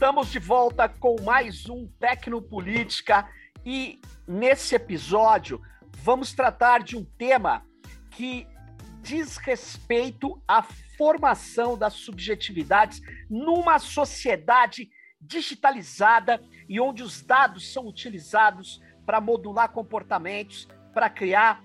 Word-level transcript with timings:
Estamos 0.00 0.32
de 0.32 0.38
volta 0.38 0.88
com 0.88 1.20
mais 1.20 1.68
um 1.68 1.86
Tecnopolítica 1.86 3.28
e 3.66 4.00
nesse 4.26 4.74
episódio 4.74 5.60
vamos 5.98 6.32
tratar 6.32 6.82
de 6.82 6.96
um 6.96 7.04
tema 7.04 7.66
que 8.10 8.48
diz 9.02 9.36
respeito 9.36 10.42
à 10.48 10.62
formação 10.96 11.76
das 11.76 11.92
subjetividades 11.92 13.02
numa 13.28 13.78
sociedade 13.78 14.88
digitalizada 15.20 16.40
e 16.66 16.80
onde 16.80 17.02
os 17.02 17.20
dados 17.20 17.70
são 17.70 17.86
utilizados 17.86 18.80
para 19.04 19.20
modular 19.20 19.68
comportamentos, 19.68 20.66
para 20.94 21.10
criar 21.10 21.62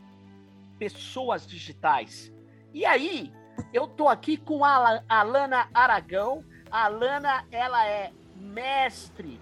pessoas 0.77 1.47
digitais. 1.47 2.33
E 2.73 2.85
aí, 2.85 3.31
eu 3.73 3.87
tô 3.87 4.09
aqui 4.09 4.35
com 4.35 4.65
a 4.65 5.01
Alana 5.07 5.69
Aragão, 5.73 6.43
a 6.69 6.83
Alana, 6.83 7.47
ela 7.49 7.87
é 7.87 8.11
mestre 8.35 9.39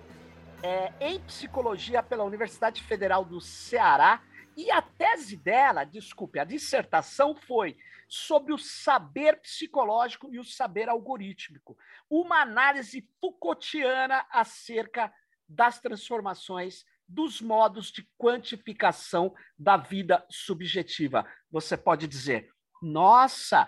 é, 0.62 0.94
em 1.02 1.20
psicologia 1.20 2.02
pela 2.02 2.24
Universidade 2.24 2.82
Federal 2.84 3.26
do 3.26 3.42
Ceará 3.42 4.22
e 4.56 4.70
a 4.70 4.82
tese 4.82 5.36
dela, 5.36 5.84
desculpe, 5.84 6.40
a 6.40 6.44
dissertação 6.44 7.36
foi 7.36 7.76
sobre 8.08 8.54
o 8.54 8.58
saber 8.58 9.42
psicológico 9.42 10.32
e 10.32 10.40
o 10.40 10.44
saber 10.44 10.88
algorítmico, 10.88 11.76
uma 12.10 12.42
análise 12.42 13.08
Foucaultiana 13.20 14.26
acerca 14.30 15.12
das 15.50 15.80
transformações 15.80 16.86
dos 17.08 17.42
modos 17.42 17.92
de 17.92 18.08
quantificação 18.18 19.34
da 19.58 19.78
vida 19.78 20.26
subjetiva. 20.30 21.26
Você 21.52 21.76
pode 21.76 22.08
dizer, 22.08 22.50
nossa, 22.82 23.68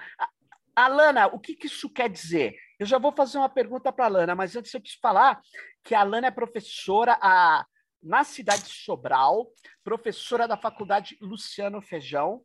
Alana, 0.76 1.28
o 1.28 1.40
que, 1.40 1.56
que 1.56 1.68
isso 1.68 1.90
quer 1.90 2.10
dizer? 2.10 2.56
Eu 2.80 2.86
já 2.86 2.98
vou 2.98 3.12
fazer 3.12 3.38
uma 3.38 3.50
pergunta 3.50 3.92
para 3.92 4.06
a 4.06 4.10
Lana, 4.10 4.36
mas 4.36 4.56
antes 4.56 4.74
eu 4.74 4.82
preciso 4.82 5.00
falar 5.02 5.40
que 5.84 5.96
a 5.96 6.04
Lana 6.04 6.28
é 6.28 6.32
professora 6.32 7.18
a, 7.22 7.66
na 8.04 8.24
cidade 8.24 8.64
de 8.64 8.74
Sobral, 8.74 9.48
professora 9.84 10.48
da 10.48 10.58
Faculdade 10.58 11.18
Luciano 11.22 11.82
Feijão, 11.82 12.44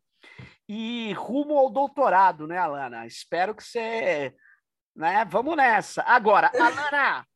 e 0.68 1.12
rumo 1.14 1.58
ao 1.58 1.70
doutorado, 1.70 2.46
né, 2.46 2.58
Alana? 2.58 3.06
Espero 3.06 3.54
que 3.54 3.64
você. 3.64 4.34
Né? 4.94 5.24
Vamos 5.24 5.56
nessa. 5.56 6.02
Agora, 6.02 6.50
Alana, 6.54 7.26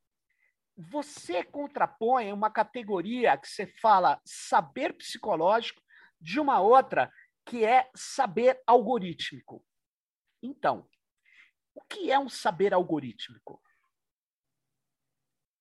você 0.77 1.42
contrapõe 1.42 2.33
uma 2.33 2.50
categoria 2.50 3.37
que 3.37 3.48
você 3.48 3.67
fala 3.67 4.20
saber 4.25 4.92
psicológico 4.92 5.83
de 6.20 6.39
uma 6.39 6.61
outra 6.61 7.11
que 7.45 7.65
é 7.65 7.89
saber 7.95 8.61
algorítmico. 8.67 9.65
Então, 10.42 10.87
o 11.75 11.83
que 11.83 12.11
é 12.11 12.19
um 12.19 12.28
saber 12.28 12.72
algorítmico? 12.72 13.61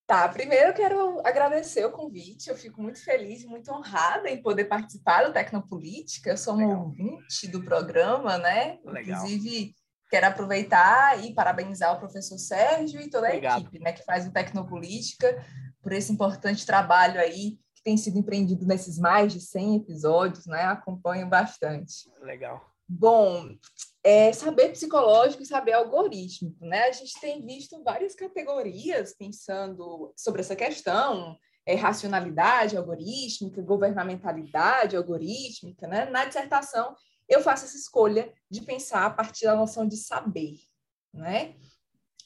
Tá, 0.06 0.28
primeiro 0.28 0.70
eu 0.70 0.74
quero 0.74 1.20
agradecer 1.26 1.86
o 1.86 1.92
convite. 1.92 2.50
Eu 2.50 2.58
fico 2.58 2.82
muito 2.82 3.04
feliz 3.04 3.42
e 3.42 3.48
muito 3.48 3.72
honrada 3.72 4.30
em 4.30 4.42
poder 4.42 4.66
participar 4.66 5.24
do 5.24 5.34
Tecnopolítica. 5.34 6.30
Eu 6.30 6.38
sou 6.38 6.56
uma 6.56 6.78
ouvinte 6.78 7.48
do 7.48 7.64
programa, 7.64 8.38
né? 8.38 8.80
Legal. 8.84 9.26
Inclusive, 9.26 9.74
quero 10.10 10.28
aproveitar 10.28 11.24
e 11.24 11.34
parabenizar 11.34 11.96
o 11.96 12.00
professor 12.00 12.38
Sérgio 12.38 13.02
e 13.02 13.10
toda 13.10 13.28
a 13.28 13.30
Obrigado. 13.30 13.62
equipe, 13.62 13.80
né, 13.80 13.94
que 13.94 14.04
faz 14.04 14.28
o 14.28 14.32
Tecnopolítica 14.32 15.44
por 15.82 15.94
esse 15.94 16.12
importante 16.12 16.66
trabalho 16.66 17.20
aí 17.20 17.58
que 17.74 17.82
tem 17.84 17.98
sido 17.98 18.20
empreendido 18.20 18.66
nesses 18.66 19.00
mais 19.00 19.34
de 19.34 19.42
100 19.42 19.78
episódios, 19.78 20.46
né? 20.46 20.64
Acompanho 20.64 21.28
bastante. 21.28 22.12
Legal. 22.22 22.73
Bom, 22.88 23.50
é, 24.04 24.34
saber 24.34 24.70
psicológico 24.70 25.42
e 25.42 25.46
saber 25.46 25.74
algorítmico, 25.74 26.66
né? 26.66 26.84
A 26.84 26.92
gente 26.92 27.20
tem 27.20 27.46
visto 27.46 27.82
várias 27.84 28.14
categorias 28.14 29.16
pensando 29.18 30.14
sobre 30.18 30.42
essa 30.42 30.56
questão, 30.56 31.38
é, 31.66 31.76
racionalidade 31.76 32.76
algorítmica, 32.76 33.62
governamentalidade 33.62 34.98
algorítmica, 34.98 35.88
né? 35.88 36.06
Na 36.06 36.26
dissertação, 36.26 36.94
eu 37.30 37.42
faço 37.42 37.66
essa 37.66 37.78
escolha 37.78 38.32
de 38.50 38.62
pensar 38.62 39.06
a 39.06 39.10
partir 39.10 39.46
da 39.46 39.56
noção 39.56 39.88
de 39.88 39.96
saber, 39.96 40.58
né? 41.14 41.56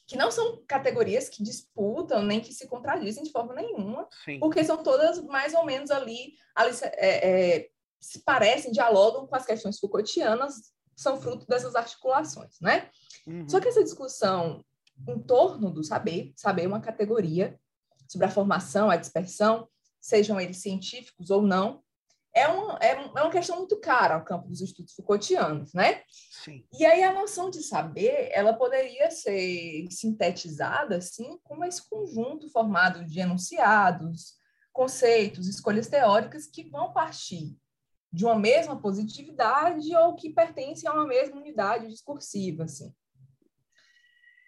Que 0.06 0.16
não 0.16 0.30
são 0.30 0.64
categorias 0.66 1.28
que 1.28 1.44
disputam 1.44 2.22
nem 2.22 2.40
que 2.40 2.52
se 2.52 2.66
contradizem 2.66 3.22
de 3.22 3.30
forma 3.30 3.54
nenhuma, 3.54 4.08
Sim. 4.24 4.40
porque 4.40 4.64
são 4.64 4.82
todas 4.82 5.22
mais 5.22 5.54
ou 5.54 5.64
menos 5.64 5.90
ali, 5.90 6.32
ali 6.56 6.76
é, 6.82 7.56
é, 7.56 7.70
se 8.00 8.20
parecem, 8.20 8.72
dialogam 8.72 9.26
com 9.26 9.34
as 9.34 9.44
questões 9.44 9.78
Foucaultianas 9.78 10.72
são 10.96 11.20
fruto 11.20 11.46
dessas 11.46 11.74
articulações, 11.74 12.58
né? 12.60 12.90
Uhum. 13.26 13.48
Só 13.48 13.60
que 13.60 13.68
essa 13.68 13.84
discussão 13.84 14.64
em 15.06 15.18
torno 15.20 15.70
do 15.70 15.84
saber, 15.84 16.32
saber 16.34 16.64
é 16.64 16.68
uma 16.68 16.80
categoria 16.80 17.58
sobre 18.08 18.26
a 18.26 18.30
formação, 18.30 18.90
a 18.90 18.96
dispersão, 18.96 19.68
sejam 20.00 20.40
eles 20.40 20.58
científicos 20.58 21.30
ou 21.30 21.42
não, 21.42 21.82
é, 22.34 22.48
um, 22.48 22.70
é, 22.80 22.90
é 22.90 23.22
uma 23.22 23.30
questão 23.30 23.56
muito 23.56 23.78
cara 23.80 24.14
ao 24.14 24.24
campo 24.24 24.48
dos 24.48 24.60
estudos 24.60 24.94
Foucaultianos, 24.94 25.72
né? 25.72 26.02
Sim. 26.08 26.64
E 26.78 26.84
aí 26.84 27.02
a 27.02 27.12
noção 27.12 27.50
de 27.50 27.62
saber, 27.62 28.30
ela 28.32 28.52
poderia 28.52 29.10
ser 29.10 29.86
sintetizada, 29.90 30.96
assim, 30.96 31.38
como 31.42 31.64
esse 31.64 31.88
conjunto 31.88 32.48
formado 32.50 33.04
de 33.04 33.20
enunciados, 33.20 34.36
conceitos, 34.72 35.48
escolhas 35.48 35.88
teóricas 35.88 36.46
que 36.46 36.68
vão 36.68 36.92
partir 36.92 37.56
de 38.12 38.24
uma 38.24 38.38
mesma 38.38 38.80
positividade 38.80 39.94
ou 39.94 40.14
que 40.14 40.30
pertencem 40.30 40.88
a 40.88 40.92
uma 40.92 41.06
mesma 41.06 41.36
unidade 41.36 41.88
discursiva, 41.88 42.64
assim. 42.64 42.92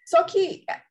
Só 0.05 0.23
que 0.23 0.63
é, 0.69 0.81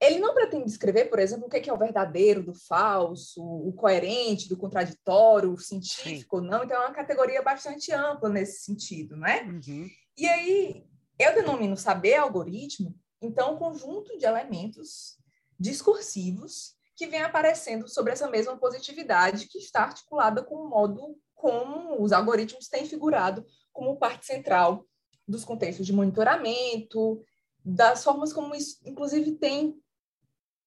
ele 0.00 0.18
não 0.18 0.34
pretende 0.34 0.64
descrever, 0.64 1.06
por 1.06 1.18
exemplo, 1.18 1.46
o 1.46 1.48
que 1.48 1.68
é 1.68 1.72
o 1.72 1.78
verdadeiro 1.78 2.42
do 2.42 2.54
falso, 2.54 3.42
o 3.42 3.72
coerente 3.72 4.48
do 4.48 4.56
contraditório, 4.56 5.52
o 5.52 5.58
científico, 5.58 6.40
Sim. 6.40 6.46
não. 6.46 6.64
Então, 6.64 6.76
é 6.76 6.86
uma 6.86 6.94
categoria 6.94 7.42
bastante 7.42 7.92
ampla 7.92 8.28
nesse 8.28 8.64
sentido, 8.64 9.16
né? 9.16 9.42
Uhum. 9.42 9.88
E 10.16 10.26
aí, 10.26 10.86
eu 11.18 11.34
denomino 11.34 11.76
saber 11.76 12.14
algoritmo, 12.14 12.94
então, 13.22 13.54
um 13.54 13.58
conjunto 13.58 14.16
de 14.18 14.26
elementos 14.26 15.18
discursivos 15.58 16.75
que 16.96 17.06
vem 17.06 17.22
aparecendo 17.22 17.88
sobre 17.88 18.12
essa 18.12 18.28
mesma 18.28 18.56
positividade 18.56 19.46
que 19.48 19.58
está 19.58 19.82
articulada 19.82 20.42
com 20.42 20.56
o 20.56 20.68
modo 20.68 21.16
como 21.34 22.02
os 22.02 22.12
algoritmos 22.12 22.68
têm 22.68 22.86
figurado 22.86 23.44
como 23.72 23.98
parte 23.98 24.24
central 24.24 24.86
dos 25.28 25.44
contextos 25.44 25.86
de 25.86 25.92
monitoramento, 25.92 27.22
das 27.64 28.02
formas 28.02 28.32
como 28.32 28.54
isso, 28.54 28.78
inclusive, 28.84 29.32
tem 29.32 29.76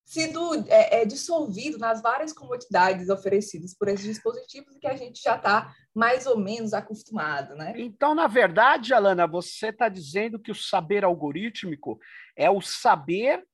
sido 0.05 0.55
é, 0.67 1.01
é, 1.01 1.05
dissolvido 1.05 1.77
nas 1.77 2.01
várias 2.01 2.33
comodidades 2.33 3.09
oferecidas 3.09 3.75
por 3.75 3.87
esses 3.87 4.05
dispositivos 4.05 4.75
que 4.79 4.87
a 4.87 4.95
gente 4.95 5.21
já 5.21 5.35
está 5.35 5.73
mais 5.93 6.25
ou 6.25 6.35
menos 6.35 6.73
acostumado, 6.73 7.55
né? 7.55 7.73
Então, 7.77 8.15
na 8.15 8.27
verdade, 8.27 8.93
Alana, 8.93 9.27
você 9.27 9.67
está 9.67 9.87
dizendo 9.87 10.39
que 10.39 10.51
o 10.51 10.55
saber 10.55 11.05
algorítmico 11.05 11.99
é 12.35 12.49
o 12.49 12.59
saber 12.59 13.45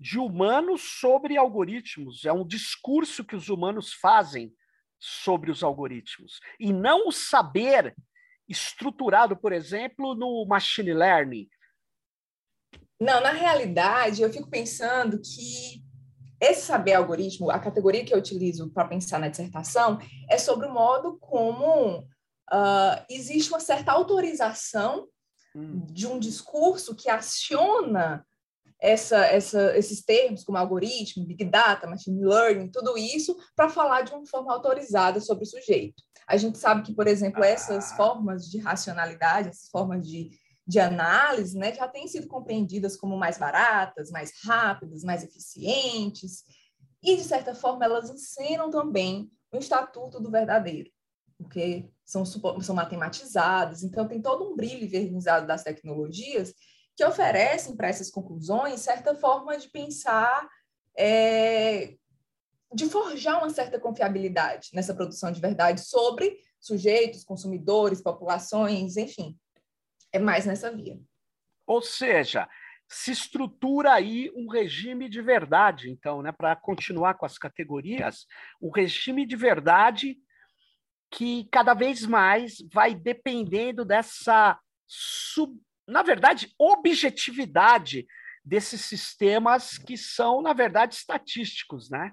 de 0.00 0.18
humanos 0.18 0.80
sobre 0.98 1.36
algoritmos, 1.36 2.24
é 2.24 2.32
um 2.32 2.46
discurso 2.46 3.22
que 3.22 3.36
os 3.36 3.50
humanos 3.50 3.92
fazem 3.92 4.50
sobre 4.98 5.50
os 5.50 5.62
algoritmos 5.62 6.40
e 6.58 6.72
não 6.72 7.08
o 7.08 7.12
saber 7.12 7.94
estruturado, 8.48 9.36
por 9.36 9.52
exemplo, 9.52 10.14
no 10.14 10.46
machine 10.46 10.94
learning. 10.94 11.48
Não, 12.98 13.20
na 13.20 13.30
realidade, 13.30 14.22
eu 14.22 14.32
fico 14.32 14.48
pensando 14.48 15.20
que 15.20 15.84
esse 16.40 16.62
saber 16.62 16.94
algoritmo, 16.94 17.50
a 17.50 17.58
categoria 17.58 18.04
que 18.04 18.14
eu 18.14 18.18
utilizo 18.18 18.70
para 18.70 18.88
pensar 18.88 19.18
na 19.18 19.28
dissertação, 19.28 19.98
é 20.30 20.38
sobre 20.38 20.66
o 20.66 20.72
modo 20.72 21.18
como 21.18 21.98
uh, 21.98 23.04
existe 23.10 23.50
uma 23.50 23.60
certa 23.60 23.92
autorização 23.92 25.06
hum. 25.54 25.84
de 25.86 26.06
um 26.06 26.18
discurso 26.18 26.96
que 26.96 27.10
aciona 27.10 28.26
essa, 28.80 29.26
essa, 29.26 29.76
esses 29.76 30.02
termos 30.02 30.42
como 30.42 30.56
algoritmo, 30.56 31.26
big 31.26 31.44
data, 31.44 31.86
machine 31.86 32.24
learning, 32.24 32.70
tudo 32.70 32.96
isso 32.96 33.36
para 33.54 33.68
falar 33.68 34.02
de 34.02 34.12
uma 34.12 34.26
forma 34.26 34.52
autorizada 34.52 35.20
sobre 35.20 35.44
o 35.44 35.46
sujeito. 35.46 36.02
A 36.26 36.36
gente 36.36 36.58
sabe 36.58 36.82
que, 36.82 36.94
por 36.94 37.06
exemplo, 37.06 37.44
essas 37.44 37.92
ah. 37.92 37.96
formas 37.96 38.48
de 38.48 38.58
racionalidade, 38.58 39.48
essas 39.48 39.68
formas 39.68 40.06
de, 40.06 40.30
de 40.66 40.80
análise, 40.80 41.58
né, 41.58 41.74
já 41.74 41.86
têm 41.86 42.08
sido 42.08 42.26
compreendidas 42.26 42.96
como 42.96 43.16
mais 43.16 43.36
baratas, 43.36 44.10
mais 44.10 44.32
rápidas, 44.42 45.02
mais 45.02 45.22
eficientes, 45.22 46.44
e, 47.02 47.16
de 47.16 47.24
certa 47.24 47.54
forma, 47.54 47.84
elas 47.84 48.10
ensinam 48.10 48.70
também 48.70 49.30
o 49.52 49.58
estatuto 49.58 50.20
do 50.20 50.30
verdadeiro, 50.30 50.90
porque 51.36 51.90
são, 52.04 52.24
são 52.24 52.74
matematizadas, 52.74 53.82
então 53.82 54.06
tem 54.06 54.20
todo 54.20 54.50
um 54.50 54.56
brilho 54.56 54.84
envernizado 54.84 55.46
das 55.46 55.62
tecnologias 55.62 56.54
que 57.00 57.04
oferecem 57.04 57.74
para 57.74 57.88
essas 57.88 58.10
conclusões 58.10 58.82
certa 58.82 59.14
forma 59.14 59.56
de 59.56 59.70
pensar, 59.70 60.46
é, 60.94 61.94
de 62.74 62.90
forjar 62.90 63.38
uma 63.38 63.48
certa 63.48 63.80
confiabilidade 63.80 64.68
nessa 64.74 64.94
produção 64.94 65.32
de 65.32 65.40
verdade 65.40 65.80
sobre 65.80 66.38
sujeitos, 66.60 67.24
consumidores, 67.24 68.02
populações, 68.02 68.98
enfim. 68.98 69.34
É 70.12 70.18
mais 70.18 70.44
nessa 70.44 70.70
via. 70.70 71.00
Ou 71.66 71.80
seja, 71.80 72.46
se 72.86 73.12
estrutura 73.12 73.94
aí 73.94 74.30
um 74.36 74.46
regime 74.46 75.08
de 75.08 75.22
verdade, 75.22 75.90
então, 75.90 76.20
né, 76.20 76.32
para 76.32 76.54
continuar 76.54 77.14
com 77.14 77.24
as 77.24 77.38
categorias, 77.38 78.26
um 78.60 78.68
regime 78.68 79.24
de 79.24 79.36
verdade 79.36 80.18
que 81.10 81.48
cada 81.50 81.72
vez 81.72 82.04
mais 82.04 82.56
vai 82.70 82.94
dependendo 82.94 83.86
dessa, 83.86 84.60
sub, 84.86 85.58
na 85.90 86.02
verdade, 86.02 86.54
objetividade 86.58 88.06
desses 88.44 88.82
sistemas 88.82 89.76
que 89.76 89.96
são, 89.96 90.40
na 90.40 90.52
verdade, 90.52 90.94
estatísticos, 90.94 91.90
né? 91.90 92.12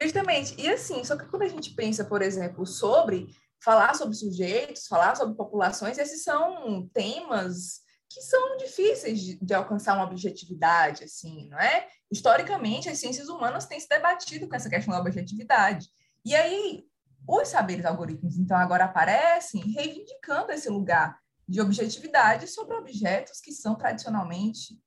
Justamente. 0.00 0.60
E 0.60 0.68
assim, 0.68 1.02
só 1.04 1.16
que 1.16 1.26
quando 1.26 1.42
a 1.42 1.48
gente 1.48 1.74
pensa, 1.74 2.04
por 2.04 2.22
exemplo, 2.22 2.66
sobre 2.66 3.26
falar 3.62 3.94
sobre 3.94 4.14
sujeitos, 4.14 4.86
falar 4.86 5.16
sobre 5.16 5.36
populações, 5.36 5.98
esses 5.98 6.22
são 6.22 6.88
temas 6.92 7.80
que 8.10 8.20
são 8.20 8.56
difíceis 8.58 9.20
de, 9.20 9.38
de, 9.42 9.54
alcançar 9.54 9.94
uma 9.94 10.04
objetividade, 10.04 11.04
assim, 11.04 11.48
não 11.48 11.58
é? 11.58 11.88
Historicamente, 12.10 12.88
as 12.88 12.98
ciências 12.98 13.28
humanas 13.28 13.66
têm 13.66 13.80
se 13.80 13.88
debatido 13.88 14.46
com 14.46 14.54
essa 14.54 14.68
questão 14.68 14.92
da 14.92 15.00
objetividade. 15.00 15.88
E 16.24 16.34
aí, 16.34 16.84
os 17.26 17.48
saberes 17.48 17.86
algorítmicos, 17.86 18.36
então, 18.36 18.56
agora 18.56 18.84
aparecem 18.84 19.62
reivindicando 19.72 20.52
esse 20.52 20.68
lugar 20.68 21.21
de 21.52 21.60
objetividade 21.60 22.48
sobre 22.48 22.74
objetos 22.74 23.38
que 23.38 23.52
são 23.52 23.74
tradicionalmente 23.74 24.80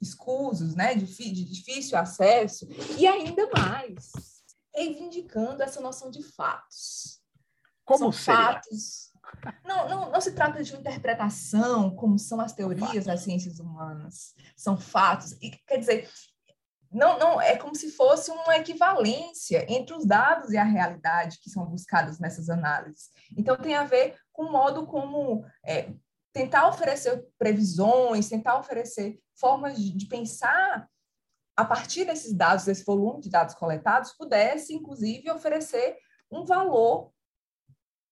escusos, 0.00 0.76
né, 0.76 0.94
de, 0.94 1.06
de 1.06 1.44
difícil 1.44 1.98
acesso, 1.98 2.68
e 2.96 3.04
ainda 3.04 3.50
mais, 3.50 4.12
reivindicando 4.72 5.60
essa 5.60 5.80
noção 5.80 6.12
de 6.12 6.22
fatos. 6.22 7.20
Como 7.84 8.12
são 8.12 8.12
fatos. 8.12 9.12
Não, 9.64 9.88
não, 9.88 10.10
não 10.12 10.20
se 10.20 10.32
trata 10.32 10.62
de 10.62 10.72
uma 10.72 10.80
interpretação, 10.80 11.92
como 11.96 12.16
são 12.16 12.40
as 12.40 12.52
teorias 12.52 13.06
das 13.06 13.22
ciências 13.22 13.58
humanas. 13.58 14.34
São 14.56 14.78
fatos. 14.78 15.32
E, 15.42 15.50
quer 15.66 15.78
dizer, 15.78 16.08
não, 16.92 17.18
não 17.18 17.40
é 17.40 17.56
como 17.56 17.74
se 17.74 17.90
fosse 17.90 18.30
uma 18.30 18.56
equivalência 18.56 19.66
entre 19.68 19.96
os 19.96 20.06
dados 20.06 20.52
e 20.52 20.56
a 20.56 20.62
realidade 20.62 21.40
que 21.40 21.50
são 21.50 21.66
buscados 21.66 22.20
nessas 22.20 22.48
análises. 22.48 23.10
Então, 23.36 23.56
tem 23.56 23.74
a 23.74 23.82
ver 23.82 24.16
com 24.32 24.44
o 24.44 24.52
modo 24.52 24.86
como 24.86 25.44
é, 25.64 25.92
tentar 26.34 26.68
oferecer 26.68 27.24
previsões, 27.38 28.28
tentar 28.28 28.58
oferecer 28.58 29.18
formas 29.38 29.78
de, 29.78 30.06
pensar 30.06 30.90
a 31.56 31.64
partir 31.64 32.04
desses 32.04 32.34
dados, 32.34 32.64
desse 32.64 32.84
volume 32.84 33.22
de 33.22 33.30
dados 33.30 33.54
coletados, 33.54 34.12
pudesse, 34.12 34.74
inclusive, 34.74 35.30
oferecer 35.30 35.96
um 36.30 36.44
valor 36.44 37.12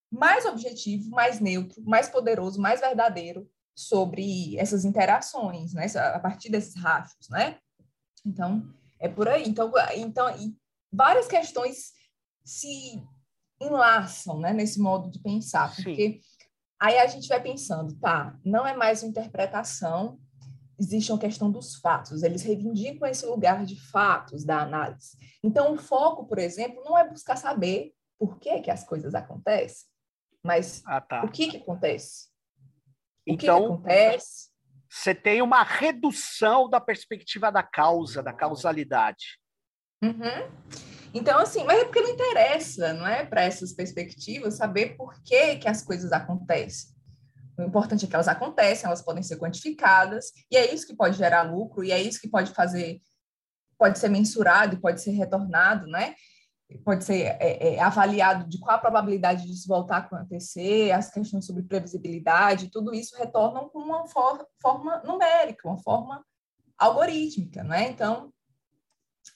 mais 0.08 0.46
objetivo, 0.46 1.10
mais 1.10 1.40
neutro, 1.40 1.82
mais 1.84 2.08
poderoso, 2.08 2.60
mais 2.60 2.80
verdadeiro 2.80 3.50
sobre 3.74 4.56
essas 4.56 4.84
interações, 4.84 5.74
né? 5.74 5.86
A 6.14 6.20
partir 6.20 6.48
desses 6.48 6.76
rastros, 6.76 7.28
né? 7.28 7.58
Então, 8.24 8.72
é 9.00 9.08
por 9.08 9.26
aí. 9.26 9.48
Então, 9.48 9.72
então 9.96 10.32
várias 10.92 11.26
questões 11.26 11.92
se 12.44 13.02
enlaçam, 13.60 14.38
né, 14.38 14.52
nesse 14.52 14.80
modo 14.80 15.10
de 15.10 15.20
pensar, 15.20 15.74
porque 15.74 16.12
Sim. 16.12 16.20
Aí 16.82 16.98
a 16.98 17.06
gente 17.06 17.28
vai 17.28 17.40
pensando, 17.40 17.94
tá, 18.00 18.36
não 18.44 18.66
é 18.66 18.76
mais 18.76 19.04
uma 19.04 19.10
interpretação, 19.10 20.18
existe 20.76 21.12
uma 21.12 21.18
questão 21.18 21.48
dos 21.48 21.76
fatos, 21.76 22.24
eles 22.24 22.42
reivindicam 22.42 23.08
esse 23.08 23.24
lugar 23.24 23.64
de 23.64 23.80
fatos 23.80 24.44
da 24.44 24.60
análise. 24.60 25.16
Então, 25.44 25.72
o 25.72 25.78
foco, 25.78 26.26
por 26.26 26.40
exemplo, 26.40 26.82
não 26.84 26.98
é 26.98 27.08
buscar 27.08 27.36
saber 27.36 27.94
por 28.18 28.40
que, 28.40 28.62
que 28.62 28.70
as 28.70 28.82
coisas 28.82 29.14
acontecem, 29.14 29.86
mas 30.42 30.82
ah, 30.84 31.00
tá. 31.00 31.24
o 31.24 31.30
que, 31.30 31.52
que 31.52 31.58
acontece? 31.58 32.26
O 33.28 33.32
então, 33.32 33.36
que, 33.36 33.44
que 33.44 33.72
acontece? 33.72 34.50
Você 34.90 35.14
tem 35.14 35.40
uma 35.40 35.62
redução 35.62 36.68
da 36.68 36.80
perspectiva 36.80 37.52
da 37.52 37.62
causa, 37.62 38.24
da 38.24 38.32
causalidade. 38.32 39.38
Uhum. 40.02 40.91
Então, 41.14 41.38
assim, 41.38 41.64
mas 41.64 41.78
é 41.78 41.84
porque 41.84 42.00
não 42.00 42.10
interessa, 42.10 42.92
não 42.94 43.06
é, 43.06 43.24
para 43.24 43.42
essas 43.42 43.72
perspectivas, 43.72 44.54
saber 44.54 44.96
por 44.96 45.14
que, 45.22 45.56
que 45.56 45.68
as 45.68 45.82
coisas 45.82 46.10
acontecem. 46.10 46.90
O 47.58 47.62
importante 47.62 48.04
é 48.04 48.08
que 48.08 48.14
elas 48.14 48.28
acontecem, 48.28 48.86
elas 48.86 49.02
podem 49.02 49.22
ser 49.22 49.36
quantificadas, 49.38 50.32
e 50.50 50.56
é 50.56 50.72
isso 50.72 50.86
que 50.86 50.96
pode 50.96 51.18
gerar 51.18 51.42
lucro, 51.42 51.84
e 51.84 51.92
é 51.92 52.00
isso 52.00 52.20
que 52.20 52.28
pode 52.28 52.52
fazer, 52.52 53.00
pode 53.78 53.98
ser 53.98 54.08
mensurado 54.08 54.80
pode 54.80 55.02
ser 55.02 55.10
retornado, 55.10 55.86
né? 55.86 56.14
Pode 56.84 57.04
ser 57.04 57.36
é, 57.38 57.74
é, 57.74 57.80
avaliado 57.80 58.48
de 58.48 58.58
qual 58.58 58.76
a 58.76 58.80
probabilidade 58.80 59.46
disso 59.46 59.68
voltar 59.68 59.96
a 59.96 59.98
acontecer, 59.98 60.90
as 60.92 61.10
questões 61.10 61.44
sobre 61.44 61.62
previsibilidade, 61.62 62.70
tudo 62.70 62.94
isso 62.94 63.14
retornam 63.18 63.68
com 63.68 63.80
uma 63.80 64.06
for 64.08 64.46
forma 64.62 65.02
numérica, 65.04 65.68
uma 65.68 65.78
forma 65.78 66.24
algorítmica, 66.78 67.62
né? 67.62 67.90
Então, 67.90 68.32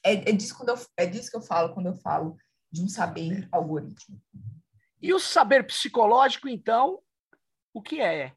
é, 0.04 0.30
é, 0.30 0.32
disso 0.32 0.56
quando 0.56 0.70
eu, 0.70 0.78
é 0.96 1.06
disso 1.06 1.30
que 1.30 1.36
eu 1.36 1.42
falo 1.42 1.74
quando 1.74 1.86
eu 1.86 1.94
falo 1.94 2.36
de 2.70 2.82
um 2.82 2.88
saber 2.88 3.48
algorítmico. 3.52 4.22
E 5.00 5.12
o 5.12 5.18
saber 5.18 5.66
psicológico, 5.66 6.48
então, 6.48 7.00
o 7.72 7.82
que 7.82 8.00
é? 8.00 8.32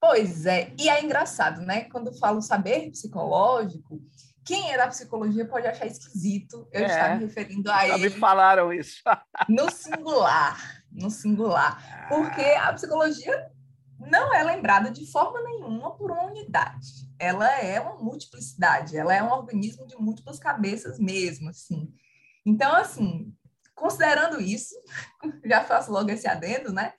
Pois 0.00 0.46
é, 0.46 0.72
e 0.78 0.88
é 0.88 1.02
engraçado, 1.02 1.60
né? 1.60 1.84
Quando 1.84 2.08
eu 2.08 2.14
falo 2.14 2.40
saber 2.40 2.90
psicológico, 2.90 4.00
quem 4.44 4.72
é 4.72 4.76
da 4.76 4.86
psicologia 4.88 5.44
pode 5.44 5.66
achar 5.66 5.86
esquisito 5.86 6.68
eu 6.72 6.84
é, 6.84 6.86
estar 6.86 7.18
me 7.18 7.26
referindo 7.26 7.70
a 7.70 7.86
ele. 7.86 8.08
me 8.08 8.10
falaram 8.10 8.72
isso. 8.72 9.02
no 9.48 9.70
singular, 9.70 10.84
no 10.90 11.10
singular. 11.10 12.08
Porque 12.08 12.40
a 12.40 12.72
psicologia 12.72 13.50
não 13.98 14.32
é 14.32 14.42
lembrada 14.44 14.90
de 14.90 15.10
forma 15.10 15.42
nenhuma 15.42 15.96
por 15.96 16.12
uma 16.12 16.26
unidade. 16.26 17.07
Ela 17.18 17.50
é 17.60 17.80
uma 17.80 17.96
multiplicidade, 17.96 18.96
ela 18.96 19.14
é 19.14 19.22
um 19.22 19.32
organismo 19.32 19.86
de 19.86 19.96
múltiplas 19.96 20.38
cabeças 20.38 20.98
mesmo, 20.98 21.48
assim. 21.48 21.92
Então, 22.46 22.74
assim, 22.74 23.34
considerando 23.74 24.40
isso, 24.40 24.74
já 25.44 25.64
faço 25.64 25.90
logo 25.90 26.10
esse 26.10 26.28
adendo, 26.28 26.72
né? 26.72 26.92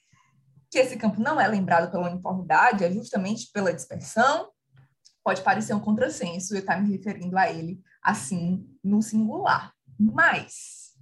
que 0.69 0.77
esse 0.77 0.97
campo 0.97 1.19
não 1.19 1.41
é 1.41 1.47
lembrado 1.47 1.91
pela 1.91 2.09
uniformidade, 2.09 2.83
é 2.83 2.91
justamente 2.91 3.51
pela 3.51 3.73
dispersão, 3.73 4.51
pode 5.23 5.41
parecer 5.41 5.73
um 5.73 5.79
contrassenso 5.79 6.53
eu 6.53 6.59
estar 6.59 6.79
me 6.81 6.95
referindo 6.95 7.37
a 7.37 7.49
ele 7.49 7.81
assim 8.01 8.65
no 8.83 9.01
singular. 9.01 9.73
Mas, 9.99 10.93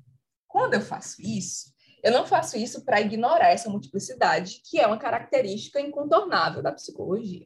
quando 0.47 0.73
eu 0.73 0.81
faço 0.81 1.21
isso, 1.21 1.73
eu 2.03 2.11
não 2.11 2.25
faço 2.25 2.57
isso 2.57 2.83
para 2.85 3.01
ignorar 3.01 3.49
essa 3.49 3.69
multiplicidade, 3.69 4.61
que 4.63 4.79
é 4.79 4.87
uma 4.87 4.97
característica 4.97 5.81
incontornável 5.81 6.63
da 6.63 6.71
psicologia. 6.71 7.45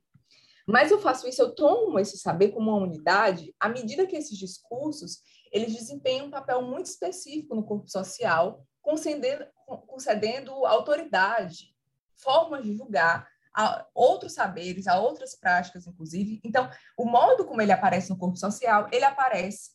Mas 0.72 0.90
eu 0.90 1.00
faço 1.00 1.28
isso, 1.28 1.42
eu 1.42 1.54
tomo 1.54 2.00
esse 2.00 2.18
saber 2.18 2.50
como 2.50 2.72
uma 2.72 2.82
unidade 2.82 3.54
à 3.60 3.68
medida 3.68 4.08
que 4.08 4.16
esses 4.16 4.38
discursos 4.38 5.22
eles 5.52 5.76
desempenham 5.76 6.28
um 6.28 6.32
papel 6.32 6.62
muito 6.62 6.86
específico 6.86 7.54
no 7.54 7.66
corpo 7.66 7.90
social, 7.90 8.66
concedendo, 8.82 9.46
concedendo 9.86 10.66
autoridade 10.66 11.76
formas 12.16 12.64
de 12.64 12.74
julgar, 12.76 13.28
a 13.54 13.86
outros 13.94 14.34
saberes, 14.34 14.88
a 14.88 14.98
outras 14.98 15.36
práticas, 15.36 15.86
inclusive. 15.86 16.40
Então, 16.44 16.70
o 16.98 17.04
modo 17.04 17.46
como 17.46 17.62
ele 17.62 17.72
aparece 17.72 18.10
no 18.10 18.18
corpo 18.18 18.38
social, 18.38 18.88
ele 18.92 19.04
aparece 19.04 19.72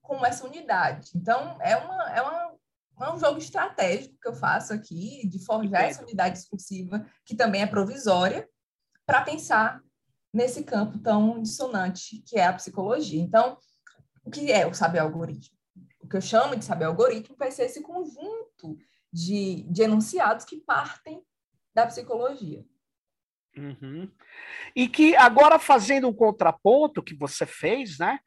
como 0.00 0.24
essa 0.24 0.46
unidade. 0.46 1.10
Então, 1.14 1.58
é, 1.60 1.76
uma, 1.76 2.10
é, 2.10 2.22
uma, 2.22 2.54
é 3.02 3.12
um 3.12 3.18
jogo 3.18 3.36
estratégico 3.36 4.16
que 4.18 4.28
eu 4.28 4.34
faço 4.34 4.72
aqui, 4.72 5.28
de 5.28 5.44
forjar 5.44 5.84
essa 5.84 6.02
unidade 6.02 6.36
discursiva, 6.36 7.04
que 7.26 7.36
também 7.36 7.60
é 7.60 7.66
provisória, 7.66 8.48
para 9.04 9.22
pensar 9.22 9.82
nesse 10.32 10.64
campo 10.64 10.98
tão 10.98 11.42
dissonante 11.42 12.22
que 12.26 12.38
é 12.38 12.46
a 12.46 12.52
psicologia. 12.52 13.20
Então, 13.20 13.58
o 14.24 14.30
que 14.30 14.52
é 14.52 14.66
o 14.66 14.74
saber 14.74 14.98
algoritmo? 14.98 15.56
O 16.00 16.08
que 16.08 16.16
eu 16.16 16.20
chamo 16.20 16.56
de 16.56 16.64
saber 16.64 16.84
algoritmo 16.84 17.36
vai 17.36 17.50
ser 17.50 17.64
esse 17.64 17.82
conjunto 17.82 18.78
de, 19.12 19.62
de 19.64 19.82
enunciados 19.82 20.44
que 20.44 20.58
partem 20.58 21.22
da 21.74 21.86
psicologia. 21.86 22.64
Uhum. 23.56 24.10
E 24.74 24.88
que 24.88 25.16
agora 25.16 25.58
fazendo 25.58 26.08
um 26.08 26.14
contraponto 26.14 27.02
que 27.02 27.14
você 27.14 27.44
fez, 27.44 27.98
né? 27.98 28.20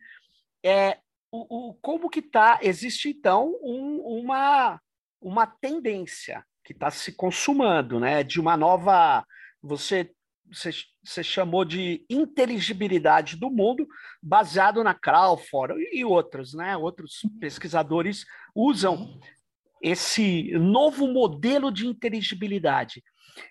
É 0.63 1.00
o, 1.31 1.70
o 1.70 1.74
como 1.75 2.10
que 2.10 2.22
tá? 2.22 2.60
Existe 2.62 3.10
então 3.10 3.58
um, 3.62 4.01
uma 4.22 4.79
uma 5.22 5.46
tendência 5.46 6.43
que 6.63 6.74
está 6.74 6.89
se 6.89 7.13
consumando, 7.13 8.00
né? 8.00 8.24
De 8.24 8.39
uma 8.39 8.58
nova 8.58 9.25
você 9.62 10.12
você, 10.46 10.72
você 11.03 11.24
chamou 11.24 11.65
de 11.65 12.05
inteligibilidade 12.10 13.36
do 13.36 13.50
mundo, 13.50 13.88
baseado 14.22 14.84
na 14.84 14.93
Crawford 14.93 15.74
e 15.91 16.05
outros, 16.05 16.53
né? 16.53 16.77
Outros 16.77 17.24
uhum. 17.24 17.39
pesquisadores 17.39 18.25
usam 18.55 19.20
esse 19.81 20.51
novo 20.51 21.08
modelo 21.08 21.72
de 21.72 21.88
inteligibilidade. 21.88 23.03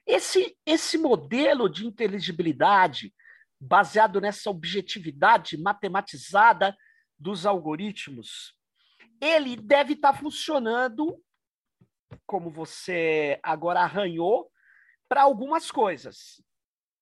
Esse, 0.07 0.57
esse 0.65 0.97
modelo 0.97 1.69
de 1.69 1.87
inteligibilidade, 1.87 3.13
baseado 3.61 4.21
nessa 4.21 4.49
objetividade 4.49 5.57
matematizada 5.57 6.77
dos 7.19 7.45
algoritmos, 7.45 8.55
ele 9.21 9.57
deve 9.57 9.95
estar 9.95 10.13
funcionando, 10.15 11.21
como 12.27 12.49
você 12.49 13.41
agora 13.43 13.81
arranhou, 13.81 14.51
para 15.09 15.23
algumas 15.23 15.71
coisas. 15.71 16.41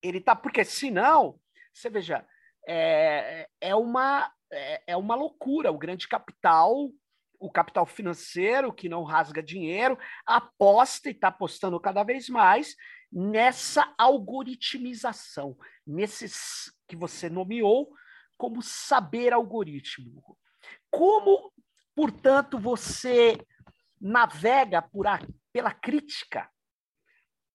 Ele 0.03 0.21
tá, 0.21 0.35
porque 0.35 0.65
senão, 0.65 1.41
você 1.73 1.91
veja, 1.91 2.27
é, 2.67 3.49
é, 3.61 3.75
uma, 3.75 4.33
é, 4.53 4.83
é 4.89 4.97
uma 4.97 5.15
loucura. 5.15 5.73
O 5.73 5.79
grande 5.79 6.07
capital, 6.07 6.91
o 7.39 7.51
capital 7.51 7.87
financeiro, 7.87 8.73
que 8.73 8.89
não 8.89 9.03
rasga 9.03 9.43
dinheiro, 9.43 9.99
aposta 10.27 11.09
e 11.09 11.13
está 11.13 11.29
apostando 11.29 11.81
cada 11.81 12.03
vez 12.03 12.29
mais 12.29 12.75
nessa 13.11 13.95
algoritmização, 13.97 15.57
nesses 15.87 16.73
que 16.87 16.95
você 16.95 17.31
nomeou 17.31 17.91
como 18.37 18.63
saber 18.63 19.33
algoritmo. 19.33 20.39
Como, 20.91 21.53
portanto, 21.95 22.59
você 22.59 23.39
navega 24.01 24.81
por 24.83 25.07
a, 25.07 25.19
pela 25.53 25.73
crítica, 25.73 26.49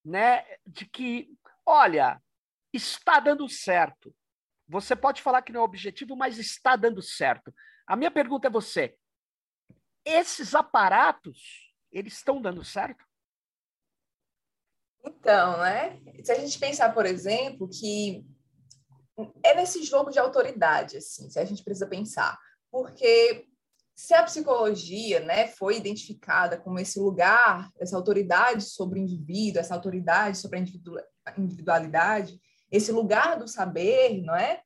né, 0.04 0.44
de 0.66 0.86
que, 0.86 1.30
olha, 1.66 2.22
está 2.74 3.20
dando 3.20 3.48
certo. 3.48 4.14
Você 4.68 4.96
pode 4.96 5.22
falar 5.22 5.42
que 5.42 5.52
não 5.52 5.62
é 5.62 5.64
objetivo, 5.64 6.16
mas 6.16 6.38
está 6.38 6.76
dando 6.76 7.02
certo. 7.02 7.54
A 7.86 7.96
minha 7.96 8.12
pergunta 8.12 8.48
é 8.48 8.52
você: 8.52 8.98
esses 10.06 10.56
aparatos, 10.56 11.74
eles 11.92 12.14
estão 12.14 12.42
dando 12.42 12.64
certo? 12.64 13.06
Então, 15.06 15.60
né? 15.60 16.02
Se 16.24 16.32
a 16.32 16.40
gente 16.40 16.58
pensar, 16.58 16.94
por 16.94 17.06
exemplo, 17.06 17.70
que 17.70 18.26
é 19.44 19.54
nesse 19.54 19.84
jogo 19.84 20.10
de 20.10 20.18
autoridade, 20.18 20.98
assim, 20.98 21.30
se 21.30 21.40
a 21.40 21.46
gente 21.46 21.64
precisa 21.64 21.88
pensar, 21.88 22.40
porque 22.72 23.48
se 23.96 24.14
a 24.14 24.24
psicologia, 24.24 25.20
né, 25.20 25.48
foi 25.48 25.78
identificada 25.78 26.60
como 26.60 26.80
esse 26.80 27.00
lugar, 27.00 27.70
essa 27.80 27.96
autoridade 27.96 28.64
sobre 28.64 29.00
o 29.00 29.04
indivíduo, 29.04 29.60
essa 29.60 29.76
autoridade 29.76 30.38
sobre 30.38 30.60
a 31.26 31.40
individualidade, 31.40 32.40
esse 32.74 32.92
lugar 32.92 33.38
do 33.38 33.48
saber, 33.48 34.20
não 34.24 34.36
é? 34.36 34.64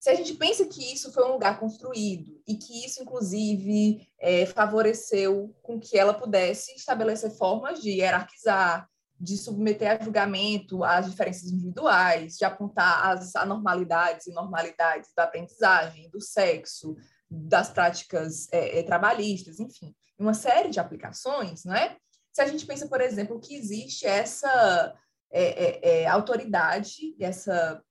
Se 0.00 0.10
a 0.10 0.14
gente 0.14 0.34
pensa 0.34 0.66
que 0.66 0.92
isso 0.92 1.12
foi 1.12 1.24
um 1.24 1.32
lugar 1.32 1.60
construído 1.60 2.42
e 2.46 2.56
que 2.56 2.84
isso, 2.84 3.00
inclusive, 3.00 4.08
é, 4.18 4.44
favoreceu 4.44 5.54
com 5.62 5.78
que 5.78 5.96
ela 5.96 6.12
pudesse 6.12 6.74
estabelecer 6.74 7.30
formas 7.30 7.80
de 7.80 7.90
hierarquizar, 7.90 8.88
de 9.20 9.36
submeter 9.36 9.90
a 10.00 10.04
julgamento 10.04 10.82
as 10.82 11.08
diferenças 11.08 11.44
individuais, 11.50 12.36
de 12.36 12.44
apontar 12.44 13.06
as 13.06 13.36
anormalidades 13.36 14.26
e 14.26 14.32
normalidades 14.32 15.10
da 15.16 15.24
aprendizagem, 15.24 16.10
do 16.10 16.20
sexo, 16.20 16.96
das 17.30 17.68
práticas 17.68 18.48
é, 18.52 18.80
é, 18.80 18.82
trabalhistas, 18.82 19.60
enfim, 19.60 19.94
uma 20.18 20.34
série 20.34 20.70
de 20.70 20.80
aplicações, 20.80 21.64
não 21.64 21.74
é? 21.74 21.96
Se 22.32 22.40
a 22.40 22.46
gente 22.46 22.66
pensa, 22.66 22.88
por 22.88 23.00
exemplo, 23.00 23.40
que 23.40 23.54
existe 23.54 24.06
essa 24.06 24.94
é, 25.30 25.42
é, 25.42 26.02
é 26.02 26.06
autoridade, 26.06 27.14
essa 27.20 27.82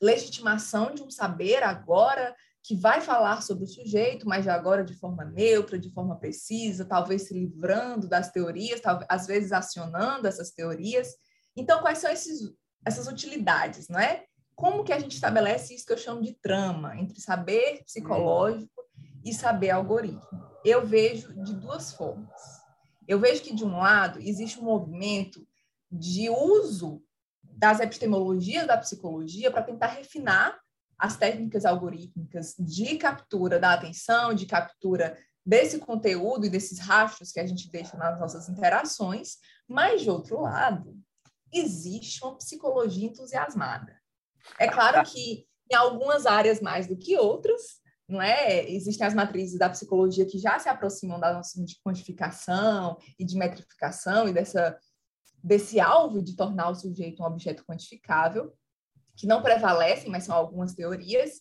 legitimação 0.00 0.94
de 0.94 1.02
um 1.02 1.10
saber 1.10 1.62
agora 1.62 2.34
que 2.62 2.76
vai 2.76 3.00
falar 3.00 3.42
sobre 3.42 3.64
o 3.64 3.68
sujeito, 3.68 4.28
mas 4.28 4.46
agora 4.46 4.84
de 4.84 4.94
forma 4.94 5.24
neutra, 5.24 5.78
de 5.78 5.90
forma 5.92 6.18
precisa, 6.18 6.84
talvez 6.84 7.22
se 7.22 7.34
livrando 7.34 8.08
das 8.08 8.30
teorias, 8.30 8.80
talvez, 8.80 9.06
às 9.08 9.26
vezes 9.26 9.52
acionando 9.52 10.26
essas 10.26 10.50
teorias. 10.50 11.08
Então, 11.56 11.80
quais 11.80 11.98
são 11.98 12.10
esses, 12.10 12.52
essas 12.84 13.06
utilidades, 13.06 13.88
não 13.88 13.98
é? 13.98 14.24
Como 14.54 14.84
que 14.84 14.92
a 14.92 14.98
gente 14.98 15.14
estabelece 15.14 15.74
isso 15.74 15.86
que 15.86 15.92
eu 15.92 15.98
chamo 15.98 16.22
de 16.22 16.34
trama 16.34 16.96
entre 16.98 17.18
saber 17.18 17.82
psicológico 17.84 18.82
e 19.24 19.32
saber 19.32 19.70
algoritmo? 19.70 20.50
Eu 20.62 20.86
vejo 20.86 21.32
de 21.42 21.54
duas 21.54 21.94
formas. 21.94 22.60
Eu 23.08 23.18
vejo 23.18 23.42
que, 23.42 23.54
de 23.54 23.64
um 23.64 23.78
lado, 23.78 24.20
existe 24.20 24.60
um 24.60 24.64
movimento 24.64 25.46
de 25.90 26.30
uso 26.30 27.02
das 27.42 27.80
epistemologias 27.80 28.66
da 28.66 28.76
psicologia 28.76 29.50
para 29.50 29.62
tentar 29.62 29.88
refinar 29.88 30.58
as 30.98 31.16
técnicas 31.16 31.64
algorítmicas 31.64 32.54
de 32.58 32.96
captura 32.96 33.58
da 33.58 33.72
atenção, 33.72 34.34
de 34.34 34.46
captura 34.46 35.18
desse 35.44 35.78
conteúdo 35.78 36.46
e 36.46 36.50
desses 36.50 36.78
rastros 36.78 37.32
que 37.32 37.40
a 37.40 37.46
gente 37.46 37.70
deixa 37.70 37.96
nas 37.96 38.20
nossas 38.20 38.48
interações, 38.48 39.36
mas, 39.66 40.02
de 40.02 40.10
outro 40.10 40.42
lado, 40.42 40.96
existe 41.52 42.22
uma 42.22 42.36
psicologia 42.36 43.08
entusiasmada. 43.08 43.98
É 44.58 44.68
claro 44.68 45.02
que 45.10 45.46
em 45.70 45.74
algumas 45.74 46.26
áreas 46.26 46.60
mais 46.60 46.86
do 46.86 46.96
que 46.96 47.16
outras, 47.16 47.80
não 48.08 48.20
é? 48.20 48.68
Existem 48.68 49.06
as 49.06 49.14
matrizes 49.14 49.58
da 49.58 49.70
psicologia 49.70 50.26
que 50.26 50.38
já 50.38 50.58
se 50.58 50.68
aproximam 50.68 51.18
da 51.18 51.32
noção 51.32 51.64
de 51.64 51.76
quantificação 51.82 52.98
e 53.18 53.24
de 53.24 53.36
metrificação 53.36 54.28
e 54.28 54.32
dessa 54.32 54.76
desse 55.42 55.80
alvo 55.80 56.22
de 56.22 56.36
tornar 56.36 56.70
o 56.70 56.74
sujeito 56.74 57.22
um 57.22 57.26
objeto 57.26 57.64
quantificável, 57.64 58.52
que 59.16 59.26
não 59.26 59.42
prevalecem, 59.42 60.10
mas 60.10 60.24
são 60.24 60.34
algumas 60.34 60.74
teorias. 60.74 61.40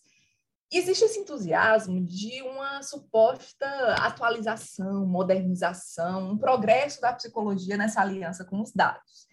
E 0.71 0.77
existe 0.77 1.03
esse 1.03 1.19
entusiasmo 1.19 2.05
de 2.05 2.41
uma 2.43 2.83
suposta 2.83 3.65
atualização, 3.95 5.05
modernização, 5.05 6.31
um 6.31 6.37
progresso 6.37 7.01
da 7.01 7.13
psicologia 7.13 7.75
nessa 7.75 8.01
aliança 8.01 8.45
com 8.45 8.61
os 8.61 8.71
dados. 8.71 9.27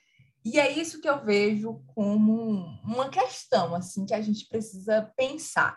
E 0.44 0.60
é 0.60 0.70
isso 0.70 1.00
que 1.00 1.08
eu 1.08 1.24
vejo 1.24 1.82
como 1.88 2.66
uma 2.84 3.10
questão 3.10 3.74
assim 3.74 4.06
que 4.06 4.14
a 4.14 4.22
gente 4.22 4.48
precisa 4.48 5.12
pensar. 5.16 5.76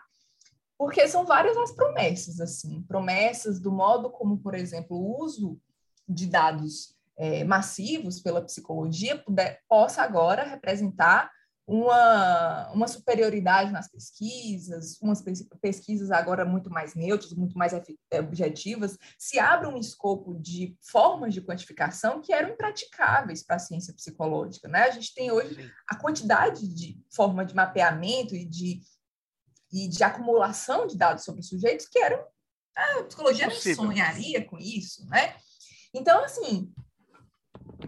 Porque 0.78 1.06
são 1.08 1.26
várias 1.26 1.56
as 1.58 1.72
promessas, 1.72 2.40
assim, 2.40 2.82
promessas 2.84 3.60
do 3.60 3.70
modo 3.70 4.08
como, 4.08 4.38
por 4.38 4.54
exemplo, 4.54 4.96
o 4.96 5.22
uso 5.22 5.60
de 6.08 6.26
dados 6.26 6.96
é, 7.20 7.44
massivos 7.44 8.18
pela 8.18 8.40
psicologia 8.42 9.18
puder, 9.18 9.60
possa 9.68 10.02
agora 10.02 10.42
representar 10.42 11.30
uma, 11.66 12.72
uma 12.72 12.88
superioridade 12.88 13.70
nas 13.70 13.88
pesquisas, 13.88 14.98
umas 15.00 15.22
pesquisas 15.60 16.10
agora 16.10 16.46
muito 16.46 16.70
mais 16.70 16.94
neutras, 16.94 17.32
muito 17.34 17.56
mais 17.56 17.72
objetivas, 18.18 18.98
se 19.18 19.38
abre 19.38 19.68
um 19.68 19.76
escopo 19.76 20.34
de 20.40 20.76
formas 20.82 21.34
de 21.34 21.42
quantificação 21.42 22.22
que 22.22 22.32
eram 22.32 22.54
impraticáveis 22.54 23.44
para 23.44 23.56
a 23.56 23.60
ciência 23.60 23.94
psicológica. 23.94 24.66
Né? 24.66 24.84
A 24.84 24.90
gente 24.90 25.14
tem 25.14 25.30
hoje 25.30 25.70
a 25.86 25.94
quantidade 25.94 26.66
de 26.66 26.98
forma 27.14 27.44
de 27.44 27.54
mapeamento 27.54 28.34
e 28.34 28.46
de, 28.46 28.80
e 29.70 29.86
de 29.86 30.02
acumulação 30.02 30.86
de 30.86 30.96
dados 30.96 31.22
sobre 31.22 31.42
sujeitos 31.42 31.86
que 31.86 31.98
eram. 32.00 32.24
A 32.74 33.02
psicologia 33.04 33.46
não 33.46 33.54
sonharia 33.54 34.44
com 34.44 34.58
isso, 34.58 35.06
né? 35.06 35.36
Então, 35.92 36.24
assim, 36.24 36.72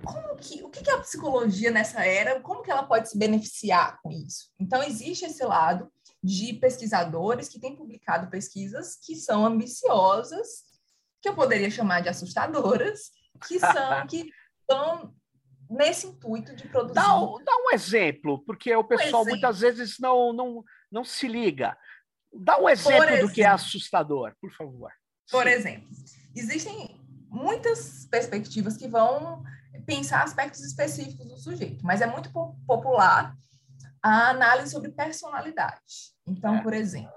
como 0.00 0.37
que, 0.37 0.62
o 0.62 0.70
que 0.70 0.88
é 0.88 0.94
a 0.94 1.00
psicologia 1.00 1.70
nessa 1.70 2.04
era, 2.04 2.40
como 2.40 2.62
que 2.62 2.70
ela 2.70 2.82
pode 2.82 3.08
se 3.08 3.18
beneficiar 3.18 3.99
com 4.02 4.11
isso? 4.11 4.50
Então, 4.58 4.82
existe 4.82 5.25
esse 5.25 5.44
lado 5.44 5.90
de 6.22 6.54
pesquisadores 6.54 7.49
que 7.49 7.61
têm 7.61 7.76
publicado 7.76 8.30
pesquisas 8.30 8.96
que 8.96 9.16
são 9.16 9.44
ambiciosas, 9.44 10.64
que 11.20 11.28
eu 11.28 11.34
poderia 11.34 11.70
chamar 11.70 12.00
de 12.00 12.08
assustadoras, 12.08 13.11
que 13.46 13.58
são, 13.58 14.06
que 14.06 14.30
estão 14.61 15.14
nesse 15.68 16.06
intuito 16.06 16.54
de 16.54 16.68
produzir... 16.68 16.94
Dá, 16.94 17.08
dá 17.08 17.56
um 17.66 17.72
exemplo, 17.72 18.44
porque 18.44 18.75
o 18.75 18.84
pessoal 18.84 19.22
um 19.22 19.26
muitas 19.26 19.61
vezes 19.61 19.96
não, 19.99 20.32
não, 20.32 20.64
não 20.90 21.04
se 21.04 21.26
liga. 21.26 21.76
Dá 22.32 22.58
um 22.58 22.68
exemplo, 22.68 23.04
exemplo 23.04 23.28
do 23.28 23.32
que 23.32 23.42
é 23.42 23.46
assustador, 23.46 24.34
por 24.40 24.52
favor. 24.52 24.90
Por 25.30 25.44
Sim. 25.44 25.50
exemplo, 25.50 25.88
existem 26.34 27.00
muitas 27.28 28.06
perspectivas 28.11 28.76
que 28.76 28.87
vão 28.87 29.42
pensar 29.85 30.23
aspectos 30.23 30.61
específicos 30.61 31.27
do 31.29 31.37
sujeito, 31.37 31.85
mas 31.85 32.01
é 32.01 32.07
muito 32.07 32.31
popular 32.67 33.37
a 34.03 34.31
análise 34.31 34.73
sobre 34.73 34.91
personalidade. 34.91 36.12
Então, 36.27 36.57
é. 36.57 36.62
por 36.62 36.73
exemplo, 36.73 37.12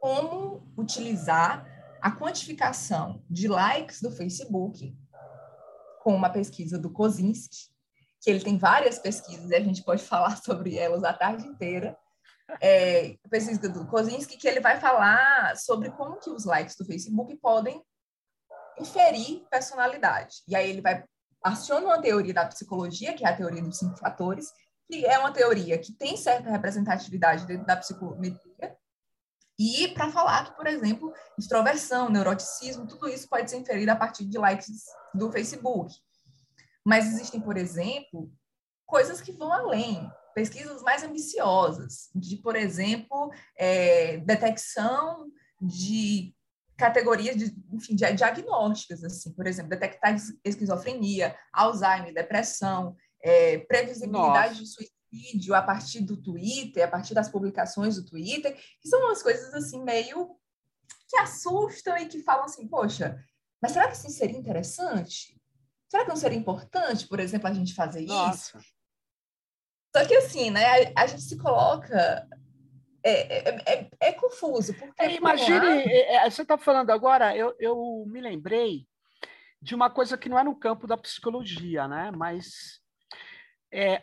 como 0.00 0.72
utilizar 0.76 1.66
a 2.00 2.10
quantificação 2.10 3.22
de 3.28 3.48
likes 3.48 4.00
do 4.00 4.10
Facebook 4.10 4.96
com 6.02 6.14
uma 6.14 6.30
pesquisa 6.30 6.78
do 6.78 6.90
Kozinski, 6.90 7.68
que 8.20 8.30
ele 8.30 8.40
tem 8.40 8.56
várias 8.56 8.98
pesquisas 8.98 9.50
e 9.50 9.54
a 9.54 9.60
gente 9.60 9.82
pode 9.82 10.02
falar 10.04 10.36
sobre 10.36 10.78
elas 10.78 11.04
a 11.04 11.12
tarde 11.12 11.46
inteira. 11.46 11.96
É, 12.60 13.16
pesquisa 13.28 13.68
do 13.68 13.86
Kozinski, 13.88 14.36
que 14.36 14.46
ele 14.46 14.60
vai 14.60 14.78
falar 14.78 15.56
sobre 15.56 15.90
como 15.90 16.20
que 16.20 16.30
os 16.30 16.44
likes 16.44 16.76
do 16.76 16.84
Facebook 16.84 17.36
podem 17.38 17.82
inferir 18.78 19.44
personalidade. 19.50 20.36
E 20.46 20.54
aí 20.54 20.70
ele 20.70 20.80
vai 20.80 21.04
aciona 21.42 21.86
uma 21.86 22.00
teoria 22.00 22.34
da 22.34 22.46
psicologia, 22.46 23.14
que 23.14 23.24
é 23.24 23.28
a 23.28 23.36
teoria 23.36 23.62
dos 23.62 23.78
cinco 23.78 23.96
fatores, 23.98 24.52
que 24.88 25.04
é 25.04 25.18
uma 25.18 25.32
teoria 25.32 25.78
que 25.78 25.92
tem 25.92 26.16
certa 26.16 26.50
representatividade 26.50 27.46
dentro 27.46 27.66
da 27.66 27.76
psicometria, 27.76 28.76
e 29.58 29.88
para 29.88 30.12
falar 30.12 30.44
que, 30.44 30.56
por 30.56 30.66
exemplo, 30.66 31.12
extroversão, 31.38 32.10
neuroticismo, 32.10 32.86
tudo 32.86 33.08
isso 33.08 33.28
pode 33.28 33.50
ser 33.50 33.56
inferido 33.56 33.90
a 33.90 33.96
partir 33.96 34.26
de 34.26 34.36
likes 34.36 34.84
do 35.14 35.32
Facebook. 35.32 35.94
Mas 36.84 37.06
existem, 37.06 37.40
por 37.40 37.56
exemplo, 37.56 38.30
coisas 38.84 39.20
que 39.20 39.32
vão 39.32 39.50
além, 39.50 40.10
pesquisas 40.34 40.82
mais 40.82 41.02
ambiciosas, 41.02 42.10
de, 42.14 42.36
por 42.36 42.54
exemplo, 42.54 43.32
é, 43.56 44.18
detecção 44.18 45.26
de 45.60 46.35
categorias 46.76 47.36
de, 47.36 47.56
enfim, 47.72 47.94
de 47.94 48.12
diagnósticas, 48.12 49.02
assim, 49.02 49.32
por 49.32 49.46
exemplo, 49.46 49.70
detectar 49.70 50.14
esquizofrenia, 50.44 51.36
Alzheimer, 51.52 52.12
depressão, 52.12 52.96
é, 53.22 53.58
previsibilidade 53.58 54.60
Nossa. 54.60 54.62
de 54.62 54.90
suicídio 55.12 55.54
a 55.54 55.62
partir 55.62 56.00
do 56.00 56.16
Twitter, 56.16 56.84
a 56.84 56.88
partir 56.88 57.14
das 57.14 57.28
publicações 57.28 57.96
do 57.96 58.04
Twitter, 58.04 58.54
que 58.80 58.88
são 58.88 59.00
umas 59.00 59.22
coisas 59.22 59.54
assim 59.54 59.82
meio 59.82 60.36
que 61.08 61.16
assustam 61.18 61.96
e 61.98 62.06
que 62.06 62.22
falam 62.22 62.44
assim, 62.44 62.66
poxa, 62.68 63.24
mas 63.60 63.72
será 63.72 63.88
que 63.88 63.96
isso 63.96 64.10
seria 64.10 64.38
interessante? 64.38 65.40
Será 65.88 66.04
que 66.04 66.10
não 66.10 66.16
seria 66.16 66.38
importante, 66.38 67.06
por 67.06 67.20
exemplo, 67.20 67.48
a 67.48 67.54
gente 67.54 67.74
fazer 67.74 68.02
Nossa. 68.02 68.58
isso? 68.58 68.68
Só 69.96 70.04
que 70.04 70.14
assim, 70.14 70.50
né, 70.50 70.92
a, 70.94 71.02
a 71.04 71.06
gente 71.06 71.22
se 71.22 71.38
coloca 71.38 72.28
é, 73.06 73.48
é, 73.48 73.74
é, 73.74 73.90
é 74.00 74.12
confuso. 74.12 74.74
Porque, 74.74 75.02
é, 75.02 75.14
imagine, 75.14 75.66
é, 75.66 76.16
é, 76.16 76.30
você 76.30 76.42
está 76.42 76.58
falando 76.58 76.90
agora, 76.90 77.36
eu, 77.36 77.54
eu 77.60 78.04
me 78.08 78.20
lembrei 78.20 78.86
de 79.62 79.74
uma 79.74 79.88
coisa 79.88 80.18
que 80.18 80.28
não 80.28 80.38
é 80.38 80.42
no 80.42 80.56
campo 80.56 80.86
da 80.86 80.96
psicologia, 80.96 81.86
né? 81.86 82.10
Mas, 82.10 82.80
é, 83.72 84.02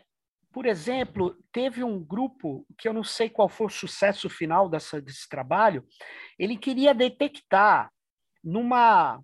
por 0.52 0.66
exemplo, 0.66 1.38
teve 1.52 1.84
um 1.84 2.02
grupo 2.02 2.66
que 2.78 2.88
eu 2.88 2.94
não 2.94 3.04
sei 3.04 3.30
qual 3.30 3.50
foi 3.50 3.68
o 3.68 3.70
sucesso 3.70 4.30
final 4.30 4.70
dessa, 4.70 5.02
desse 5.02 5.28
trabalho. 5.28 5.86
Ele 6.40 6.58
queria 6.58 6.94
detectar 6.94 7.92
numa 8.44 9.22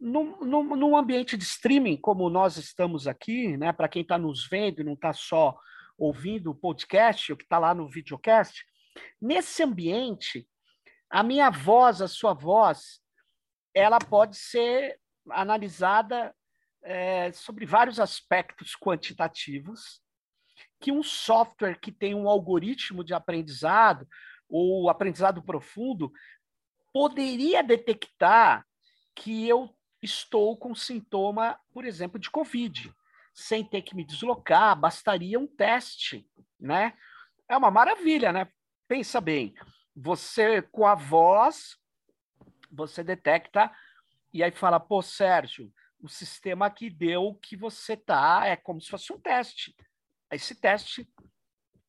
num, 0.00 0.38
num, 0.44 0.76
num 0.76 0.96
ambiente 0.96 1.36
de 1.36 1.42
streaming 1.42 1.96
como 1.96 2.30
nós 2.30 2.56
estamos 2.56 3.08
aqui, 3.08 3.56
né? 3.56 3.72
Para 3.72 3.88
quem 3.88 4.02
está 4.02 4.16
nos 4.16 4.46
vendo 4.48 4.80
e 4.80 4.84
não 4.84 4.92
está 4.92 5.12
só 5.12 5.58
ouvindo 5.98 6.50
o 6.50 6.54
podcast, 6.54 7.32
o 7.32 7.36
que 7.36 7.42
está 7.42 7.58
lá 7.58 7.74
no 7.74 7.88
videocast, 7.88 8.62
nesse 9.20 9.62
ambiente, 9.62 10.48
a 11.10 11.22
minha 11.22 11.50
voz, 11.50 12.02
a 12.02 12.08
sua 12.08 12.34
voz, 12.34 13.00
ela 13.74 13.98
pode 13.98 14.36
ser 14.36 15.00
analisada 15.30 16.34
é, 16.82 17.32
sobre 17.32 17.66
vários 17.66 18.00
aspectos 18.00 18.74
quantitativos 18.76 20.02
que 20.80 20.92
um 20.92 21.02
software 21.02 21.78
que 21.80 21.92
tem 21.92 22.14
um 22.14 22.28
algoritmo 22.28 23.02
de 23.02 23.14
aprendizado 23.14 24.06
ou 24.48 24.88
aprendizado 24.88 25.42
profundo 25.42 26.12
poderia 26.92 27.62
detectar 27.62 28.66
que 29.14 29.46
eu 29.46 29.74
estou 30.00 30.56
com 30.56 30.74
sintoma, 30.74 31.58
por 31.72 31.84
exemplo, 31.84 32.18
de 32.18 32.30
Covid, 32.30 32.92
sem 33.34 33.64
ter 33.64 33.82
que 33.82 33.94
me 33.94 34.04
deslocar, 34.04 34.78
bastaria 34.78 35.38
um 35.38 35.46
teste, 35.46 36.28
né? 36.58 36.96
É 37.48 37.56
uma 37.56 37.70
maravilha, 37.70 38.32
né? 38.32 38.48
Pensa 38.88 39.20
bem, 39.20 39.54
você 39.94 40.62
com 40.62 40.86
a 40.86 40.94
voz, 40.94 41.76
você 42.72 43.04
detecta 43.04 43.70
e 44.32 44.42
aí 44.42 44.50
fala, 44.50 44.80
pô, 44.80 45.02
Sérgio, 45.02 45.70
o 46.00 46.08
sistema 46.08 46.66
aqui 46.66 46.88
deu 46.88 47.34
que 47.34 47.54
você 47.54 47.96
tá, 47.96 48.46
é 48.46 48.56
como 48.56 48.80
se 48.80 48.88
fosse 48.88 49.12
um 49.12 49.20
teste. 49.20 49.76
Esse 50.32 50.54
teste 50.54 51.06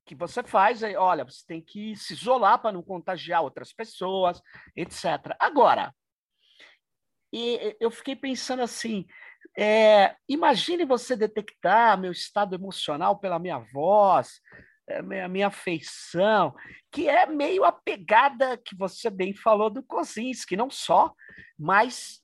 que 0.05 0.13
você 0.13 0.43
faz, 0.43 0.83
aí, 0.83 0.95
olha, 0.97 1.23
você 1.23 1.45
tem 1.45 1.61
que 1.61 1.95
se 1.95 2.13
isolar 2.13 2.59
para 2.59 2.73
não 2.73 2.83
contagiar 2.83 3.43
outras 3.43 3.71
pessoas, 3.71 4.41
etc. 4.75 5.35
Agora, 5.39 5.95
e 7.31 7.77
eu 7.79 7.91
fiquei 7.91 8.15
pensando 8.15 8.63
assim, 8.63 9.05
é, 9.57 10.15
imagine 10.27 10.83
você 10.83 11.15
detectar 11.15 11.97
meu 11.97 12.11
estado 12.11 12.55
emocional 12.55 13.19
pela 13.19 13.39
minha 13.39 13.59
voz, 13.59 14.41
a 14.89 15.01
minha, 15.01 15.27
minha 15.27 15.47
afeição, 15.47 16.53
que 16.91 17.07
é 17.07 17.25
meio 17.25 17.63
a 17.63 17.71
pegada 17.71 18.57
que 18.57 18.75
você 18.75 19.09
bem 19.09 19.33
falou 19.33 19.69
do 19.69 19.83
Kozinski, 19.83 20.55
não 20.55 20.69
só, 20.69 21.13
mas 21.57 22.21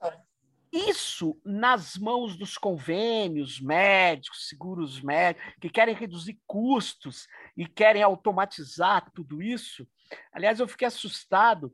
isso 0.72 1.40
nas 1.46 1.96
mãos 1.96 2.38
dos 2.38 2.58
convênios 2.58 3.62
médicos, 3.62 4.50
seguros 4.50 5.01
médicos, 5.01 5.54
que 5.62 5.70
querem 5.70 5.96
reduzir 5.96 6.40
custos 6.46 7.28
e 7.56 7.66
querem 7.66 8.04
automatizar 8.04 9.10
tudo 9.14 9.42
isso. 9.42 9.88
Aliás, 10.34 10.60
eu 10.60 10.68
fiquei 10.68 10.88
assustado. 10.88 11.74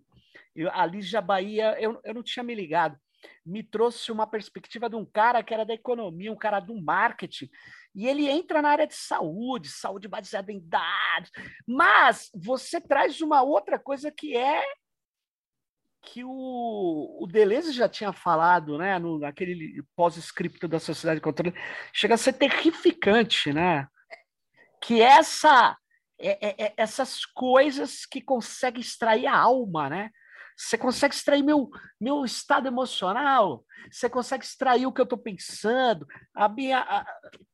Eu, 0.55 0.69
a 0.71 0.85
Lígia 0.85 1.21
Bahia, 1.21 1.75
eu, 1.79 1.99
eu 2.03 2.13
não 2.13 2.21
tinha 2.21 2.43
me 2.43 2.53
ligado 2.53 2.97
me 3.45 3.63
trouxe 3.63 4.11
uma 4.11 4.27
perspectiva 4.27 4.89
de 4.89 4.95
um 4.95 5.05
cara 5.05 5.43
que 5.43 5.53
era 5.53 5.65
da 5.65 5.73
economia, 5.73 6.31
um 6.31 6.37
cara 6.37 6.59
do 6.59 6.79
marketing, 6.81 7.49
e 7.93 8.07
ele 8.07 8.29
entra 8.29 8.61
na 8.61 8.69
área 8.69 8.87
de 8.87 8.95
saúde, 8.95 9.69
saúde 9.69 10.07
baseada 10.07 10.51
em 10.51 10.59
dados, 10.59 11.31
mas 11.67 12.29
você 12.33 12.79
traz 12.79 13.21
uma 13.21 13.41
outra 13.41 13.77
coisa 13.77 14.11
que 14.11 14.35
é 14.35 14.63
que 16.03 16.23
o, 16.23 17.19
o 17.21 17.27
Deleuze 17.27 17.71
já 17.71 17.87
tinha 17.87 18.11
falado, 18.11 18.77
né, 18.77 18.97
no, 18.97 19.19
naquele 19.19 19.83
pós-escrito 19.95 20.67
da 20.67 20.79
Sociedade 20.79 21.19
de 21.19 21.23
Controle, 21.23 21.53
chega 21.93 22.15
a 22.15 22.17
ser 22.17 22.33
terrificante, 22.33 23.53
né? 23.53 23.87
Que 24.81 24.99
essa 24.99 25.77
é, 26.19 26.47
é, 26.49 26.65
é 26.65 26.73
essas 26.75 27.23
coisas 27.25 28.05
que 28.05 28.19
conseguem 28.19 28.81
extrair 28.81 29.27
a 29.27 29.37
alma, 29.37 29.89
né? 29.89 30.09
Você 30.61 30.77
consegue 30.77 31.15
extrair 31.15 31.41
meu, 31.41 31.69
meu 31.99 32.23
estado 32.23 32.67
emocional? 32.67 33.65
Você 33.91 34.07
consegue 34.07 34.45
extrair 34.45 34.85
o 34.85 34.93
que 34.93 35.01
eu 35.01 35.05
estou 35.05 35.17
pensando? 35.17 36.05
A 36.35 36.47
minha, 36.47 36.79
a, 36.79 37.05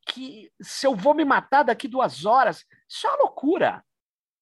que 0.09 0.51
se 0.61 0.85
eu 0.85 0.93
vou 0.93 1.13
me 1.13 1.23
matar 1.23 1.63
daqui 1.63 1.87
duas 1.87 2.25
horas, 2.25 2.65
isso 2.87 3.07
é 3.07 3.09
uma 3.09 3.23
loucura. 3.23 3.81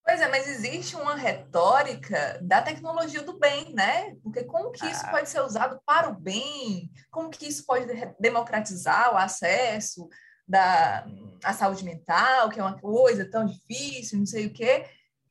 Pois 0.04 0.20
é, 0.20 0.28
mas 0.30 0.48
existe 0.48 0.96
uma 0.96 1.16
retórica 1.16 2.40
da 2.42 2.62
tecnologia 2.62 3.22
do 3.22 3.38
bem, 3.38 3.74
né? 3.74 4.16
Porque 4.24 4.44
como 4.44 4.72
que 4.72 4.86
isso 4.86 5.06
ah. 5.06 5.12
pode 5.12 5.30
ser 5.30 5.42
usado 5.42 5.80
para 5.86 6.10
o 6.10 6.20
bem? 6.20 6.92
Como 7.12 7.30
que 7.30 7.48
isso 7.48 7.66
pode 7.66 7.86
democratizar 8.20 9.14
o 9.14 9.18
acesso 9.18 10.08
da 10.48 11.06
à 11.44 11.54
saúde 11.54 11.84
mental, 11.84 12.50
que 12.50 12.60
é 12.60 12.64
uma 12.64 12.80
coisa 12.80 13.30
tão 13.30 13.46
difícil, 13.46 14.18
não 14.18 14.26
sei 14.26 14.48
o 14.48 14.54
quê. 14.54 14.86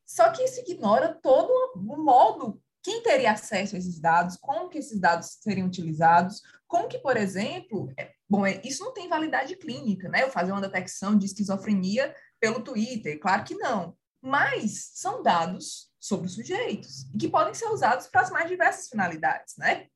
Só 0.04 0.30
que 0.30 0.42
isso 0.42 0.60
ignora 0.60 1.18
todo 1.22 1.50
o 1.76 1.96
modo 1.96 2.60
quem 2.84 3.02
teria 3.02 3.32
acesso 3.32 3.74
a 3.74 3.78
esses 3.78 3.98
dados, 3.98 4.36
como 4.36 4.68
que 4.68 4.76
esses 4.76 5.00
dados 5.00 5.38
seriam 5.40 5.66
utilizados, 5.66 6.42
como 6.68 6.86
que, 6.86 6.98
por 6.98 7.16
exemplo, 7.16 7.90
é, 7.98 8.12
bom, 8.28 8.44
é, 8.44 8.60
isso 8.62 8.84
não 8.84 8.92
tem 8.92 9.08
validade 9.08 9.56
clínica, 9.56 10.06
né? 10.10 10.22
Eu 10.22 10.30
fazer 10.30 10.52
uma 10.52 10.60
detecção 10.60 11.16
de 11.16 11.24
esquizofrenia 11.24 12.14
pelo 12.38 12.60
Twitter, 12.60 13.18
claro 13.18 13.42
que 13.42 13.54
não. 13.54 13.96
Mas 14.22 14.90
são 14.92 15.22
dados 15.22 15.90
sobre 15.98 16.26
os 16.26 16.34
sujeitos 16.34 17.04
e 17.14 17.16
que 17.16 17.28
podem 17.28 17.54
ser 17.54 17.68
usados 17.68 18.06
para 18.06 18.20
as 18.20 18.30
mais 18.30 18.50
diversas 18.50 18.86
finalidades, 18.86 19.54
né? 19.56 19.86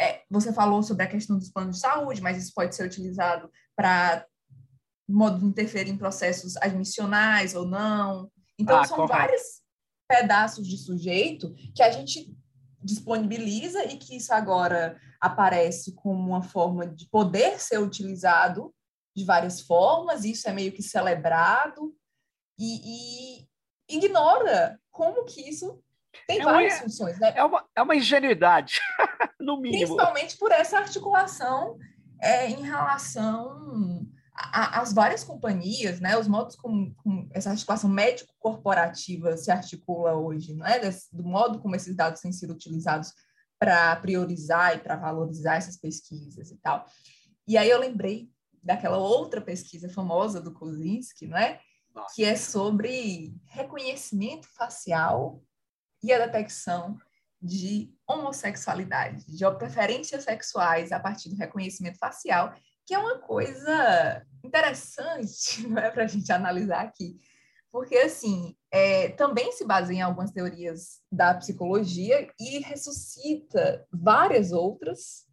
É, 0.00 0.22
você 0.30 0.50
falou 0.50 0.82
sobre 0.82 1.04
a 1.04 1.08
questão 1.08 1.38
dos 1.38 1.50
planos 1.50 1.76
de 1.76 1.82
saúde, 1.82 2.22
mas 2.22 2.42
isso 2.42 2.54
pode 2.54 2.74
ser 2.74 2.86
utilizado 2.86 3.50
para 3.76 4.26
modo 5.06 5.40
de 5.40 5.44
interferir 5.44 5.90
em 5.90 5.98
processos 5.98 6.56
admissionais 6.56 7.54
ou 7.54 7.66
não. 7.66 8.30
Então, 8.58 8.78
ah, 8.78 8.84
são 8.84 9.06
várias 9.06 9.62
pedaços 10.08 10.66
de 10.66 10.78
sujeito 10.78 11.54
que 11.74 11.82
a 11.82 11.90
gente 11.90 12.34
disponibiliza 12.82 13.84
e 13.84 13.96
que 13.96 14.16
isso 14.16 14.32
agora 14.32 14.98
aparece 15.20 15.92
como 15.94 16.30
uma 16.30 16.42
forma 16.42 16.86
de 16.86 17.06
poder 17.06 17.60
ser 17.60 17.78
utilizado 17.78 18.74
de 19.14 19.24
várias 19.24 19.60
formas, 19.60 20.24
isso 20.24 20.48
é 20.48 20.52
meio 20.52 20.72
que 20.72 20.82
celebrado 20.82 21.94
e, 22.58 23.40
e 23.40 23.96
ignora 23.96 24.80
como 24.90 25.24
que 25.24 25.48
isso 25.48 25.82
tem 26.26 26.40
é 26.40 26.44
várias 26.44 26.74
uma, 26.74 26.82
funções. 26.82 27.18
Né? 27.18 27.32
É, 27.36 27.44
uma, 27.44 27.64
é 27.74 27.82
uma 27.82 27.96
ingenuidade, 27.96 28.80
no 29.38 29.56
mínimo. 29.60 29.86
Principalmente 29.86 30.36
por 30.38 30.52
essa 30.52 30.78
articulação 30.78 31.76
é, 32.20 32.48
em 32.48 32.62
relação 32.62 34.07
as 34.52 34.92
várias 34.92 35.24
companhias, 35.24 36.00
né, 36.00 36.16
os 36.16 36.28
modos 36.28 36.54
como, 36.54 36.94
como 36.96 37.28
essa 37.32 37.50
articulação 37.50 37.90
médico-corporativa 37.90 39.36
se 39.36 39.50
articula 39.50 40.14
hoje, 40.14 40.54
não 40.54 40.66
é? 40.66 40.80
do 41.12 41.24
modo 41.24 41.58
como 41.60 41.74
esses 41.74 41.94
dados 41.96 42.20
têm 42.20 42.32
sido 42.32 42.52
utilizados 42.52 43.12
para 43.58 43.96
priorizar 43.96 44.76
e 44.76 44.78
para 44.78 44.96
valorizar 44.96 45.56
essas 45.56 45.76
pesquisas 45.76 46.50
e 46.50 46.56
tal. 46.58 46.86
E 47.46 47.58
aí 47.58 47.68
eu 47.68 47.80
lembrei 47.80 48.30
daquela 48.62 48.98
outra 48.98 49.40
pesquisa 49.40 49.88
famosa 49.88 50.40
do 50.40 50.52
Kozinski, 50.52 51.26
não 51.26 51.36
é? 51.36 51.60
Que 52.14 52.24
é 52.24 52.36
sobre 52.36 53.34
reconhecimento 53.46 54.46
facial 54.54 55.42
e 56.00 56.12
a 56.12 56.26
detecção 56.26 56.96
de 57.42 57.92
homossexualidade, 58.06 59.24
de 59.26 59.50
preferências 59.56 60.24
sexuais 60.24 60.92
a 60.92 61.00
partir 61.00 61.28
do 61.28 61.36
reconhecimento 61.36 61.98
facial 61.98 62.54
que 62.88 62.94
é 62.94 62.98
uma 62.98 63.18
coisa 63.18 64.26
interessante 64.44 65.66
não 65.68 65.78
é, 65.78 65.90
para 65.90 66.04
a 66.04 66.06
gente 66.06 66.30
analisar 66.32 66.82
aqui. 66.82 67.18
Porque, 67.70 67.96
assim, 67.96 68.56
é, 68.72 69.10
também 69.10 69.52
se 69.52 69.64
baseia 69.64 69.98
em 69.98 70.02
algumas 70.02 70.30
teorias 70.30 71.00
da 71.12 71.34
psicologia 71.34 72.28
e 72.40 72.60
ressuscita 72.60 73.86
várias 73.92 74.52
outras, 74.52 75.26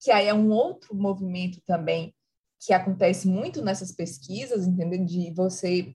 que 0.00 0.10
aí 0.10 0.26
é 0.26 0.34
um 0.34 0.50
outro 0.50 0.94
movimento 0.94 1.60
também 1.66 2.14
que 2.64 2.72
acontece 2.72 3.28
muito 3.28 3.60
nessas 3.62 3.92
pesquisas, 3.92 4.66
entendeu? 4.66 5.04
De 5.04 5.32
você, 5.34 5.94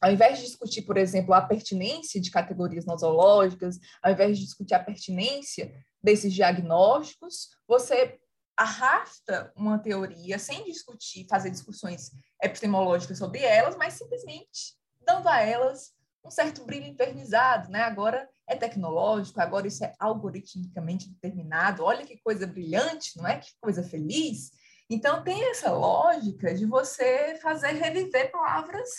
ao 0.00 0.12
invés 0.12 0.38
de 0.38 0.44
discutir, 0.44 0.82
por 0.82 0.96
exemplo, 0.96 1.32
a 1.32 1.40
pertinência 1.40 2.20
de 2.20 2.30
categorias 2.30 2.84
nosológicas, 2.84 3.78
ao 4.02 4.12
invés 4.12 4.38
de 4.38 4.44
discutir 4.44 4.74
a 4.74 4.84
pertinência 4.84 5.72
desses 6.02 6.32
diagnósticos, 6.32 7.50
você 7.66 8.18
arrasta 8.60 9.50
uma 9.56 9.78
teoria 9.78 10.38
sem 10.38 10.64
discutir, 10.64 11.26
fazer 11.26 11.48
discussões 11.48 12.10
epistemológicas 12.42 13.16
sobre 13.16 13.42
elas, 13.42 13.74
mas 13.76 13.94
simplesmente 13.94 14.76
dando 15.00 15.28
a 15.28 15.40
elas 15.40 15.92
um 16.22 16.30
certo 16.30 16.66
brilho 16.66 16.86
internizado, 16.86 17.70
né? 17.70 17.82
Agora 17.82 18.28
é 18.46 18.54
tecnológico, 18.54 19.40
agora 19.40 19.66
isso 19.66 19.82
é 19.82 19.94
algoritmicamente 19.98 21.08
determinado. 21.08 21.82
Olha 21.82 22.04
que 22.04 22.20
coisa 22.20 22.46
brilhante, 22.46 23.16
não 23.16 23.26
é? 23.26 23.38
Que 23.38 23.50
coisa 23.58 23.82
feliz. 23.82 24.50
Então 24.90 25.24
tem 25.24 25.42
essa 25.50 25.72
lógica 25.72 26.52
de 26.54 26.66
você 26.66 27.38
fazer 27.40 27.72
reviver 27.72 28.30
palavras 28.30 28.90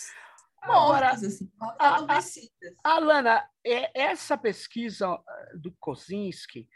mortas, 0.66 1.22
assim, 1.22 1.46
palavras 1.58 2.38
a, 2.84 2.94
Alana, 2.94 3.48
é, 3.64 4.00
essa 4.00 4.36
pesquisa 4.36 5.06
ah, 5.06 5.22
do 5.54 5.72
Kozinski, 5.78 6.68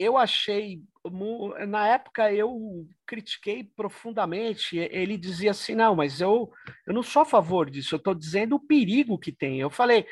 eu 0.00 0.16
achei 0.16 0.82
na 1.68 1.86
época 1.88 2.32
eu 2.32 2.88
critiquei 3.06 3.64
profundamente. 3.64 4.78
Ele 4.78 5.18
dizia 5.18 5.50
assim: 5.50 5.74
não, 5.74 5.94
mas 5.94 6.22
eu, 6.22 6.50
eu 6.86 6.94
não 6.94 7.02
sou 7.02 7.20
a 7.22 7.26
favor 7.26 7.70
disso, 7.70 7.94
eu 7.94 7.98
estou 7.98 8.14
dizendo 8.14 8.56
o 8.56 8.66
perigo 8.66 9.18
que 9.18 9.30
tem. 9.30 9.60
Eu 9.60 9.68
falei, 9.68 10.06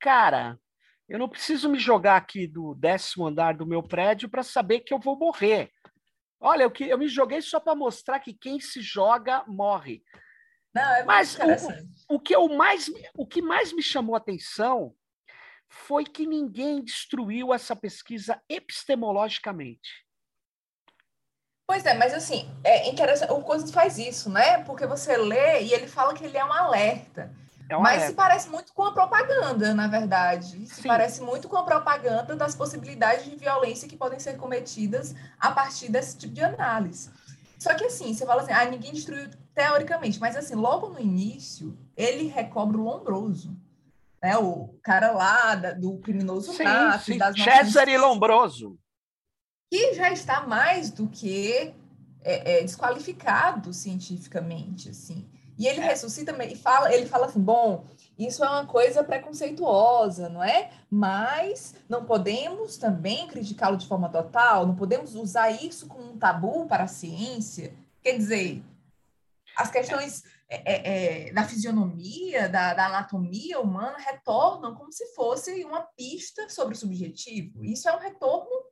cara, 0.00 0.58
eu 1.06 1.18
não 1.18 1.28
preciso 1.28 1.68
me 1.68 1.78
jogar 1.78 2.16
aqui 2.16 2.46
do 2.46 2.74
décimo 2.74 3.26
andar 3.26 3.54
do 3.54 3.66
meu 3.66 3.82
prédio 3.82 4.30
para 4.30 4.42
saber 4.42 4.80
que 4.80 4.94
eu 4.94 4.98
vou 4.98 5.16
morrer. 5.16 5.70
Olha, 6.40 6.62
eu, 6.62 6.72
eu 6.86 6.98
me 6.98 7.08
joguei 7.08 7.42
só 7.42 7.60
para 7.60 7.74
mostrar 7.74 8.20
que 8.20 8.32
quem 8.32 8.58
se 8.60 8.80
joga 8.80 9.44
morre. 9.46 10.02
Não, 10.74 10.82
é 10.82 11.04
Mas 11.04 11.36
o, 12.08 12.14
o, 12.14 12.20
que 12.20 12.34
eu 12.34 12.48
mais, 12.48 12.90
o 13.14 13.26
que 13.26 13.42
mais 13.42 13.74
me 13.74 13.82
chamou 13.82 14.14
a 14.14 14.18
atenção 14.18 14.94
foi 15.68 16.04
que 16.04 16.26
ninguém 16.26 16.82
destruiu 16.82 17.52
essa 17.52 17.76
pesquisa 17.76 18.40
epistemologicamente. 18.48 20.06
Pois 21.66 21.84
é, 21.84 21.92
mas 21.92 22.14
assim, 22.14 22.50
é 22.64 22.88
interessante, 22.88 23.30
o 23.30 23.42
Cousins 23.42 23.70
faz 23.70 23.98
isso, 23.98 24.30
né? 24.30 24.64
Porque 24.64 24.86
você 24.86 25.18
lê 25.18 25.62
e 25.62 25.74
ele 25.74 25.86
fala 25.86 26.14
que 26.14 26.24
ele 26.24 26.38
é 26.38 26.44
um 26.44 26.52
alerta. 26.52 27.30
É 27.68 27.76
um 27.76 27.82
mas 27.82 27.96
alerta. 27.96 28.08
se 28.08 28.14
parece 28.14 28.48
muito 28.48 28.72
com 28.72 28.84
a 28.84 28.92
propaganda, 28.92 29.74
na 29.74 29.86
verdade. 29.86 30.66
Se 30.66 30.80
Sim. 30.80 30.88
parece 30.88 31.20
muito 31.20 31.46
com 31.46 31.58
a 31.58 31.62
propaganda 31.62 32.34
das 32.34 32.54
possibilidades 32.54 33.26
de 33.26 33.36
violência 33.36 33.86
que 33.86 33.98
podem 33.98 34.18
ser 34.18 34.38
cometidas 34.38 35.14
a 35.38 35.50
partir 35.50 35.90
desse 35.90 36.16
tipo 36.16 36.32
de 36.32 36.42
análise. 36.42 37.10
Só 37.58 37.74
que 37.74 37.84
assim, 37.84 38.14
você 38.14 38.24
fala 38.24 38.40
assim, 38.40 38.52
ah, 38.52 38.64
ninguém 38.64 38.92
destruiu 38.92 39.28
teoricamente, 39.54 40.18
mas 40.18 40.36
assim, 40.36 40.54
logo 40.54 40.88
no 40.88 40.98
início, 40.98 41.76
ele 41.94 42.28
recobra 42.28 42.78
o 42.78 42.82
Lombroso. 42.82 43.54
Né? 44.22 44.36
O 44.36 44.74
cara 44.82 45.12
lá 45.12 45.54
da, 45.54 45.72
do 45.72 45.98
criminoso 45.98 46.52
sim, 46.52 46.64
sim. 47.04 47.18
das 47.18 47.36
Cesare 47.40 47.96
Lombroso 47.96 48.78
que 49.70 49.94
já 49.94 50.10
está 50.10 50.46
mais 50.46 50.90
do 50.90 51.06
que 51.08 51.74
é, 52.22 52.58
é, 52.58 52.62
desqualificado 52.62 53.72
cientificamente, 53.72 54.88
assim. 54.90 55.28
E 55.58 55.66
ele 55.66 55.80
é. 55.80 55.84
ressuscita 55.84 56.32
e 56.44 56.56
fala, 56.56 56.92
ele 56.92 57.06
fala 57.06 57.26
assim, 57.26 57.40
bom, 57.40 57.84
isso 58.18 58.44
é 58.44 58.48
uma 58.48 58.64
coisa 58.64 59.04
preconceituosa, 59.04 60.28
não 60.28 60.42
é? 60.42 60.70
Mas 60.90 61.74
não 61.88 62.04
podemos 62.04 62.76
também 62.76 63.26
criticá-lo 63.26 63.76
de 63.76 63.86
forma 63.86 64.08
total, 64.08 64.66
não 64.66 64.74
podemos 64.74 65.14
usar 65.14 65.50
isso 65.50 65.86
como 65.86 66.12
um 66.12 66.18
tabu 66.18 66.66
para 66.66 66.84
a 66.84 66.88
ciência. 66.88 67.74
Quer 68.02 68.16
dizer, 68.16 68.62
as 69.56 69.70
questões 69.70 70.24
é, 70.48 70.72
é, 70.72 71.28
é 71.28 71.32
da 71.32 71.44
fisionomia, 71.44 72.48
da, 72.48 72.74
da, 72.74 72.86
anatomia 72.86 73.60
humana 73.60 73.98
retornam 73.98 74.74
como 74.74 74.92
se 74.92 75.06
fosse 75.14 75.64
uma 75.64 75.82
pista 75.96 76.48
sobre 76.48 76.74
o 76.74 76.78
subjetivo. 76.78 77.64
Isso 77.64 77.88
é 77.88 77.94
um 77.94 77.98
retorno 77.98 78.68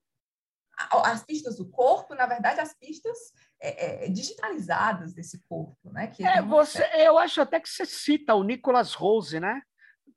as 0.77 1.25
pistas 1.25 1.57
do 1.57 1.69
corpo, 1.71 2.15
na 2.15 2.27
verdade, 2.27 2.61
as 2.61 2.75
pistas 2.75 3.17
é, 3.61 4.05
é, 4.05 4.09
digitalizadas 4.11 5.15
desse 5.15 5.43
corpo, 5.49 5.91
né? 5.91 6.09
Que 6.09 6.25
é, 6.25 6.43
você, 6.43 6.85
eu 6.97 7.17
acho 7.19 7.41
até 7.41 7.59
que 7.59 7.69
você 7.69 7.87
cita 7.87 8.35
o 8.35 8.45
Nicholas 8.45 8.93
Rose, 8.93 9.41
né? 9.41 9.63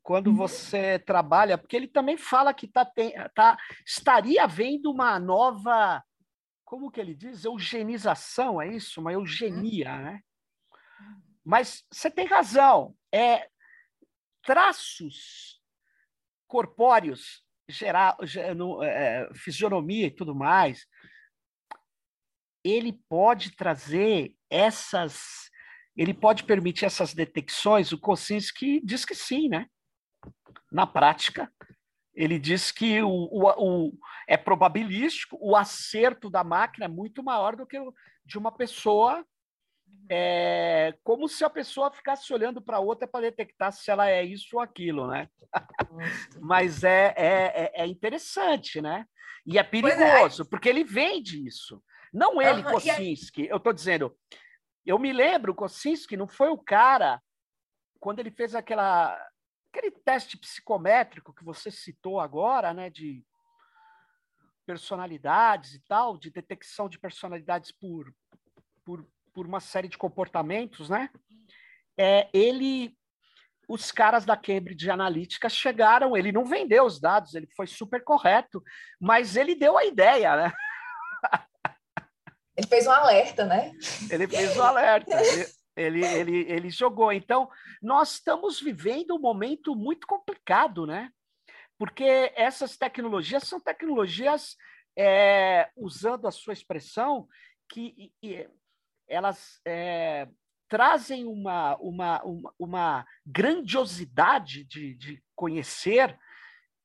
Quando 0.03 0.27
uhum. 0.27 0.35
você 0.35 0.99
trabalha, 0.99 1.57
porque 1.57 1.75
ele 1.75 1.87
também 1.87 2.17
fala 2.17 2.53
que 2.53 2.67
tá, 2.67 2.83
tem, 2.83 3.13
tá, 3.33 3.57
estaria 3.85 4.43
havendo 4.43 4.91
uma 4.91 5.17
nova, 5.19 6.03
como 6.65 6.91
que 6.91 6.99
ele 6.99 7.15
diz? 7.15 7.45
Eugenização, 7.45 8.61
é 8.61 8.67
isso? 8.67 8.99
Uma 8.99 9.13
eugenia, 9.13 9.93
uhum. 9.93 10.01
né? 10.03 10.19
Mas 11.49 11.83
você 11.91 12.11
tem 12.11 12.27
razão, 12.27 12.95
é 13.11 13.49
traços 14.43 15.59
corpóreos 16.47 17.43
gerar, 17.67 18.15
no, 18.55 18.83
é, 18.83 19.27
fisionomia 19.33 20.05
e 20.05 20.11
tudo 20.11 20.35
mais, 20.35 20.85
ele 22.63 22.93
pode 23.09 23.55
trazer 23.55 24.35
essas, 24.47 25.49
ele 25.97 26.13
pode 26.13 26.43
permitir 26.43 26.85
essas 26.85 27.15
detecções. 27.15 27.91
O 27.91 27.97
Kosinski 27.97 28.79
diz 28.85 29.03
que 29.03 29.15
sim, 29.15 29.49
né? 29.49 29.65
Na 30.71 30.85
prática, 30.85 31.51
ele 32.13 32.37
diz 32.37 32.71
que 32.71 33.01
o, 33.01 33.09
o, 33.09 33.87
o, 33.87 33.97
é 34.27 34.37
probabilístico, 34.37 35.35
o 35.41 35.55
acerto 35.55 36.29
da 36.29 36.43
máquina 36.43 36.85
é 36.85 36.87
muito 36.87 37.23
maior 37.23 37.55
do 37.55 37.65
que 37.65 37.79
o 37.79 37.91
de 38.23 38.37
uma 38.37 38.51
pessoa 38.51 39.25
é 40.09 40.97
como 41.03 41.29
se 41.29 41.45
a 41.45 41.49
pessoa 41.49 41.91
ficasse 41.91 42.33
olhando 42.33 42.61
para 42.61 42.79
outra 42.79 43.07
para 43.07 43.21
detectar 43.21 43.71
se 43.71 43.91
ela 43.91 44.09
é 44.09 44.23
isso 44.23 44.57
ou 44.57 44.61
aquilo, 44.61 45.07
né? 45.07 45.29
Mas 46.41 46.83
é, 46.83 47.13
é, 47.15 47.71
é, 47.75 47.83
é 47.83 47.87
interessante, 47.87 48.81
né? 48.81 49.05
E 49.45 49.57
é, 49.57 49.61
é 49.61 49.63
perigoso, 49.63 50.41
é. 50.41 50.45
porque 50.49 50.67
ele 50.67 50.83
vende 50.83 51.45
isso. 51.45 51.81
Não 52.11 52.41
ele, 52.41 52.63
uhum, 52.63 52.71
Kosinski. 52.71 53.47
Eu 53.47 53.57
estou 53.57 53.71
dizendo, 53.71 54.17
eu 54.83 54.97
me 54.97 55.13
lembro, 55.13 55.53
Kosinski 55.53 56.17
não 56.17 56.27
foi 56.27 56.49
o 56.49 56.57
cara, 56.57 57.21
quando 57.99 58.19
ele 58.19 58.31
fez 58.31 58.55
aquela, 58.55 59.15
aquele 59.71 59.91
teste 59.91 60.37
psicométrico 60.37 61.33
que 61.33 61.43
você 61.43 61.69
citou 61.69 62.19
agora, 62.19 62.73
né? 62.73 62.89
De 62.89 63.23
personalidades 64.65 65.75
e 65.75 65.79
tal, 65.87 66.17
de 66.17 66.29
detecção 66.29 66.89
de 66.89 66.99
personalidades 66.99 67.71
por, 67.71 68.11
por 68.83 69.07
por 69.39 69.47
uma 69.47 69.61
série 69.61 69.87
de 69.87 69.97
comportamentos, 69.97 70.89
né? 70.89 71.09
É, 71.97 72.27
ele, 72.33 72.93
os 73.69 73.89
caras 73.89 74.25
da 74.25 74.35
Cambridge 74.35 74.91
Analytica 74.91 75.47
chegaram, 75.47 76.17
ele 76.17 76.29
não 76.29 76.43
vendeu 76.43 76.83
os 76.83 76.99
dados, 76.99 77.35
ele 77.35 77.47
foi 77.55 77.65
super 77.65 78.03
correto, 78.03 78.61
mas 78.99 79.37
ele 79.37 79.55
deu 79.55 79.77
a 79.77 79.85
ideia, 79.85 80.35
né? 80.35 80.53
Ele 82.57 82.67
fez 82.67 82.85
um 82.85 82.91
alerta, 82.91 83.45
né? 83.45 83.71
Ele 84.11 84.27
fez 84.27 84.57
um 84.57 84.61
alerta. 84.61 85.15
Ele, 85.77 86.05
ele, 86.05 86.51
ele 86.51 86.69
jogou. 86.69 87.13
Então, 87.13 87.49
nós 87.81 88.15
estamos 88.15 88.59
vivendo 88.59 89.15
um 89.15 89.21
momento 89.21 89.73
muito 89.73 90.05
complicado, 90.05 90.85
né? 90.85 91.09
Porque 91.77 92.33
essas 92.35 92.75
tecnologias 92.75 93.43
são 93.43 93.61
tecnologias, 93.61 94.57
é, 94.97 95.69
usando 95.77 96.27
a 96.27 96.31
sua 96.31 96.51
expressão, 96.51 97.29
que 97.69 98.11
elas 99.09 99.59
é, 99.65 100.27
trazem 100.69 101.25
uma, 101.25 101.75
uma, 101.77 102.23
uma, 102.23 102.53
uma 102.57 103.05
grandiosidade 103.25 104.63
de, 104.63 104.93
de 104.95 105.23
conhecer 105.35 106.17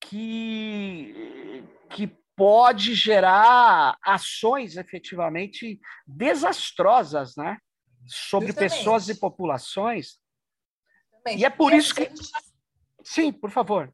que, 0.01 1.65
que 1.91 2.07
pode 2.37 2.95
gerar 2.95 3.97
ações 4.03 4.77
efetivamente 4.77 5.79
desastrosas, 6.07 7.37
né? 7.37 7.59
Sobre 8.07 8.49
Justamente. 8.49 8.71
pessoas 8.71 9.09
e 9.09 9.15
populações. 9.15 10.19
Justamente. 11.13 11.41
E 11.41 11.45
é 11.45 11.51
por 11.51 11.73
e 11.73 11.77
isso 11.77 11.95
que. 11.95 12.05
Gente... 12.05 12.31
Sim, 13.03 13.33
por 13.33 13.51
favor. 13.51 13.93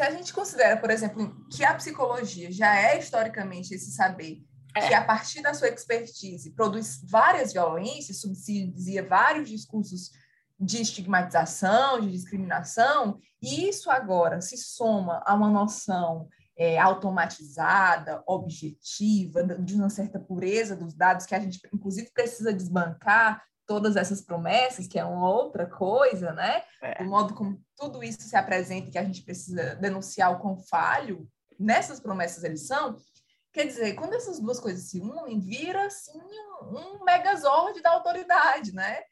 Se 0.00 0.06
a 0.06 0.10
gente 0.10 0.32
considera, 0.32 0.76
por 0.76 0.90
exemplo, 0.90 1.46
que 1.50 1.64
a 1.64 1.74
psicologia 1.74 2.52
já 2.52 2.76
é 2.76 2.98
historicamente 2.98 3.74
esse 3.74 3.92
saber 3.92 4.42
que 4.80 4.94
a 4.94 5.04
partir 5.04 5.42
da 5.42 5.54
sua 5.54 5.68
expertise 5.68 6.50
produz 6.50 7.00
várias 7.04 7.52
violências, 7.52 8.20
subsidia 8.20 9.06
vários 9.06 9.48
discursos 9.48 10.10
de 10.58 10.80
estigmatização, 10.80 12.00
de 12.00 12.10
discriminação, 12.10 13.18
e 13.42 13.68
isso 13.68 13.90
agora 13.90 14.40
se 14.40 14.56
soma 14.56 15.22
a 15.26 15.34
uma 15.34 15.50
noção 15.50 16.28
é, 16.56 16.78
automatizada, 16.78 18.22
objetiva, 18.26 19.44
de 19.44 19.74
uma 19.74 19.90
certa 19.90 20.18
pureza 20.18 20.74
dos 20.74 20.94
dados 20.94 21.26
que 21.26 21.34
a 21.34 21.40
gente, 21.40 21.60
inclusive, 21.72 22.10
precisa 22.12 22.52
desbancar 22.52 23.42
todas 23.66 23.96
essas 23.96 24.22
promessas, 24.22 24.86
que 24.86 24.98
é 24.98 25.04
uma 25.04 25.28
outra 25.28 25.66
coisa, 25.66 26.32
né? 26.32 26.62
É. 26.80 27.02
Do 27.02 27.10
modo 27.10 27.34
como 27.34 27.60
tudo 27.76 28.02
isso 28.02 28.22
se 28.22 28.36
apresenta, 28.36 28.90
que 28.90 28.98
a 28.98 29.04
gente 29.04 29.22
precisa 29.22 29.74
denunciar 29.74 30.32
o 30.32 30.38
quão 30.38 30.56
falho 30.56 31.28
nessas 31.58 32.00
promessas 32.00 32.44
eles 32.44 32.66
são, 32.66 32.96
Quer 33.56 33.68
dizer, 33.68 33.94
quando 33.94 34.12
essas 34.12 34.38
duas 34.38 34.60
coisas 34.60 34.84
se 34.84 35.00
unem, 35.00 35.40
vira 35.40 35.86
assim 35.86 36.20
um, 36.60 36.76
um 36.76 37.04
megazord 37.04 37.80
da 37.80 37.90
autoridade, 37.92 38.74
né? 38.74 39.02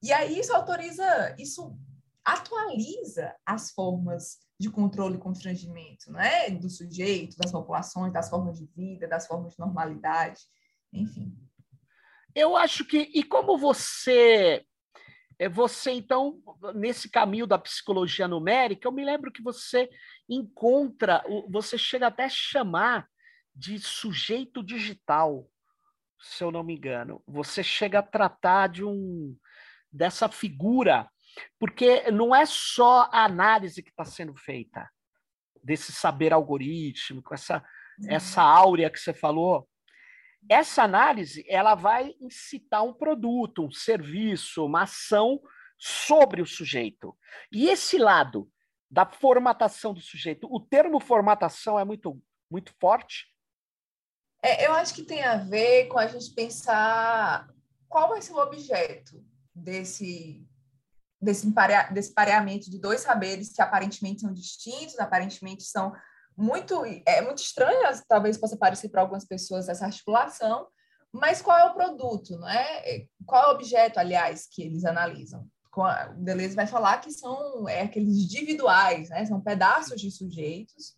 E 0.00 0.12
aí 0.12 0.38
isso 0.38 0.54
autoriza, 0.54 1.34
isso 1.36 1.76
atualiza 2.24 3.34
as 3.44 3.72
formas 3.72 4.38
de 4.56 4.70
controle 4.70 5.16
e 5.16 5.20
constrangimento, 5.20 6.12
né? 6.12 6.48
Do 6.48 6.70
sujeito, 6.70 7.36
das 7.38 7.50
populações, 7.50 8.12
das 8.12 8.30
formas 8.30 8.56
de 8.56 8.66
vida, 8.66 9.08
das 9.08 9.26
formas 9.26 9.54
de 9.54 9.58
normalidade. 9.58 10.42
enfim. 10.92 11.36
Eu 12.32 12.56
acho 12.56 12.84
que. 12.84 12.98
E 13.12 13.24
como 13.24 13.58
você. 13.58 14.64
É, 15.40 15.48
você, 15.48 15.90
então, 15.90 16.40
nesse 16.72 17.10
caminho 17.10 17.48
da 17.48 17.58
psicologia 17.58 18.28
numérica, 18.28 18.86
eu 18.86 18.92
me 18.92 19.04
lembro 19.04 19.32
que 19.32 19.42
você 19.42 19.90
encontra, 20.28 21.24
você 21.48 21.76
chega 21.76 22.06
até 22.06 22.26
a 22.26 22.28
chamar 22.28 23.08
de 23.58 23.76
sujeito 23.80 24.62
digital, 24.62 25.50
se 26.20 26.44
eu 26.44 26.52
não 26.52 26.62
me 26.62 26.76
engano. 26.76 27.20
Você 27.26 27.62
chega 27.62 27.98
a 27.98 28.02
tratar 28.02 28.68
de 28.68 28.84
um 28.84 29.36
dessa 29.90 30.28
figura, 30.28 31.10
porque 31.58 32.08
não 32.12 32.34
é 32.34 32.46
só 32.46 33.08
a 33.12 33.24
análise 33.24 33.82
que 33.82 33.90
está 33.90 34.04
sendo 34.04 34.36
feita 34.36 34.88
desse 35.62 35.90
saber 35.90 36.32
algorítmico, 36.32 37.34
essa, 37.34 37.58
uhum. 37.98 38.10
essa 38.10 38.42
áurea 38.42 38.88
que 38.88 38.98
você 38.98 39.12
falou, 39.12 39.68
essa 40.48 40.84
análise 40.84 41.44
ela 41.48 41.74
vai 41.74 42.14
incitar 42.20 42.84
um 42.84 42.94
produto, 42.94 43.66
um 43.66 43.72
serviço, 43.72 44.64
uma 44.64 44.82
ação 44.82 45.40
sobre 45.76 46.40
o 46.40 46.46
sujeito. 46.46 47.16
E 47.50 47.68
esse 47.68 47.98
lado 47.98 48.48
da 48.88 49.04
formatação 49.04 49.92
do 49.92 50.00
sujeito, 50.00 50.46
o 50.48 50.60
termo 50.60 51.00
formatação 51.00 51.78
é 51.78 51.84
muito, 51.84 52.22
muito 52.48 52.72
forte. 52.80 53.26
É, 54.42 54.66
eu 54.66 54.72
acho 54.72 54.94
que 54.94 55.02
tem 55.02 55.22
a 55.24 55.36
ver 55.36 55.86
com 55.86 55.98
a 55.98 56.06
gente 56.06 56.32
pensar 56.32 57.48
qual 57.88 58.08
vai 58.08 58.22
ser 58.22 58.32
o 58.32 58.38
objeto 58.38 59.24
desse 59.54 60.46
desse, 61.20 61.52
desse 61.92 62.14
pareamento 62.14 62.70
de 62.70 62.78
dois 62.78 63.00
saberes 63.00 63.52
que 63.52 63.60
aparentemente 63.60 64.20
são 64.20 64.32
distintos, 64.32 64.98
aparentemente 65.00 65.64
são 65.64 65.92
muito 66.36 66.84
é 67.04 67.20
muito 67.20 67.38
estranha, 67.38 67.90
talvez 68.08 68.38
possa 68.38 68.56
parecer 68.56 68.88
para 68.88 69.00
algumas 69.00 69.24
pessoas 69.24 69.68
essa 69.68 69.86
articulação, 69.86 70.68
mas 71.12 71.42
qual 71.42 71.58
é 71.58 71.64
o 71.64 71.74
produto, 71.74 72.38
não 72.38 72.48
é? 72.48 73.06
Qual 73.26 73.42
é 73.42 73.48
o 73.48 73.54
objeto, 73.56 73.98
aliás, 73.98 74.46
que 74.48 74.62
eles 74.62 74.84
analisam? 74.84 75.44
O 75.76 76.14
Deleuze 76.24 76.56
vai 76.56 76.66
falar 76.66 76.98
que 76.98 77.10
são 77.12 77.68
é, 77.68 77.82
aqueles 77.82 78.16
individuais, 78.16 79.10
né? 79.10 79.24
São 79.26 79.40
pedaços 79.40 80.00
de 80.00 80.10
sujeitos 80.10 80.96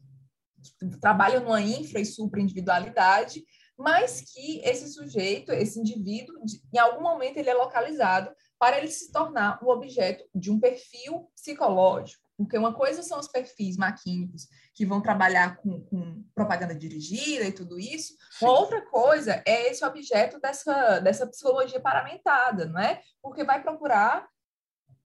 que 0.79 1.01
trabalham 1.01 1.43
numa 1.43 1.61
infra 1.61 2.01
e 2.01 2.05
supra 2.05 2.41
individualidade, 2.41 3.45
mas 3.77 4.21
que 4.21 4.61
esse 4.61 4.93
sujeito, 4.93 5.53
esse 5.53 5.79
indivíduo, 5.81 6.37
em 6.73 6.79
algum 6.79 7.03
momento 7.03 7.39
ele 7.39 7.49
é 7.49 7.55
localizado 7.55 8.31
para 8.59 8.77
ele 8.77 8.89
se 8.89 9.11
tornar 9.11 9.59
um 9.65 9.69
objeto 9.69 10.23
de 10.35 10.51
um 10.51 10.61
perfil 10.61 11.31
psicológico. 11.35 12.23
Porque 12.37 12.57
uma 12.57 12.75
coisa 12.75 13.03
são 13.03 13.19
os 13.19 13.29
perfis 13.29 13.77
maquínicos 13.77 14.47
que 14.75 14.87
vão 14.87 15.03
trabalhar 15.03 15.57
com, 15.57 15.83
com 15.85 16.25
propaganda 16.35 16.75
dirigida 16.75 17.45
e 17.45 17.53
tudo 17.53 17.79
isso, 17.79 18.15
uma 18.41 18.59
outra 18.59 18.81
coisa 18.87 19.43
é 19.47 19.71
esse 19.71 19.85
objeto 19.85 20.41
dessa, 20.41 21.01
dessa 21.01 21.27
psicologia 21.27 21.81
paramentada, 21.81 22.67
não 22.67 22.81
é? 22.81 23.03
Porque 23.23 23.45
vai 23.45 23.63
procurar, 23.63 24.27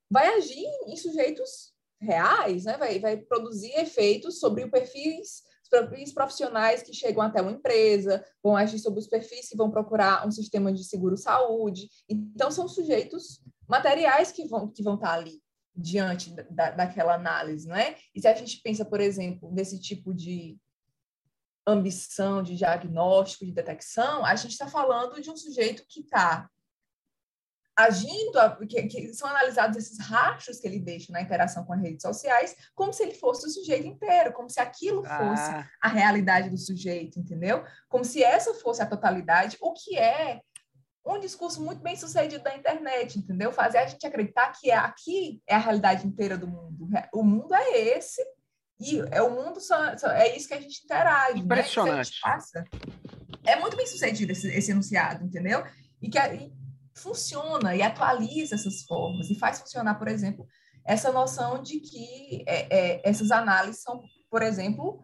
vai 0.09 0.35
agir 0.35 0.65
em 0.87 0.95
sujeitos 0.95 1.74
reais, 1.99 2.65
né? 2.65 2.77
vai, 2.77 2.99
vai 2.99 3.17
produzir 3.17 3.71
efeitos 3.75 4.39
sobre 4.39 4.63
os 4.63 4.71
perfis, 4.71 5.43
os 5.63 5.69
perfis 5.69 6.13
profissionais 6.13 6.83
que 6.83 6.93
chegam 6.93 7.23
até 7.23 7.41
uma 7.41 7.51
empresa, 7.51 8.23
vão 8.43 8.55
agir 8.55 8.79
sobre 8.79 8.99
os 8.99 9.07
perfis 9.07 9.49
que 9.49 9.57
vão 9.57 9.71
procurar 9.71 10.27
um 10.27 10.31
sistema 10.31 10.71
de 10.71 10.83
seguro-saúde. 10.83 11.89
Então, 12.07 12.51
são 12.51 12.67
sujeitos 12.67 13.41
materiais 13.67 14.31
que 14.31 14.47
vão, 14.47 14.67
que 14.67 14.83
vão 14.83 14.95
estar 14.95 15.13
ali 15.13 15.41
diante 15.75 16.33
da, 16.51 16.71
daquela 16.71 17.15
análise, 17.15 17.67
não 17.67 17.75
é? 17.75 17.97
E 18.13 18.21
se 18.21 18.27
a 18.27 18.33
gente 18.33 18.61
pensa, 18.61 18.85
por 18.85 19.01
exemplo, 19.01 19.51
nesse 19.51 19.79
tipo 19.79 20.13
de 20.13 20.57
ambição 21.67 22.43
de 22.43 22.55
diagnóstico, 22.55 23.45
de 23.45 23.51
detecção, 23.51 24.23
a 24.23 24.35
gente 24.35 24.51
está 24.51 24.67
falando 24.67 25.19
de 25.19 25.29
um 25.29 25.35
sujeito 25.35 25.83
que 25.89 26.01
está 26.01 26.49
agindo, 27.75 28.39
que, 28.67 28.83
que, 28.83 29.13
são 29.13 29.27
analisados 29.27 29.77
esses 29.77 29.99
rastros 29.99 30.59
que 30.59 30.67
ele 30.67 30.79
deixa 30.79 31.11
na 31.11 31.21
interação 31.21 31.65
com 31.65 31.73
as 31.73 31.81
redes 31.81 32.01
sociais, 32.01 32.55
como 32.73 32.93
se 32.93 33.03
ele 33.03 33.13
fosse 33.13 33.45
o 33.45 33.49
sujeito 33.49 33.85
inteiro, 33.85 34.31
como 34.31 34.49
se 34.49 34.59
aquilo 34.59 35.03
fosse 35.03 35.51
ah. 35.51 35.67
a 35.81 35.87
realidade 35.89 36.49
do 36.49 36.57
sujeito, 36.57 37.19
entendeu? 37.19 37.63
Como 37.89 38.05
se 38.05 38.23
essa 38.23 38.53
fosse 38.53 38.81
a 38.81 38.85
totalidade, 38.85 39.57
o 39.59 39.73
que 39.73 39.97
é 39.97 40.39
um 41.05 41.19
discurso 41.19 41.61
muito 41.61 41.81
bem 41.81 41.95
sucedido 41.95 42.43
da 42.43 42.55
internet, 42.55 43.19
entendeu? 43.19 43.51
Fazer 43.51 43.79
a 43.79 43.85
gente 43.85 44.07
acreditar 44.07 44.51
que 44.53 44.71
é, 44.71 44.75
aqui 44.75 45.41
é 45.45 45.55
a 45.55 45.59
realidade 45.59 46.07
inteira 46.07 46.37
do 46.37 46.47
mundo. 46.47 46.87
O 47.13 47.23
mundo 47.23 47.53
é 47.53 47.77
esse, 47.77 48.23
e 48.79 48.99
é 49.11 49.21
o 49.21 49.29
mundo 49.29 49.59
só, 49.59 49.97
só 49.97 50.09
é 50.11 50.35
isso 50.35 50.47
que 50.47 50.53
a 50.53 50.59
gente 50.59 50.83
interage. 50.83 51.35
Né? 51.35 51.39
Impressionante. 51.41 52.11
Né? 52.11 52.17
Passa. 52.21 52.65
É 53.45 53.55
muito 53.57 53.77
bem 53.77 53.85
sucedido 53.85 54.31
esse, 54.31 54.47
esse 54.47 54.71
enunciado, 54.71 55.23
entendeu? 55.23 55.63
E 56.01 56.09
que 56.09 56.17
e 56.17 56.51
funciona 56.97 57.75
e 57.75 57.81
atualiza 57.81 58.55
essas 58.55 58.83
formas 58.83 59.29
e 59.29 59.35
faz 59.35 59.59
funcionar, 59.59 59.95
por 59.95 60.07
exemplo, 60.07 60.47
essa 60.85 61.11
noção 61.11 61.61
de 61.61 61.79
que 61.79 62.43
é, 62.47 62.67
é, 62.75 63.01
essas 63.03 63.31
análises 63.31 63.81
são, 63.81 64.01
por 64.29 64.41
exemplo, 64.41 65.03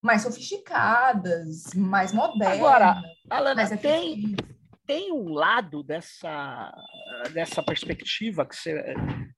mais 0.00 0.22
sofisticadas, 0.22 1.74
mais 1.74 2.12
modernas. 2.12 2.58
Agora, 2.58 3.02
Alana, 3.28 3.76
tem, 3.76 4.36
tem 4.86 5.12
um 5.12 5.32
lado 5.32 5.82
dessa, 5.82 6.72
dessa 7.32 7.62
perspectiva 7.62 8.46
que 8.46 8.54
você, 8.54 8.94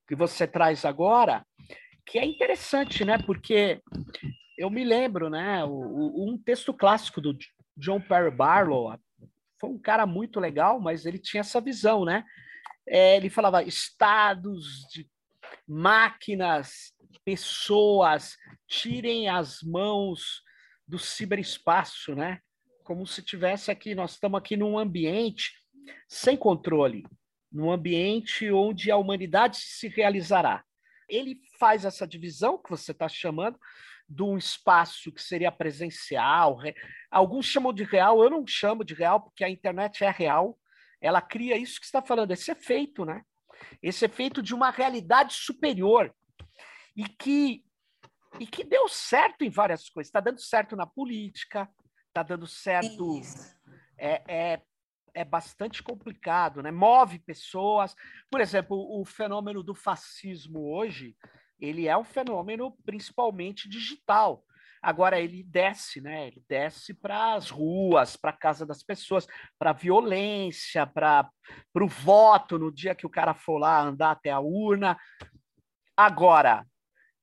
que 0.07 0.14
você 0.14 0.46
traz 0.46 0.85
agora 0.85 1.44
que 2.07 2.18
é 2.18 2.24
interessante, 2.24 3.05
né? 3.05 3.18
Porque 3.18 3.81
eu 4.59 4.68
me 4.68 4.85
lembro, 4.85 5.31
né? 5.31 5.64
O, 5.64 5.70
o, 5.70 6.33
um 6.33 6.38
texto 6.38 6.74
clássico 6.74 7.20
do 7.20 7.37
John 7.76 8.00
Perry 8.00 8.31
Barlow 8.31 8.92
foi 9.61 9.70
um 9.70 9.79
cara 9.79 10.07
muito 10.07 10.40
legal, 10.40 10.81
mas 10.81 11.05
ele 11.05 11.18
tinha 11.18 11.42
essa 11.42 11.61
visão, 11.61 12.05
né? 12.05 12.25
É, 12.88 13.16
ele 13.16 13.29
falava 13.29 13.62
estados 13.62 14.87
de 14.92 15.09
máquinas, 15.68 16.94
pessoas, 17.25 18.37
tirem 18.66 19.29
as 19.29 19.62
mãos 19.62 20.42
do 20.88 20.99
ciberespaço, 20.99 22.14
né? 22.14 22.40
como 22.90 23.07
se 23.07 23.23
tivesse 23.23 23.70
aqui, 23.70 23.94
nós 23.94 24.14
estamos 24.14 24.37
aqui 24.37 24.57
num 24.57 24.77
ambiente 24.77 25.53
sem 26.09 26.37
controle, 26.37 27.07
num 27.53 27.70
ambiente 27.70 28.51
onde 28.51 28.90
a 28.90 28.96
humanidade 28.96 29.59
se 29.59 29.87
realizará. 29.87 30.64
Ele 31.09 31.38
faz 31.57 31.85
essa 31.85 32.05
divisão 32.05 32.61
que 32.61 32.68
você 32.68 32.90
está 32.90 33.09
chamando 33.09 33.57
de 34.11 34.25
um 34.25 34.37
espaço 34.37 35.12
que 35.12 35.23
seria 35.23 35.53
presencial, 35.53 36.59
alguns 37.09 37.46
chamam 37.46 37.73
de 37.73 37.85
real, 37.85 38.23
eu 38.23 38.29
não 38.29 38.44
chamo 38.44 38.85
de 38.85 38.92
real 38.92 39.20
porque 39.20 39.44
a 39.44 39.49
internet 39.49 40.03
é 40.03 40.11
real, 40.11 40.59
ela 41.01 41.23
cria 41.23 41.57
isso 41.57 41.79
que 41.79 41.87
está 41.87 42.03
falando, 42.03 42.33
esse 42.33 42.51
efeito, 42.51 43.05
né? 43.05 43.23
Esse 43.81 44.05
efeito 44.05 44.42
de 44.42 44.53
uma 44.53 44.70
realidade 44.70 45.35
superior 45.35 46.12
e 46.96 47.05
que 47.05 47.64
e 48.38 48.46
que 48.46 48.64
deu 48.64 48.88
certo 48.88 49.42
em 49.42 49.51
várias 49.51 49.88
coisas. 49.88 50.09
Está 50.09 50.20
dando 50.20 50.40
certo 50.40 50.77
na 50.77 50.87
política, 50.87 51.68
está 52.09 52.23
dando 52.23 52.46
certo. 52.46 53.20
É, 53.99 54.23
é, 54.29 54.62
é 55.14 55.25
bastante 55.25 55.83
complicado, 55.83 56.62
né? 56.62 56.70
Move 56.70 57.18
pessoas. 57.20 57.94
Por 58.31 58.40
exemplo, 58.40 58.77
o 58.77 59.05
fenômeno 59.05 59.62
do 59.62 59.75
fascismo 59.75 60.73
hoje, 60.73 61.16
ele 61.61 61.87
é 61.87 61.96
um 61.96 62.05
fenômeno 62.05 62.77
principalmente 62.85 63.68
digital. 63.68 64.44
Agora 64.83 65.20
ele 65.20 65.42
desce, 65.42 66.01
né? 66.01 66.29
Ele 66.29 66.42
desce 66.49 66.94
para 66.94 67.35
as 67.35 67.51
ruas, 67.51 68.16
para 68.16 68.31
a 68.31 68.37
casa 68.37 68.64
das 68.64 68.83
pessoas, 68.83 69.27
para 69.59 69.70
a 69.70 69.75
violência, 69.75 70.87
para 70.87 71.31
o 71.75 71.87
voto 71.87 72.59
no 72.59 72.73
dia 72.73 72.94
que 72.94 73.07
o 73.07 73.11
cara 73.11 73.35
for 73.35 73.59
lá 73.59 73.81
andar 73.83 74.12
até 74.12 74.31
a 74.31 74.40
urna. 74.40 74.99
Agora, 75.94 76.66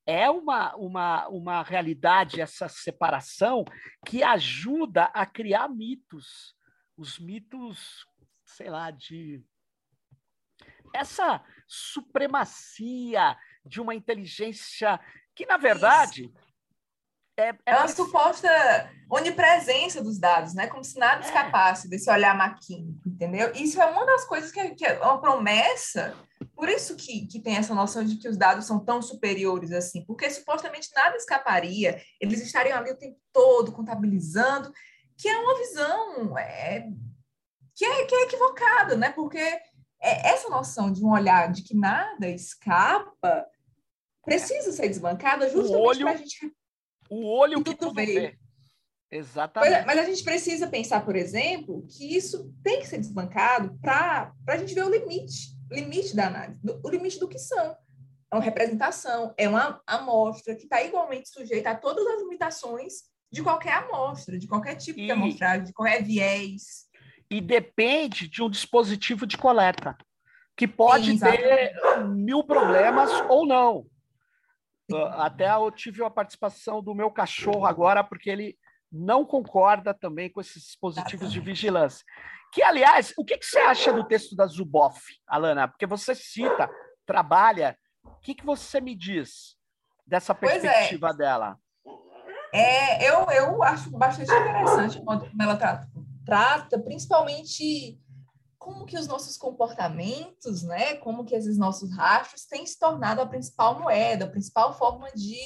é 0.06 0.30
uma, 0.30 0.74
uma, 0.76 1.28
uma 1.28 1.62
realidade, 1.62 2.40
essa 2.40 2.68
separação, 2.68 3.64
que 4.06 4.22
ajuda 4.22 5.04
a 5.06 5.26
criar 5.26 5.68
mitos. 5.68 6.54
Os 6.96 7.18
mitos, 7.18 8.06
sei 8.46 8.70
lá, 8.70 8.90
de. 8.90 9.44
Essa 10.94 11.44
supremacia 11.66 13.36
de 13.68 13.80
uma 13.80 13.94
inteligência 13.94 14.98
que, 15.34 15.46
na 15.46 15.56
verdade. 15.56 16.24
Isso. 16.24 16.48
É, 17.38 17.50
é, 17.50 17.56
é 17.66 17.76
uma 17.76 17.86
suposta 17.86 18.48
onipresença 19.08 20.02
dos 20.02 20.18
dados, 20.18 20.54
né? 20.54 20.66
Como 20.66 20.82
se 20.82 20.98
nada 20.98 21.22
é. 21.22 21.26
escapasse 21.26 21.88
desse 21.88 22.10
olhar 22.10 22.36
maquínico, 22.36 23.08
entendeu? 23.08 23.52
Isso 23.54 23.80
é 23.80 23.86
uma 23.86 24.04
das 24.04 24.24
coisas 24.24 24.50
que, 24.50 24.70
que 24.70 24.84
é 24.84 24.98
uma 24.98 25.20
promessa 25.20 26.16
por 26.54 26.68
isso 26.68 26.96
que, 26.96 27.26
que 27.26 27.40
tem 27.40 27.56
essa 27.56 27.74
noção 27.74 28.04
de 28.04 28.16
que 28.16 28.28
os 28.28 28.36
dados 28.36 28.66
são 28.66 28.84
tão 28.84 29.02
superiores 29.02 29.72
assim, 29.72 30.04
porque 30.04 30.30
supostamente 30.30 30.88
nada 30.94 31.16
escaparia, 31.16 32.00
eles 32.20 32.40
estariam 32.40 32.78
ali 32.78 32.90
o 32.90 32.98
tempo 32.98 33.16
todo 33.32 33.72
contabilizando, 33.72 34.72
que 35.16 35.28
é 35.28 35.36
uma 35.38 35.58
visão 35.58 36.38
é, 36.38 36.88
que, 37.74 37.84
é, 37.84 38.04
que 38.04 38.14
é 38.14 38.22
equivocada, 38.22 38.96
né? 38.96 39.10
Porque 39.10 39.38
é, 39.38 40.28
essa 40.30 40.48
noção 40.48 40.92
de 40.92 41.04
um 41.04 41.10
olhar 41.10 41.50
de 41.50 41.62
que 41.62 41.76
nada 41.76 42.28
escapa 42.28 43.46
precisa 44.28 44.72
ser 44.72 44.88
desbancada 44.88 45.48
justamente 45.48 46.00
para 46.00 46.10
a 46.12 46.16
gente. 46.16 46.52
O 47.10 47.26
olho 47.26 47.62
que 47.62 47.74
tudo 47.74 47.94
vê. 47.94 48.06
vê. 48.06 48.38
Exatamente. 49.10 49.72
Mas, 49.72 49.86
mas, 49.86 49.98
a 49.98 50.04
gente 50.04 50.22
precisa 50.22 50.66
pensar, 50.66 51.04
por 51.04 51.16
exemplo, 51.16 51.86
que 51.88 52.14
isso 52.14 52.52
tem 52.62 52.80
que 52.80 52.86
ser 52.86 52.98
desbancado 52.98 53.78
para 53.80 54.34
a 54.46 54.56
gente 54.58 54.74
ver 54.74 54.84
o 54.84 54.90
limite, 54.90 55.56
limite 55.70 56.14
da 56.14 56.26
análise, 56.26 56.60
do, 56.62 56.78
o 56.84 56.90
limite 56.90 57.18
do 57.18 57.28
que 57.28 57.38
são. 57.38 57.76
É 58.30 58.34
uma 58.34 58.44
representação, 58.44 59.32
é 59.38 59.48
uma 59.48 59.80
amostra 59.86 60.54
que 60.54 60.64
está 60.64 60.82
igualmente 60.82 61.30
sujeita 61.30 61.70
a 61.70 61.74
todas 61.74 62.06
as 62.06 62.20
limitações 62.20 63.04
de 63.32 63.42
qualquer 63.42 63.72
amostra, 63.72 64.38
de 64.38 64.46
qualquer 64.46 64.74
tipo 64.74 65.00
e, 65.00 65.06
de 65.06 65.10
amostragem, 65.10 65.64
de 65.64 65.72
qualquer 65.72 66.02
viés. 66.02 66.86
E 67.30 67.40
depende 67.40 68.28
de 68.28 68.42
um 68.42 68.50
dispositivo 68.50 69.26
de 69.26 69.38
coleta, 69.38 69.96
que 70.54 70.68
pode 70.68 71.12
Sim, 71.12 71.18
ter 71.18 71.74
mil 72.14 72.44
problemas 72.44 73.10
ou 73.30 73.46
não. 73.46 73.86
Até 75.12 75.50
eu 75.50 75.70
tive 75.70 76.02
a 76.02 76.10
participação 76.10 76.82
do 76.82 76.94
meu 76.94 77.10
cachorro 77.10 77.66
agora, 77.66 78.02
porque 78.02 78.30
ele 78.30 78.58
não 78.90 79.24
concorda 79.24 79.92
também 79.92 80.30
com 80.30 80.40
esses 80.40 80.62
dispositivos 80.62 81.30
de 81.30 81.40
vigilância. 81.40 82.04
Que, 82.52 82.62
aliás, 82.62 83.12
o 83.18 83.24
que, 83.24 83.36
que 83.36 83.44
você 83.44 83.58
acha 83.58 83.92
do 83.92 84.06
texto 84.06 84.34
da 84.34 84.46
Zuboff, 84.46 85.00
Alana? 85.26 85.68
Porque 85.68 85.86
você 85.86 86.14
cita, 86.14 86.70
trabalha. 87.04 87.76
O 88.02 88.16
que, 88.20 88.34
que 88.34 88.44
você 88.44 88.80
me 88.80 88.94
diz 88.94 89.56
dessa 90.06 90.32
é. 90.32 90.34
perspectiva 90.34 91.10
é. 91.10 91.16
dela? 91.16 91.58
É, 92.52 93.10
eu, 93.10 93.26
eu 93.30 93.62
acho 93.62 93.90
bastante 93.90 94.32
interessante 94.32 95.04
como 95.04 95.30
ela 95.38 95.56
trata, 95.56 95.86
trata, 96.24 96.78
principalmente 96.78 98.00
como 98.58 98.84
que 98.84 98.98
os 98.98 99.06
nossos 99.06 99.36
comportamentos, 99.36 100.62
né, 100.62 100.96
como 100.96 101.24
que 101.24 101.34
esses 101.34 101.56
nossos 101.56 101.94
rastros 101.94 102.44
têm 102.44 102.66
se 102.66 102.78
tornado 102.78 103.20
a 103.20 103.26
principal 103.26 103.78
moeda, 103.78 104.24
a 104.24 104.30
principal 104.30 104.76
forma 104.76 105.08
de 105.12 105.38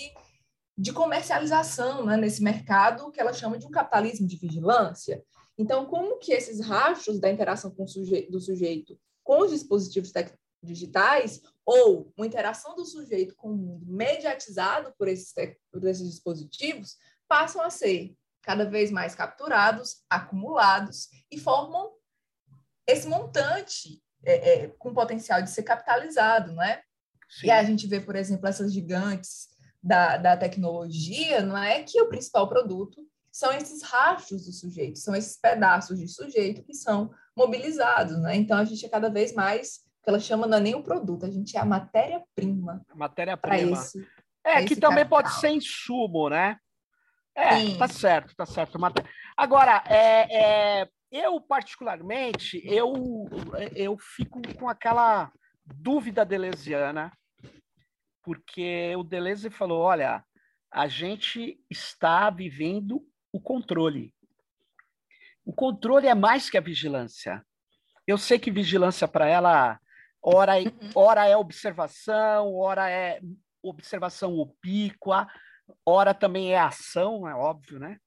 de 0.77 0.92
comercialização 0.92 2.05
né, 2.07 2.16
nesse 2.16 2.42
mercado 2.42 3.11
que 3.11 3.20
ela 3.20 3.33
chama 3.33 3.59
de 3.59 3.66
um 3.66 3.70
capitalismo 3.70 4.27
de 4.27 4.37
vigilância. 4.37 5.22
Então, 5.57 5.85
como 5.87 6.18
que 6.18 6.33
esses 6.33 6.61
rastros 6.61 7.20
da 7.20 7.31
interação 7.31 7.70
com 7.70 7.87
suje 7.87 8.29
do 8.31 8.40
sujeito 8.40 8.98
com 9.22 9.40
os 9.42 9.51
dispositivos 9.51 10.12
digitais 10.62 11.40
ou 11.64 12.12
uma 12.16 12.27
interação 12.27 12.75
do 12.75 12.85
sujeito 12.85 13.37
com 13.37 13.51
o 13.51 13.57
mundo 13.57 13.87
mediatizado 13.87 14.92
por 14.98 15.09
esses, 15.09 15.33
por 15.70 15.85
esses 15.85 16.09
dispositivos 16.11 16.96
passam 17.29 17.62
a 17.62 17.70
ser 17.70 18.16
cada 18.42 18.64
vez 18.64 18.90
mais 18.90 19.14
capturados, 19.14 20.03
acumulados 20.11 21.09
e 21.31 21.38
formam 21.38 21.92
esse 22.87 23.09
montante 23.09 24.03
é, 24.25 24.64
é, 24.64 24.68
com 24.79 24.95
potencial 24.95 25.42
de 25.42 25.51
ser 25.51 25.62
capitalizado, 25.62 26.53
né? 26.53 26.81
Sim. 27.29 27.47
E 27.47 27.51
a 27.51 27.62
gente 27.62 27.87
vê, 27.87 28.01
por 28.01 28.14
exemplo, 28.14 28.47
essas 28.47 28.73
gigantes 28.73 29.49
da, 29.83 30.16
da 30.16 30.37
tecnologia, 30.37 31.42
não 31.42 31.57
é 31.57 31.83
que 31.83 32.01
o 32.01 32.09
principal 32.09 32.49
produto 32.49 33.05
são 33.33 33.51
esses 33.53 33.83
rastros 33.83 34.45
do 34.45 34.53
sujeito, 34.53 34.99
são 34.99 35.16
esses 35.16 35.38
pedaços 35.38 35.99
de 35.99 36.07
sujeito 36.07 36.62
que 36.62 36.75
são 36.75 37.11
mobilizados, 37.37 38.18
né? 38.21 38.37
Então 38.37 38.59
a 38.59 38.64
gente 38.64 38.85
é 38.85 38.88
cada 38.88 39.09
vez 39.09 39.35
mais, 39.35 39.79
que 40.03 40.11
ela 40.11 40.21
chama 40.21 40.47
não 40.47 40.59
é 40.59 40.61
nem 40.61 40.75
o 40.75 40.83
produto, 40.83 41.25
a 41.25 41.31
gente 41.31 41.57
é 41.57 41.61
a 41.61 41.64
matéria-prima. 41.64 42.85
Matéria-prima. 42.95 43.83
É, 44.45 44.64
que 44.64 44.77
também 44.77 45.05
capital. 45.05 45.23
pode 45.23 45.40
ser 45.40 45.49
insumo, 45.49 46.29
né? 46.29 46.59
É, 47.35 47.57
Sim. 47.57 47.79
tá 47.79 47.88
certo, 47.88 48.37
tá 48.37 48.45
certo. 48.45 48.79
Agora, 49.37 49.83
é, 49.87 50.81
é, 50.81 50.88
eu 51.12 51.40
particularmente, 51.40 52.61
eu, 52.64 53.29
eu 53.77 53.96
fico 53.98 54.40
com 54.55 54.68
aquela 54.68 55.31
dúvida 55.64 56.25
delesiana 56.25 57.12
porque 58.22 58.94
o 58.96 59.03
Deleuze 59.03 59.51
falou: 59.51 59.81
olha, 59.81 60.25
a 60.72 60.88
gente 60.88 61.61
está 61.68 62.31
vivendo 62.31 63.05
o 63.33 63.40
controle. 63.40 64.14
O 65.44 65.53
controle 65.53 66.07
é 66.07 66.14
mais 66.14 66.48
que 66.48 66.57
a 66.57 66.61
vigilância. 66.61 67.44
Eu 68.07 68.16
sei 68.16 68.38
que 68.38 68.51
vigilância 68.51 69.07
para 69.09 69.29
ela, 69.29 69.79
ora, 70.22 70.61
é, 70.61 70.64
uhum. 70.64 70.90
ora 70.94 71.27
é 71.27 71.37
observação, 71.37 72.55
ora 72.55 72.88
é 72.88 73.20
observação 73.62 74.37
opíqua, 74.38 75.29
ora 75.85 76.14
também 76.14 76.53
é 76.53 76.59
ação, 76.59 77.29
é 77.29 77.35
óbvio, 77.35 77.79
né? 77.79 77.98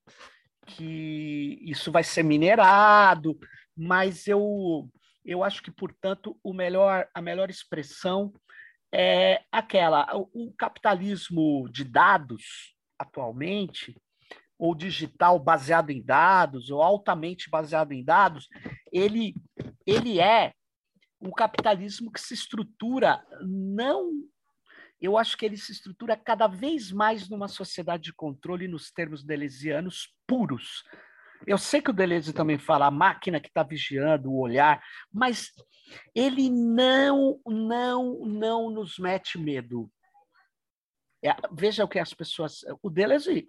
Que 0.65 1.59
isso 1.61 1.91
vai 1.91 2.03
ser 2.03 2.23
minerado, 2.23 3.37
mas 3.75 4.27
eu, 4.27 4.89
eu 5.23 5.43
acho 5.43 5.61
que, 5.61 5.71
portanto, 5.71 6.37
o 6.43 6.53
melhor, 6.53 7.07
a 7.13 7.21
melhor 7.21 7.49
expressão 7.49 8.33
é 8.93 9.41
aquela, 9.51 10.07
o, 10.15 10.53
capitalismo 10.57 11.69
de 11.69 11.83
dados 11.83 12.73
atualmente, 12.97 13.95
ou 14.57 14.73
digital 14.73 15.37
baseado 15.37 15.89
em 15.89 16.01
dados, 16.01 16.69
ou 16.69 16.81
altamente 16.81 17.49
baseado 17.49 17.91
em 17.91 18.03
dados, 18.03 18.47
ele, 18.91 19.35
ele 19.85 20.19
é 20.19 20.53
um 21.19 21.31
capitalismo 21.31 22.11
que 22.11 22.21
se 22.21 22.33
estrutura 22.33 23.21
não. 23.41 24.11
Eu 25.01 25.17
acho 25.17 25.37
que 25.37 25.45
ele 25.45 25.57
se 25.57 25.71
estrutura 25.71 26.15
cada 26.15 26.47
vez 26.47 26.91
mais 26.91 27.29
numa 27.29 27.47
sociedade 27.47 28.03
de 28.03 28.13
controle 28.13 28.67
nos 28.67 28.91
termos 28.91 29.23
deleuzianos 29.23 30.13
puros. 30.25 30.83
Eu 31.45 31.57
sei 31.57 31.81
que 31.81 31.91
o 31.91 31.93
Deleuze 31.93 32.33
também 32.33 32.57
fala 32.57 32.87
a 32.87 32.91
máquina 32.91 33.39
que 33.39 33.49
está 33.49 33.61
vigiando, 33.61 34.31
o 34.31 34.39
olhar, 34.39 34.83
mas 35.11 35.51
ele 36.13 36.49
não, 36.49 37.39
não, 37.45 38.25
não 38.25 38.69
nos 38.69 38.97
mete 38.97 39.37
medo. 39.37 39.91
É, 41.23 41.35
veja 41.51 41.83
o 41.83 41.87
que 41.87 41.99
as 41.99 42.13
pessoas. 42.13 42.61
O 42.81 42.89
Deleuze 42.89 43.45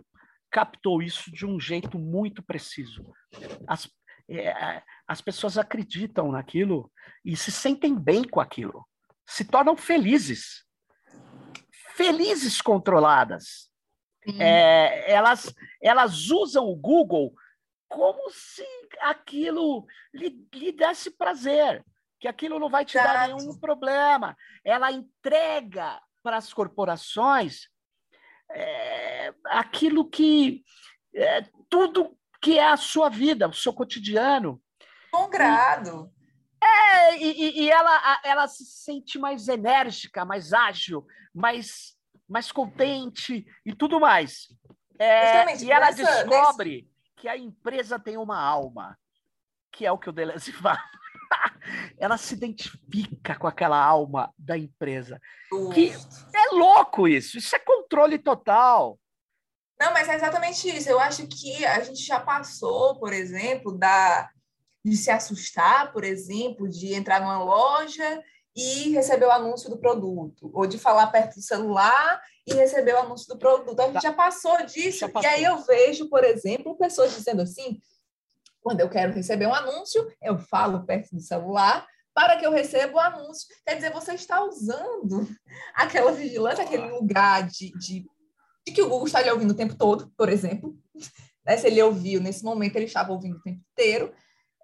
captou 0.51 1.03
isso 1.03 1.31
de 1.31 1.47
um 1.47 1.59
jeito 1.61 1.99
muito 1.99 2.43
preciso. 2.43 3.13
As, 3.67 3.89
é, 4.29 4.83
as 5.07 5.21
pessoas 5.21 5.57
acreditam 5.57 6.33
naquilo 6.33 6.91
e 7.25 7.37
se 7.37 7.51
sentem 7.51 7.99
bem 7.99 8.25
com 8.25 8.41
aquilo, 8.41 8.87
se 9.27 9.45
tornam 9.45 9.77
felizes. 9.77 10.66
Felizes 11.97 12.61
controladas. 12.61 13.71
É, 14.39 15.11
elas, 15.11 15.55
elas 15.81 16.31
usam 16.31 16.67
o 16.67 16.77
Google 16.77 17.33
como 17.89 18.29
se 18.31 18.67
aquilo 19.01 19.87
lhe, 20.13 20.37
lhe 20.53 20.73
desse 20.73 21.13
prazer 21.13 21.85
que 22.19 22.27
aquilo 22.27 22.59
não 22.59 22.69
vai 22.69 22.85
te 22.85 22.99
Exato. 22.99 23.15
dar 23.15 23.29
nenhum 23.29 23.59
problema. 23.59 24.37
Ela 24.65 24.91
entrega 24.91 26.01
para 26.23 26.37
as 26.37 26.53
corporações 26.53 27.69
é, 28.51 29.33
aquilo 29.47 30.09
que 30.09 30.65
é, 31.15 31.47
tudo 31.69 32.17
que 32.41 32.59
é 32.59 32.69
a 32.69 32.77
sua 32.77 33.09
vida, 33.09 33.49
o 33.49 33.55
seu 33.55 33.73
cotidiano. 33.73 34.61
Com 35.11 35.29
grado. 35.29 36.13
É, 36.67 37.17
e, 37.19 37.63
e 37.63 37.71
ela, 37.71 38.21
ela 38.25 38.49
se 38.49 38.65
sente 38.65 39.19
mais 39.19 39.49
enérgica, 39.49 40.25
mais 40.25 40.53
ágil, 40.53 41.07
mais, 41.33 41.97
mais 42.29 42.51
contente 42.51 43.47
e 43.65 43.75
tudo 43.75 44.01
mais. 44.01 44.49
É, 44.99 45.57
e 45.63 45.71
ela 45.71 45.87
nessa, 45.87 46.25
descobre 46.25 46.83
nesse... 46.83 46.89
que 47.17 47.29
a 47.29 47.37
empresa 47.37 47.99
tem 47.99 48.17
uma 48.17 48.41
alma, 48.41 48.99
que 49.71 49.87
é 49.87 49.93
o 49.93 49.99
que 49.99 50.09
o 50.09 50.13
Deleuze 50.13 50.53
fala. 50.53 50.83
ela 51.99 52.17
se 52.17 52.35
identifica 52.35 53.37
com 53.37 53.47
aquela 53.47 53.83
alma 53.83 54.33
da 54.39 54.57
empresa. 54.57 55.21
Que 55.75 55.93
é 56.35 56.55
louco 56.55 57.07
isso, 57.07 57.39
isso 57.39 57.55
é 57.55 57.59
controle 57.59 58.19
total. 58.19 58.99
Não, 59.79 59.93
mas 59.93 60.09
é 60.09 60.15
exatamente 60.15 60.69
isso. 60.75 60.89
Eu 60.89 60.99
acho 60.99 61.27
que 61.27 61.65
a 61.67 61.81
gente 61.81 62.03
já 62.03 62.19
passou, 62.19 62.99
por 62.99 63.13
exemplo, 63.13 63.77
da 63.77 64.31
de 64.87 64.97
se 64.97 65.11
assustar, 65.11 65.93
por 65.93 66.05
exemplo, 66.05 66.69
de 66.69 66.95
entrar 66.95 67.21
numa 67.21 67.43
loja 67.43 68.23
e 68.55 68.91
receber 68.91 69.27
o 69.27 69.33
anúncio 69.33 69.69
do 69.69 69.77
produto, 69.77 70.51
ou 70.55 70.67
de 70.67 70.79
falar 70.79 71.09
perto 71.09 71.35
do 71.35 71.43
celular 71.43 72.23
e 72.47 72.55
receber 72.55 72.95
o 72.95 73.01
anúncio 73.01 73.27
do 73.29 73.37
produto. 73.37 73.81
A 73.81 73.85
gente 73.85 73.95
tá. 73.95 74.01
já 74.01 74.13
passou 74.13 74.65
disso. 74.65 75.01
Já 75.01 75.09
passou. 75.09 75.29
E 75.29 75.35
aí 75.35 75.45
eu 75.45 75.59
vejo, 75.65 76.09
por 76.09 76.23
exemplo, 76.23 76.79
pessoas 76.79 77.15
dizendo 77.15 77.43
assim: 77.43 77.81
quando 78.63 78.81
eu 78.81 78.89
quero 78.89 79.13
receber 79.13 79.47
um 79.47 79.55
anúncio, 79.55 80.09
eu 80.23 80.39
falo 80.39 80.87
perto 80.87 81.17
do 81.17 81.21
celular 81.21 81.85
para 82.15 82.37
que 82.37 82.47
eu 82.47 82.53
receba 82.53 82.95
o 82.95 83.01
anúncio. 83.01 83.49
Quer 83.67 83.75
dizer, 83.75 83.93
você 83.93 84.15
está 84.15 84.43
usando 84.43 85.29
aquela 85.75 86.13
vigilância, 86.13 86.65
aquele 86.65 86.89
lugar 86.93 87.47
de, 87.49 87.73
de, 87.77 88.07
de 88.65 88.73
que 88.73 88.83
o 88.83 88.89
Google 88.89 89.07
está 89.07 89.21
lhe 89.21 89.31
ouvindo 89.31 89.51
o 89.51 89.57
tempo 89.57 89.75
todo, 89.75 90.13
por 90.17 90.29
exemplo. 90.29 90.79
Né? 91.47 91.57
Se 91.57 91.69
ele 91.69 91.81
ouviu 91.81 92.21
nesse 92.21 92.43
momento, 92.43 92.75
ele 92.75 92.87
estava 92.87 93.13
ouvindo 93.13 93.37
o 93.37 93.41
tempo 93.41 93.65
inteiro. 93.73 94.13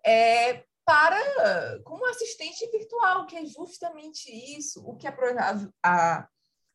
É, 0.05 0.65
para 0.85 1.81
como 1.85 2.07
assistente 2.07 2.69
virtual, 2.71 3.27
que 3.27 3.37
é 3.37 3.45
justamente 3.45 4.31
isso, 4.59 4.83
o 4.85 4.97
que 4.97 5.07
a, 5.07 5.15
a, 5.83 6.29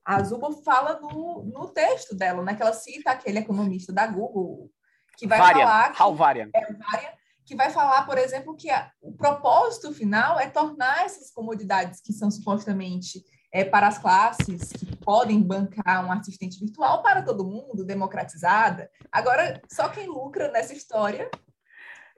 a 0.05 0.23
Zubo 0.23 0.51
fala 0.63 0.99
no, 0.99 1.43
no 1.43 1.67
texto 1.67 2.15
dela, 2.15 2.41
né? 2.43 2.55
Que 2.55 2.61
ela 2.61 2.73
cita 2.73 3.11
aquele 3.11 3.39
economista 3.39 3.91
da 3.91 4.07
Google, 4.07 4.71
que 5.17 5.27
vai 5.27 5.39
Varian, 5.39 5.65
falar 5.65 5.91
que, 5.91 6.01
Hal 6.01 6.15
Varian. 6.15 6.49
É, 6.55 6.73
Varian, 6.73 7.09
que 7.45 7.55
vai 7.55 7.69
falar, 7.69 8.05
por 8.05 8.17
exemplo, 8.17 8.55
que 8.55 8.69
a, 8.69 8.91
o 9.01 9.13
propósito 9.13 9.93
final 9.93 10.39
é 10.39 10.49
tornar 10.49 11.05
essas 11.05 11.31
comodidades 11.31 12.01
que 12.01 12.13
são 12.13 12.29
supostamente 12.31 13.23
é, 13.51 13.63
para 13.63 13.87
as 13.87 13.97
classes 13.97 14.71
que 14.73 14.95
podem 14.97 15.41
bancar 15.41 16.05
um 16.05 16.11
assistente 16.11 16.59
virtual 16.59 17.01
para 17.01 17.21
todo 17.21 17.45
mundo, 17.45 17.85
democratizada. 17.85 18.89
Agora, 19.11 19.61
só 19.71 19.89
quem 19.89 20.07
lucra 20.07 20.51
nessa 20.51 20.73
história 20.73 21.29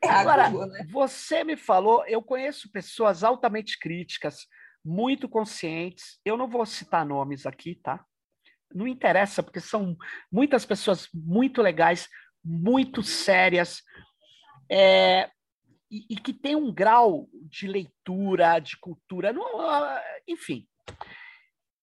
é 0.03 0.09
Agora, 0.09 0.49
Google, 0.49 0.67
né? 0.67 0.85
você 0.89 1.43
me 1.43 1.57
falou, 1.57 2.05
eu 2.05 2.21
conheço 2.21 2.71
pessoas 2.71 3.23
altamente 3.23 3.77
críticas, 3.77 4.47
muito 4.83 5.27
conscientes. 5.27 6.19
Eu 6.23 6.37
não 6.37 6.47
vou 6.47 6.65
citar 6.65 7.05
nomes 7.05 7.45
aqui, 7.45 7.75
tá? 7.75 8.03
Não 8.73 8.87
interessa, 8.87 9.41
porque 9.43 9.59
são 9.59 9.97
muitas 10.31 10.65
pessoas 10.65 11.07
muito 11.13 11.61
legais, 11.61 12.07
muito 12.43 13.03
sérias, 13.03 13.81
é, 14.71 15.29
e, 15.91 16.05
e, 16.11 16.15
que 16.15 16.31
tem 16.31 16.55
um 16.55 16.71
grau 16.71 17.27
de 17.33 17.67
leitura, 17.67 18.59
de 18.59 18.77
cultura, 18.77 19.33
não, 19.33 19.59
ah, 19.59 20.01
enfim. 20.27 20.67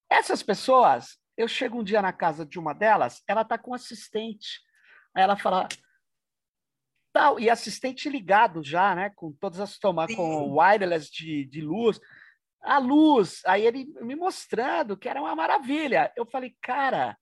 Essas 0.08 0.42
pessoas, 0.42 1.18
eu 1.36 1.48
chego 1.48 1.80
um 1.80 1.84
dia 1.84 2.00
na 2.00 2.12
casa 2.12 2.46
de 2.46 2.58
uma 2.58 2.72
delas, 2.72 3.22
ela 3.26 3.42
está 3.42 3.58
com 3.58 3.74
assistente. 3.74 4.60
Aí 5.14 5.24
ela 5.24 5.36
fala, 5.36 5.66
tal, 7.16 7.40
e 7.40 7.48
assistente 7.48 8.10
ligado 8.10 8.62
já, 8.62 8.94
né? 8.94 9.10
Com 9.16 9.32
todas 9.32 9.58
as 9.58 9.78
tomadas, 9.78 10.14
com 10.14 10.52
wireless 10.58 11.10
de, 11.10 11.46
de 11.46 11.62
luz. 11.62 11.98
A 12.60 12.78
luz, 12.78 13.40
aí 13.46 13.64
ele 13.64 13.86
me 14.02 14.14
mostrando 14.14 14.98
que 14.98 15.08
era 15.08 15.20
uma 15.20 15.34
maravilha. 15.34 16.12
Eu 16.14 16.26
falei, 16.26 16.54
cara, 16.60 17.16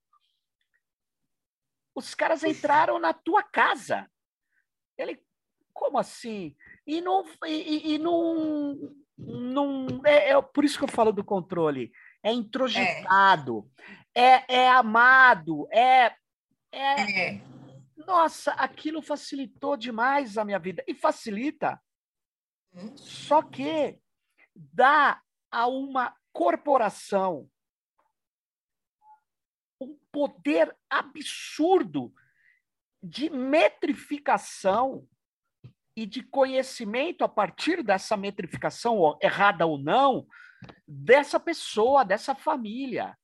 os 1.95 2.12
caras 2.12 2.42
entraram 2.42 2.99
na 2.99 3.12
tua 3.12 3.45
casa. 3.45 4.11
Ele, 4.99 5.22
como 5.72 5.97
assim? 5.97 6.57
E 6.84 7.01
não, 7.01 7.24
e, 7.47 7.95
e 7.95 7.99
não, 7.99 8.76
não 9.16 9.86
é, 10.05 10.30
é, 10.30 10.42
por 10.42 10.64
isso 10.64 10.76
que 10.76 10.84
eu 10.84 10.88
falo 10.88 11.12
do 11.12 11.22
controle. 11.22 11.92
É 12.20 12.32
introjetado, 12.32 13.70
é, 14.12 14.62
é 14.62 14.68
amado, 14.70 15.68
é, 15.70 16.12
é, 16.72 17.36
É. 17.36 17.53
nossa, 18.07 18.52
aquilo 18.52 19.02
facilitou 19.02 19.76
demais 19.76 20.38
a 20.38 20.44
minha 20.44 20.59
vida 20.59 20.84
e 20.86 20.94
facilita. 20.94 21.80
Hum. 22.72 22.96
Só 22.96 23.42
que 23.42 23.98
dá 24.55 25.22
a 25.50 25.66
uma 25.66 26.14
corporação 26.32 27.48
um 29.80 29.98
poder 30.11 30.74
absurdo 30.88 32.12
de 33.02 33.28
metrificação 33.28 35.07
e 35.96 36.07
de 36.07 36.22
conhecimento 36.22 37.22
a 37.22 37.28
partir 37.28 37.82
dessa 37.82 38.16
metrificação, 38.16 39.16
errada 39.20 39.66
ou 39.66 39.78
não, 39.78 40.26
dessa 40.88 41.38
pessoa, 41.38 42.05
dessa 42.05 42.34
família. 42.34 43.16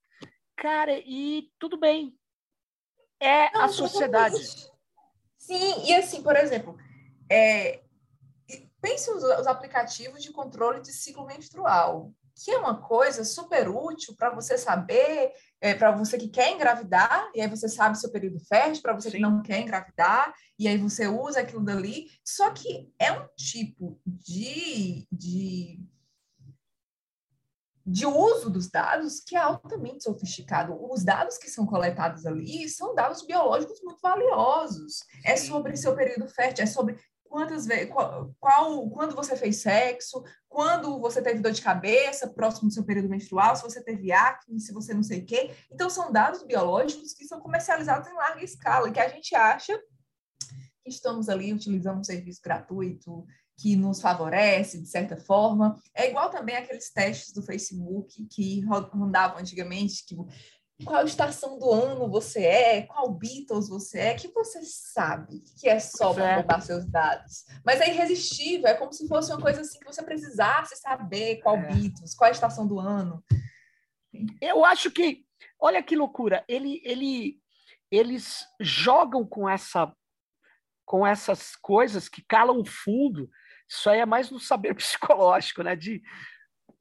Cara, 0.57 0.93
e 0.99 1.51
tudo 1.59 1.79
bem. 1.79 2.17
É 3.19 3.51
Não, 3.53 3.63
a 3.63 3.69
sociedade. 3.69 4.37
Sim, 5.41 5.87
e 5.87 5.95
assim, 5.95 6.23
por 6.23 6.37
exemplo, 6.37 6.77
é, 7.29 7.81
pense 8.81 9.11
os, 9.11 9.25
os 9.25 9.47
aplicativos 9.47 10.23
de 10.23 10.31
controle 10.31 10.81
de 10.83 10.93
ciclo 10.93 11.27
menstrual, 11.27 12.13
que 12.37 12.51
é 12.51 12.59
uma 12.59 12.77
coisa 12.81 13.25
super 13.25 13.69
útil 13.69 14.15
para 14.17 14.31
você 14.31 14.57
saber, 14.57 15.33
é, 15.61 15.75
para 15.75 15.91
você 15.93 16.19
que 16.19 16.29
quer 16.29 16.53
engravidar, 16.53 17.31
e 17.35 17.41
aí 17.41 17.49
você 17.49 17.69
sabe 17.69 17.99
seu 17.99 18.13
período 18.13 18.39
fértil, 18.41 18.83
para 18.83 18.95
você 18.95 19.11
Sim. 19.11 19.17
que 19.17 19.23
não 19.23 19.43
quer 19.43 19.61
engravidar, 19.61 20.33
e 20.59 20.69
aí 20.69 20.77
você 20.77 21.09
usa 21.09 21.41
aquilo 21.41 21.65
dali. 21.65 22.07
Só 22.23 22.51
que 22.51 22.93
é 22.99 23.11
um 23.13 23.27
tipo 23.35 23.99
de, 24.07 25.07
de, 25.11 25.81
de 27.87 28.07
uso 28.07 28.51
dos 28.51 28.69
dados 28.69 29.21
que 29.21 29.35
é 29.35 29.41
altamente 29.41 30.05
sofisticado. 30.05 30.77
Os 30.91 31.03
dados 31.03 31.39
que 31.39 31.51
são 31.51 31.67
coletados 31.67 32.27
ali 32.27 32.69
são 32.69 32.95
dados 32.95 33.23
biológicos 33.23 33.81
muito 33.83 34.01
valiosos. 34.01 35.01
É 35.25 35.37
Sim. 35.37 35.49
sobre 35.49 35.77
seu 35.77 35.95
período 35.95 36.29
fértil, 36.29 36.65
é 36.65 36.67
sobre 36.67 36.99
quantas 37.31 37.65
vezes, 37.65 37.93
qual, 37.93 38.35
qual, 38.41 38.91
quando 38.91 39.15
você 39.15 39.37
fez 39.37 39.59
sexo, 39.59 40.23
quando 40.49 40.99
você 40.99 41.23
teve 41.23 41.41
dor 41.41 41.53
de 41.53 41.63
cabeça, 41.63 42.29
próximo 42.29 42.69
do 42.69 42.75
seu 42.75 42.85
período 42.85 43.09
menstrual, 43.09 43.55
se 43.55 43.63
você 43.63 43.83
teve 43.83 44.11
acne, 44.11 44.61
se 44.61 44.73
você 44.73 44.93
não 44.93 45.03
sei 45.03 45.21
o 45.21 45.27
quê. 45.27 45.55
Então, 45.71 45.89
são 45.89 46.11
dados 46.11 46.43
biológicos 46.43 47.15
que 47.15 47.25
são 47.25 47.41
comercializados 47.41 48.09
em 48.09 48.15
larga 48.15 48.45
escala 48.45 48.89
e 48.89 48.93
que 48.93 49.01
a 49.01 49.09
gente 49.09 49.35
acha 49.35 49.81
que 50.83 50.91
estamos 50.91 51.29
ali 51.29 51.53
utilizando 51.53 52.01
um 52.01 52.05
serviço 52.05 52.41
gratuito 52.43 53.25
que 53.61 53.77
nos 53.77 54.01
favorece, 54.01 54.81
de 54.81 54.89
certa 54.89 55.17
forma. 55.17 55.77
É 55.95 56.09
igual 56.09 56.31
também 56.31 56.57
aqueles 56.57 56.91
testes 56.91 57.33
do 57.33 57.43
Facebook 57.43 58.27
que 58.27 58.61
rodavam 58.65 59.39
antigamente, 59.39 60.05
que 60.07 60.17
qual 60.85 61.05
estação 61.05 61.59
do 61.59 61.71
ano 61.71 62.09
você 62.09 62.45
é, 62.45 62.83
qual 62.83 63.13
Beatles 63.13 63.69
você 63.69 63.99
é, 63.99 64.15
que 64.15 64.29
você 64.29 64.61
sabe 64.65 65.43
que 65.59 65.69
é 65.69 65.79
só 65.79 66.15
para 66.15 66.25
Certo. 66.25 66.37
roubar 66.39 66.61
seus 66.63 66.87
dados. 66.87 67.45
Mas 67.65 67.81
é 67.81 67.91
irresistível, 67.91 68.67
é 68.67 68.75
como 68.75 68.93
se 68.93 69.07
fosse 69.07 69.31
uma 69.31 69.41
coisa 69.41 69.61
assim 69.61 69.79
que 69.79 69.85
você 69.85 70.03
precisasse 70.03 70.77
saber 70.77 71.37
qual 71.43 71.57
É. 71.57 71.67
Beatles, 71.67 72.15
qual 72.15 72.29
a 72.29 72.33
estação 72.33 72.67
do 72.67 72.79
ano. 72.79 73.23
Eu 74.41 74.65
acho 74.65 74.91
que, 74.91 75.25
olha 75.59 75.83
que 75.83 75.95
loucura, 75.95 76.45
ele, 76.49 76.81
ele, 76.85 77.39
eles 77.91 78.47
jogam 78.59 79.27
com 79.27 79.49
essa, 79.49 79.95
com 80.85 81.07
essas 81.07 81.55
coisas 81.57 82.09
que 82.09 82.25
calam 82.27 82.65
fundo. 82.65 83.31
Isso 83.71 83.89
aí 83.89 84.01
é 84.01 84.07
mais 84.07 84.31
no 84.31 84.41
saber 84.41 84.75
psicológico, 84.75 85.63
né? 85.63 85.77
De, 85.77 86.03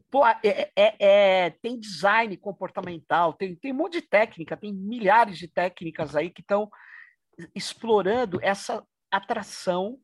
pô, 0.09 0.25
é, 0.25 0.71
é- 0.75 0.95
é- 0.99 1.49
tem 1.61 1.79
design 1.79 2.35
comportamental, 2.35 3.33
tem, 3.33 3.55
tem 3.55 3.71
um 3.71 3.75
monte 3.75 4.01
de 4.01 4.07
técnica, 4.07 4.57
tem 4.57 4.73
milhares 4.73 5.37
de 5.37 5.47
técnicas 5.47 6.15
aí 6.15 6.31
que 6.31 6.41
estão 6.41 6.69
explorando 7.53 8.39
essa 8.41 8.83
atração 9.11 9.99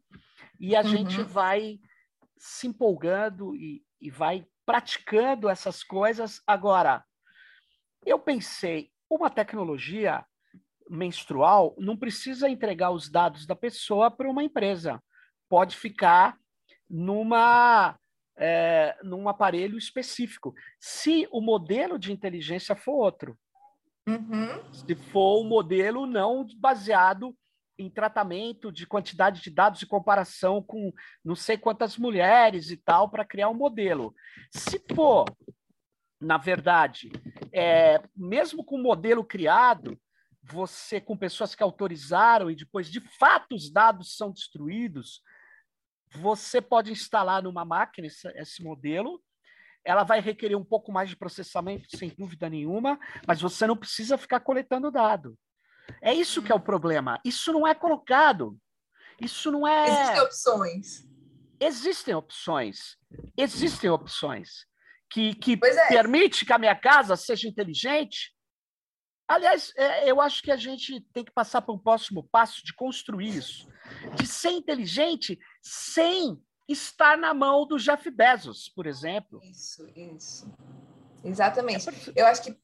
e 0.59 0.75
a 0.75 0.81
Uhum. 0.81 0.87
gente 0.87 1.21
vai 1.23 1.79
se 2.37 2.67
empolgando 2.67 3.55
e, 3.55 3.83
e 3.99 4.09
vai 4.11 4.45
praticando 4.65 5.49
essas 5.49 5.83
coisas. 5.83 6.41
Agora, 6.45 7.03
eu 8.05 8.19
pensei, 8.19 8.91
uma 9.09 9.29
tecnologia 9.29 10.25
menstrual 10.89 11.75
não 11.79 11.97
precisa 11.97 12.47
entregar 12.47 12.91
os 12.91 13.09
dados 13.09 13.45
da 13.47 13.55
pessoa 13.55 14.11
para 14.11 14.29
uma 14.29 14.43
empresa. 14.43 15.01
Pode 15.49 15.75
ficar 15.75 16.37
numa, 16.89 17.97
é, 18.37 18.97
num 19.03 19.27
aparelho 19.27 19.77
específico. 19.77 20.53
Se 20.79 21.27
o 21.31 21.41
modelo 21.41 21.97
de 21.97 22.11
inteligência 22.11 22.75
for 22.75 22.93
outro, 22.93 23.37
Uhum. 24.07 24.71
se 24.71 24.93
for 24.95 25.41
um 25.41 25.47
modelo 25.47 26.05
não 26.05 26.45
baseado 26.57 27.35
em 27.77 27.89
tratamento 27.89 28.71
de 28.71 28.85
quantidade 28.85 29.41
de 29.41 29.49
dados 29.49 29.81
e 29.81 29.85
comparação 29.85 30.61
com 30.61 30.93
não 31.23 31.35
sei 31.35 31.57
quantas 31.57 31.97
mulheres 31.97 32.69
e 32.69 32.77
tal 32.77 33.09
para 33.09 33.25
criar 33.25 33.49
um 33.49 33.55
modelo. 33.55 34.13
Se 34.51 34.81
for, 34.93 35.25
na 36.21 36.37
verdade, 36.37 37.11
é, 37.51 38.01
mesmo 38.15 38.63
com 38.63 38.75
o 38.75 38.83
modelo 38.83 39.23
criado, 39.25 39.99
você 40.41 41.01
com 41.01 41.17
pessoas 41.17 41.55
que 41.55 41.63
autorizaram 41.63 42.49
e 42.49 42.55
depois 42.55 42.89
de 42.89 43.01
fato 43.17 43.55
os 43.55 43.71
dados 43.71 44.15
são 44.15 44.31
destruídos, 44.31 45.21
você 46.13 46.61
pode 46.61 46.91
instalar 46.91 47.43
numa 47.43 47.65
máquina 47.65 48.07
esse, 48.07 48.27
esse 48.39 48.63
modelo. 48.63 49.21
Ela 49.83 50.03
vai 50.03 50.19
requerer 50.19 50.57
um 50.57 50.63
pouco 50.63 50.91
mais 50.91 51.09
de 51.09 51.15
processamento, 51.15 51.95
sem 51.95 52.09
dúvida 52.09 52.49
nenhuma, 52.49 52.99
mas 53.27 53.41
você 53.41 53.67
não 53.67 53.77
precisa 53.77 54.17
ficar 54.17 54.39
coletando 54.39 54.91
dado. 54.91 55.37
É 56.01 56.13
isso 56.13 56.41
que 56.41 56.51
é 56.51 56.55
o 56.55 56.59
problema. 56.59 57.19
Isso 57.23 57.53
não 57.53 57.67
é 57.67 57.75
colocado. 57.75 58.57
Isso 59.21 59.51
não 59.51 59.67
é. 59.67 59.85
Existem 59.85 60.21
opções. 60.21 61.07
Existem 61.59 62.15
opções. 62.15 62.97
Existem 63.37 63.89
opções 63.89 64.65
que, 65.09 65.33
que 65.35 65.53
é. 65.53 65.87
permite 65.87 66.45
que 66.45 66.53
a 66.53 66.57
minha 66.57 66.75
casa 66.75 67.15
seja 67.15 67.47
inteligente. 67.47 68.33
Aliás, 69.27 69.71
é, 69.75 70.09
eu 70.09 70.21
acho 70.21 70.41
que 70.41 70.51
a 70.51 70.57
gente 70.57 71.01
tem 71.13 71.23
que 71.23 71.31
passar 71.31 71.61
para 71.61 71.73
um 71.73 71.79
próximo 71.79 72.27
passo 72.31 72.63
de 72.63 72.73
construir 72.73 73.29
isso, 73.29 73.67
de 74.15 74.25
ser 74.27 74.51
inteligente 74.51 75.39
sem 75.61 76.41
estar 76.67 77.17
na 77.17 77.33
mão 77.33 77.67
do 77.67 77.77
Jeff 77.77 78.09
Bezos, 78.09 78.69
por 78.69 78.87
exemplo. 78.87 79.39
Isso, 79.43 79.87
isso. 79.95 80.51
Exatamente. 81.23 81.87
É 81.87 81.91
por 81.91 82.13
Eu 82.15 82.25
acho 82.27 82.41
que, 82.43 82.57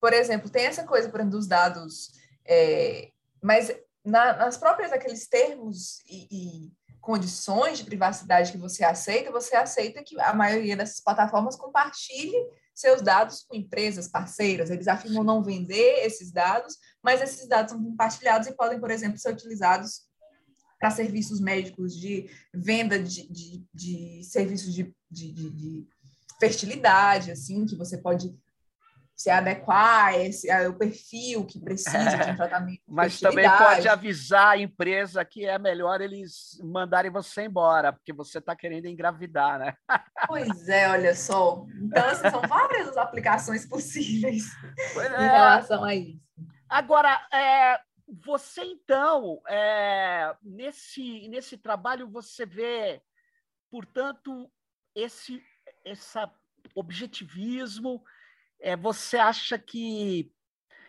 por 0.00 0.12
exemplo, 0.12 0.50
tem 0.50 0.66
essa 0.66 0.84
coisa, 0.84 1.08
por 1.08 1.20
exemplo, 1.20 1.36
dos 1.38 1.46
dados, 1.46 2.12
é, 2.46 3.10
mas 3.42 3.72
na- 4.04 4.34
nas 4.36 4.56
próprias 4.56 4.92
aqueles 4.92 5.26
termos 5.28 6.00
e, 6.08 6.28
e 6.30 6.72
condições 7.00 7.78
de 7.78 7.84
privacidade 7.84 8.52
que 8.52 8.58
você 8.58 8.84
aceita, 8.84 9.30
você 9.30 9.56
aceita 9.56 10.02
que 10.02 10.20
a 10.20 10.34
maioria 10.34 10.76
dessas 10.76 11.00
plataformas 11.00 11.56
compartilhe 11.56 12.36
seus 12.74 13.02
dados 13.02 13.42
com 13.42 13.56
empresas 13.56 14.06
parceiras. 14.08 14.70
Eles 14.70 14.86
afirmam 14.86 15.24
não 15.24 15.42
vender 15.42 16.04
esses 16.04 16.30
dados, 16.30 16.76
mas 17.02 17.20
esses 17.20 17.48
dados 17.48 17.72
são 17.72 17.82
compartilhados 17.82 18.46
e 18.46 18.54
podem, 18.54 18.78
por 18.78 18.90
exemplo, 18.90 19.18
ser 19.18 19.32
utilizados 19.32 20.02
para 20.78 20.90
serviços 20.90 21.40
médicos 21.40 21.96
de 21.96 22.30
venda 22.54 22.98
de, 23.02 23.30
de, 23.30 23.64
de 23.74 24.22
serviços 24.24 24.74
de, 24.74 24.94
de, 25.10 25.32
de- 25.32 25.50
de 25.50 25.88
fertilidade, 26.40 27.30
assim, 27.32 27.66
que 27.66 27.76
você 27.76 27.98
pode 27.98 28.32
se 29.16 29.28
adequar 29.30 30.14
esse, 30.14 30.48
é, 30.48 30.68
o 30.68 30.74
perfil 30.78 31.44
que 31.44 31.58
precisa 31.58 31.98
de 31.98 32.30
um 32.30 32.36
tratamento. 32.38 32.80
Mas 32.86 33.18
também 33.18 33.50
pode 33.50 33.88
avisar 33.88 34.50
a 34.50 34.58
empresa 34.58 35.24
que 35.24 35.44
é 35.44 35.58
melhor 35.58 36.00
eles 36.00 36.56
mandarem 36.62 37.10
você 37.10 37.42
embora, 37.42 37.92
porque 37.92 38.12
você 38.12 38.38
está 38.38 38.54
querendo 38.54 38.86
engravidar, 38.86 39.58
né? 39.58 39.74
Pois 40.28 40.68
é, 40.68 40.88
olha 40.88 41.16
só. 41.16 41.66
Então, 41.82 42.06
assim, 42.06 42.30
são 42.30 42.42
várias 42.42 42.88
as 42.88 42.96
aplicações 42.96 43.66
possíveis 43.66 44.44
é. 44.96 45.06
em 45.06 45.28
relação 45.28 45.82
a 45.82 45.96
isso. 45.96 46.20
Agora, 46.68 47.20
é, 47.32 47.80
você 48.08 48.62
então, 48.62 49.42
é, 49.46 50.34
nesse, 50.42 51.28
nesse 51.28 51.58
trabalho, 51.58 52.08
você 52.08 52.46
vê, 52.46 53.02
portanto, 53.70 54.50
esse 54.94 55.42
essa 55.84 56.30
objetivismo 56.74 58.02
é, 58.60 58.76
você 58.76 59.18
acha 59.18 59.58
que 59.58 60.32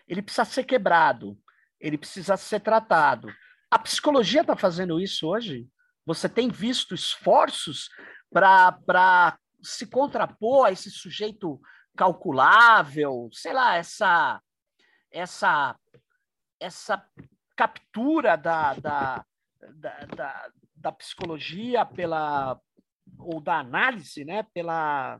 ele 0.07 0.22
precisa 0.22 0.45
ser 0.45 0.63
quebrado, 0.63 1.38
ele 1.80 1.97
precisa 1.97 2.36
ser 2.38 2.61
tratado. 2.61 3.28
A 3.70 3.78
psicologia 3.78 4.41
está 4.41 4.55
fazendo 4.55 4.99
isso 4.99 5.28
hoje? 5.28 5.67
Você 6.05 6.28
tem 6.28 6.49
visto 6.49 6.95
esforços 6.95 7.89
para 8.32 9.38
se 9.61 9.86
contrapor 9.86 10.65
a 10.65 10.72
esse 10.72 10.89
sujeito 10.89 11.59
calculável, 11.95 13.30
sei 13.32 13.53
lá, 13.53 13.76
essa 13.76 14.41
essa 15.11 15.76
essa 16.60 17.03
captura 17.55 18.36
da, 18.36 18.74
da, 18.76 19.26
da, 19.74 20.05
da, 20.05 20.51
da 20.76 20.91
psicologia 20.91 21.86
pela 21.86 22.60
ou 23.18 23.41
da 23.41 23.60
análise, 23.60 24.24
né, 24.24 24.43
pela 24.53 25.20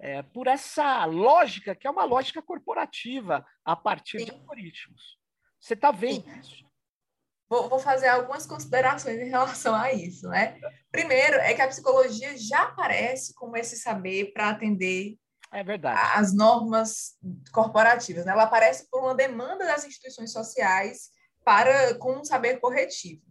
é, 0.00 0.22
por 0.22 0.46
essa 0.46 1.04
lógica, 1.04 1.74
que 1.74 1.86
é 1.86 1.90
uma 1.90 2.04
lógica 2.04 2.40
corporativa, 2.40 3.46
a 3.64 3.76
partir 3.76 4.20
Sim. 4.20 4.24
de 4.24 4.30
algoritmos. 4.30 5.18
Você 5.60 5.74
está 5.74 5.90
vendo 5.90 6.24
Sim. 6.24 6.40
isso? 6.40 6.70
Vou, 7.48 7.68
vou, 7.68 7.78
fazer 7.78 8.08
algumas 8.08 8.46
considerações 8.46 9.18
em 9.18 9.28
relação 9.28 9.74
a 9.74 9.92
isso. 9.92 10.28
Né? 10.28 10.58
Primeiro, 10.90 11.36
é 11.36 11.52
que 11.52 11.60
a 11.60 11.68
psicologia 11.68 12.36
já 12.38 12.62
aparece 12.62 13.34
como 13.34 13.56
esse 13.56 13.76
saber 13.76 14.32
para 14.32 14.50
atender 14.50 15.18
é 15.52 15.64
verdade. 15.64 16.00
as 16.14 16.32
normas 16.32 17.16
corporativas. 17.52 18.24
Né? 18.24 18.32
Ela 18.32 18.44
aparece 18.44 18.88
por 18.90 19.02
uma 19.02 19.14
demanda 19.14 19.64
das 19.64 19.84
instituições 19.84 20.32
sociais 20.32 21.10
para 21.44 21.94
com 21.94 22.18
um 22.18 22.24
saber 22.24 22.58
corretivo. 22.60 23.22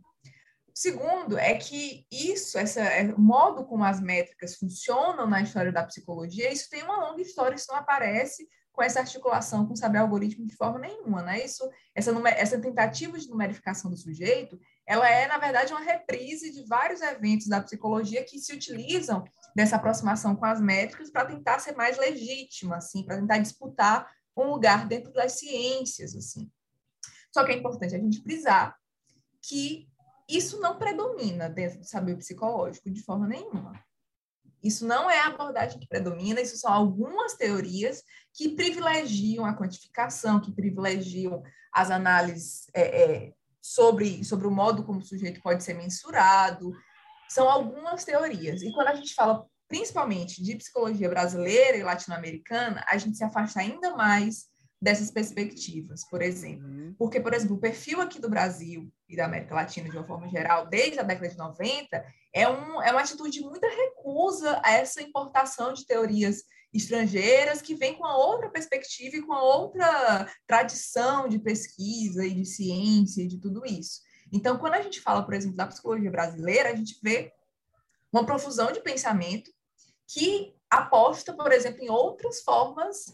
Segundo, 0.74 1.38
é 1.38 1.56
que 1.56 2.06
isso, 2.10 2.58
essa, 2.58 2.80
é, 2.80 3.04
modo 3.04 3.66
como 3.66 3.84
as 3.84 4.00
métricas 4.00 4.56
funcionam 4.56 5.28
na 5.28 5.42
história 5.42 5.74
da 5.74 5.84
psicologia, 5.84 6.52
isso 6.54 6.70
tem 6.70 6.84
uma 6.84 7.10
longa 7.10 7.22
história, 7.22 7.56
isso 7.56 7.70
não 7.70 7.78
aparece 7.78 8.48
com 8.72 8.82
essa 8.82 9.02
articulação 9.02 9.66
com 9.66 9.76
saber 9.76 9.98
algoritmo 9.98 10.48
de 10.48 10.56
forma 10.56 10.80
nenhuma, 10.80 11.22
né? 11.22 11.44
Isso, 11.44 11.70
essa, 11.94 12.12
essa 12.30 12.58
tentativa 12.58 13.20
de 13.20 13.28
numerificação 13.28 13.92
do 13.92 13.98
sujeito, 13.98 14.58
ela 14.90 15.08
é, 15.08 15.28
na 15.28 15.38
verdade, 15.38 15.72
uma 15.72 15.84
reprise 15.84 16.52
de 16.52 16.66
vários 16.66 17.00
eventos 17.00 17.46
da 17.46 17.62
psicologia 17.62 18.24
que 18.24 18.40
se 18.40 18.52
utilizam 18.52 19.24
dessa 19.56 19.76
aproximação 19.76 20.36
com 20.36 20.46
as 20.46 20.60
métricas 20.60 21.12
para 21.12 21.28
tentar 21.28 21.60
ser 21.60 21.76
mais 21.76 21.96
legítima, 22.00 22.78
assim, 22.78 23.06
para 23.06 23.20
tentar 23.20 23.38
disputar 23.38 24.12
um 24.36 24.46
lugar 24.50 24.88
dentro 24.88 25.14
das 25.14 25.34
ciências, 25.34 26.16
assim. 26.16 26.52
Só 27.32 27.46
que 27.46 27.52
é 27.52 27.56
importante 27.56 27.94
a 27.94 28.00
gente 28.00 28.24
frisar 28.24 28.76
que 29.44 29.88
isso 30.28 30.60
não 30.60 30.80
predomina 30.80 31.48
dentro 31.48 31.78
do 31.78 31.86
saber 31.86 32.18
psicológico 32.18 32.90
de 32.90 33.04
forma 33.04 33.28
nenhuma. 33.28 33.80
Isso 34.64 34.88
não 34.88 35.08
é 35.08 35.20
a 35.20 35.28
abordagem 35.28 35.80
que 35.80 35.88
predomina, 35.88 36.42
isso 36.42 36.58
são 36.58 36.74
algumas 36.74 37.36
teorias 37.36 38.04
que 38.34 38.56
privilegiam 38.56 39.46
a 39.46 39.56
quantificação, 39.56 40.42
que 40.42 40.52
privilegiam 40.52 41.44
as 41.72 41.92
análises 41.92 42.66
é, 42.74 43.04
é, 43.04 43.34
sobre, 43.62 44.24
sobre 44.24 44.48
o 44.48 44.52
modo 44.52 44.84
como 44.84 45.00
o 45.00 45.06
sujeito 45.06 45.42
pode 45.42 45.64
ser 45.64 45.74
mensurado. 45.74 46.74
São 47.30 47.50
algumas 47.50 48.04
teorias. 48.04 48.62
E 48.62 48.72
quando 48.72 48.88
a 48.88 48.96
gente 48.96 49.14
fala 49.14 49.46
principalmente 49.68 50.42
de 50.44 50.56
psicologia 50.56 51.08
brasileira 51.08 51.78
e 51.78 51.84
latino-americana, 51.84 52.84
a 52.88 52.98
gente 52.98 53.18
se 53.18 53.24
afasta 53.24 53.60
ainda 53.60 53.96
mais 53.96 54.50
dessas 54.82 55.12
perspectivas, 55.12 56.08
por 56.10 56.22
exemplo. 56.22 56.66
Uhum. 56.66 56.96
Porque, 56.98 57.20
por 57.20 57.34
exemplo, 57.34 57.58
o 57.58 57.60
perfil 57.60 58.02
aqui 58.02 58.20
do 58.20 58.30
Brasil 58.30 58.92
e 59.08 59.16
da 59.16 59.26
América 59.26 59.54
Latina, 59.54 59.90
de 59.90 59.98
uma 59.98 60.08
forma 60.08 60.30
geral, 60.30 60.68
desde 60.68 61.00
a 61.00 61.04
década 61.04 61.30
de 61.30 61.38
90, 61.38 62.06
é, 62.34 62.48
um, 62.48 62.82
é 62.82 62.92
uma 62.92 63.02
atitude 63.02 63.32
de 63.32 63.42
muita 63.42 63.68
recusa 63.68 64.60
a 64.64 64.72
essa 64.72 65.02
importação 65.02 65.74
de 65.74 65.86
teorias 65.86 66.44
estrangeiras 66.74 67.62
que 67.62 67.76
vem 67.76 67.96
com 67.96 68.06
a 68.06 68.16
outra 68.16 68.50
perspectiva 68.50 69.18
e 69.18 69.22
com 69.22 69.34
a 69.34 69.42
outra 69.42 70.32
tradição 70.46 71.28
de 71.28 71.40
pesquisa 71.40 72.26
e 72.26 72.34
de 72.34 72.46
ciência 72.46 73.24
e 73.24 73.28
de 73.28 73.40
tudo 73.40 73.66
isso. 73.66 74.02
Então, 74.32 74.58
quando 74.58 74.76
a 74.76 74.82
gente 74.82 75.02
fala, 75.02 75.24
por 75.24 75.34
exemplo, 75.34 75.58
da 75.58 75.68
psicologia 75.68 76.12
brasileira, 76.12 76.70
a 76.70 76.76
gente 76.76 77.00
vê 77.02 77.34
uma 78.12 78.26
profusão 78.26 78.72
de 78.72 78.82
pensamento 78.82 79.52
que 80.08 80.56
aposta, 80.70 81.34
por 81.34 81.52
exemplo, 81.52 81.84
em 81.84 81.90
outras 81.90 82.42
formas 82.42 83.14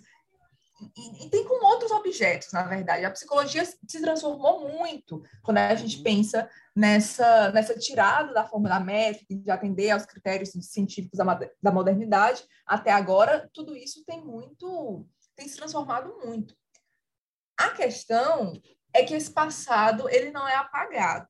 e, 0.96 1.26
e, 1.26 1.30
tem 1.30 1.48
com 1.48 1.66
outros 1.66 1.92
objetos, 1.92 2.52
na 2.52 2.64
verdade. 2.64 3.06
A 3.06 3.12
psicologia 3.12 3.64
se 3.66 4.02
transformou 4.02 4.68
muito 4.68 5.24
quando 5.42 5.58
a 5.58 5.74
gente 5.74 5.98
uhum. 5.98 6.04
pensa 6.04 6.50
nessa, 6.76 7.52
nessa 7.52 7.78
tirada 7.78 8.34
da 8.34 8.46
forma 8.46 8.68
da 8.68 8.80
métrica, 8.80 9.34
de 9.34 9.50
atender 9.50 9.92
aos 9.92 10.06
critérios 10.06 10.50
científicos 10.50 11.18
da, 11.18 11.40
da 11.62 11.72
modernidade. 11.72 12.44
Até 12.66 12.92
agora, 12.92 13.50
tudo 13.54 13.76
isso 13.76 14.04
tem 14.06 14.24
muito, 14.24 15.08
tem 15.36 15.48
se 15.48 15.56
transformado 15.56 16.14
muito. 16.26 16.54
A 17.58 17.70
questão 17.70 18.54
é 18.94 19.04
que 19.04 19.14
esse 19.14 19.32
passado 19.32 20.10
ele 20.10 20.32
não 20.32 20.46
é 20.48 20.56
apagado. 20.56 21.28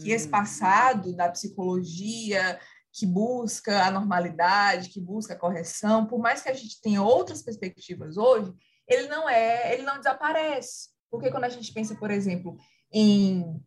Que 0.00 0.12
esse 0.12 0.28
hum. 0.28 0.30
passado 0.30 1.14
da 1.14 1.30
psicologia, 1.30 2.58
que 2.92 3.06
busca 3.06 3.86
a 3.86 3.90
normalidade, 3.90 4.90
que 4.90 5.00
busca 5.00 5.32
a 5.32 5.38
correção, 5.38 6.06
por 6.06 6.18
mais 6.18 6.42
que 6.42 6.50
a 6.50 6.54
gente 6.54 6.80
tenha 6.80 7.02
outras 7.02 7.42
perspectivas 7.42 8.16
hoje, 8.16 8.52
ele 8.86 9.08
não 9.08 9.28
é, 9.28 9.72
ele 9.72 9.82
não 9.82 9.96
desaparece. 9.96 10.90
Porque 11.10 11.30
quando 11.30 11.44
a 11.44 11.48
gente 11.48 11.72
pensa, 11.72 11.94
por 11.94 12.10
exemplo, 12.10 12.56
em 12.92 13.60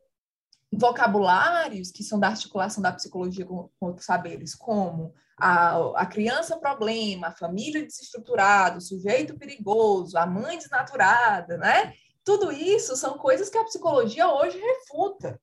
vocabulários 0.72 1.92
que 1.92 2.04
são 2.04 2.20
da 2.20 2.28
articulação 2.28 2.84
da 2.84 2.92
psicologia 2.92 3.46
com, 3.46 3.70
outros 3.80 4.06
saberes, 4.06 4.54
como 4.54 5.14
a, 5.40 6.02
a 6.02 6.06
criança 6.06 6.58
problema, 6.58 7.28
a 7.28 7.36
família 7.36 7.84
desestruturada, 7.84 8.78
o 8.78 8.82
sujeito 8.82 9.38
perigoso, 9.38 10.18
a 10.18 10.26
mãe 10.26 10.58
desnaturada, 10.58 11.58
né? 11.58 11.94
Tudo 12.24 12.52
isso 12.52 12.96
são 12.96 13.18
coisas 13.18 13.50
que 13.50 13.58
a 13.58 13.64
psicologia 13.64 14.28
hoje 14.28 14.60
refuta 14.60 15.40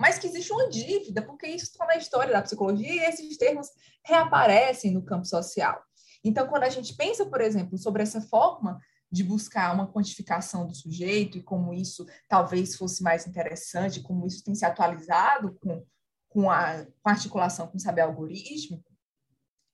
mas 0.00 0.18
que 0.18 0.26
existe 0.26 0.50
uma 0.50 0.66
dívida, 0.70 1.20
porque 1.20 1.46
isso 1.46 1.66
está 1.66 1.84
na 1.84 1.96
história 1.96 2.32
da 2.32 2.40
psicologia 2.40 2.90
e 2.90 3.00
esses 3.00 3.36
termos 3.36 3.68
reaparecem 4.02 4.92
no 4.92 5.04
campo 5.04 5.26
social. 5.26 5.78
Então, 6.24 6.46
quando 6.48 6.62
a 6.62 6.70
gente 6.70 6.94
pensa, 6.96 7.26
por 7.26 7.42
exemplo, 7.42 7.76
sobre 7.76 8.02
essa 8.02 8.18
forma 8.22 8.80
de 9.12 9.22
buscar 9.22 9.74
uma 9.74 9.92
quantificação 9.92 10.66
do 10.66 10.74
sujeito 10.74 11.36
e 11.36 11.42
como 11.42 11.74
isso 11.74 12.06
talvez 12.26 12.76
fosse 12.76 13.02
mais 13.02 13.26
interessante, 13.26 14.00
como 14.00 14.26
isso 14.26 14.42
tem 14.42 14.54
se 14.54 14.64
atualizado 14.64 15.58
com, 15.60 15.84
com, 16.30 16.50
a, 16.50 16.86
com 17.02 17.10
articulação 17.10 17.66
com 17.66 17.76
o 17.76 17.80
saber 17.80 18.00
algorítmico, 18.00 18.90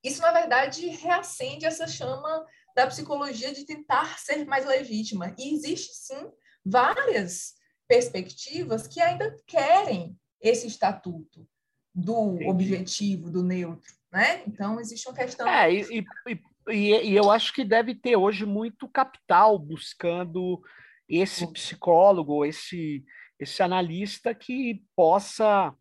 isso, 0.03 0.21
na 0.23 0.33
verdade, 0.33 0.89
reacende 0.89 1.67
essa 1.67 1.87
chama 1.87 2.45
da 2.75 2.87
psicologia 2.89 3.53
de 3.53 3.65
tentar 3.65 4.19
ser 4.19 4.45
mais 4.45 4.67
legítima. 4.67 5.35
E 5.39 5.55
existe, 5.55 5.95
sim, 5.95 6.31
várias 6.65 7.56
perspectivas 7.89 8.87
que 8.87 9.01
ainda 9.01 9.37
querem 9.47 10.19
esse 10.41 10.67
estatuto 10.67 11.47
do 11.95 12.35
Entendi. 12.35 12.51
objetivo, 12.51 13.31
do 13.31 13.43
neutro, 13.43 13.93
né? 14.13 14.43
Então, 14.47 14.79
existe 14.79 15.09
uma 15.09 15.17
questão... 15.17 15.49
É, 15.49 15.73
e, 15.73 16.01
e, 16.29 16.41
e, 16.69 17.11
e 17.11 17.17
eu 17.17 17.31
acho 17.31 17.53
que 17.55 17.65
deve 17.65 17.95
ter 17.95 18.17
hoje 18.17 18.45
muito 18.45 18.89
capital 18.89 19.59
buscando 19.59 20.61
esse 21.09 21.51
psicólogo, 21.53 22.45
esse, 22.45 23.05
esse 23.41 23.63
analista 23.63 24.35
que 24.35 24.83
possa... 24.95 25.75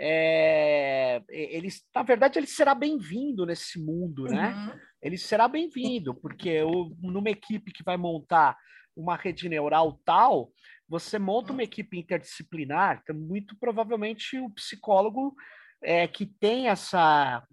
É, 0.00 1.20
ele, 1.28 1.68
na 1.92 2.04
verdade, 2.04 2.38
ele 2.38 2.46
será 2.46 2.72
bem-vindo 2.72 3.44
nesse 3.44 3.80
mundo, 3.80 4.26
né? 4.26 4.54
Uhum. 4.54 4.80
Ele 5.02 5.18
será 5.18 5.48
bem-vindo, 5.48 6.14
porque 6.14 6.48
eu, 6.50 6.96
numa 7.00 7.30
equipe 7.30 7.72
que 7.72 7.82
vai 7.82 7.96
montar 7.96 8.56
uma 8.96 9.16
rede 9.16 9.48
neural 9.48 10.00
tal, 10.04 10.52
você 10.88 11.18
monta 11.18 11.52
uma 11.52 11.62
equipe 11.62 11.98
interdisciplinar, 11.98 13.00
então 13.02 13.14
muito 13.14 13.56
provavelmente 13.58 14.38
o 14.38 14.50
psicólogo 14.50 15.34
é, 15.82 16.08
que 16.08 16.26
tem 16.26 16.68
essa, 16.68 17.46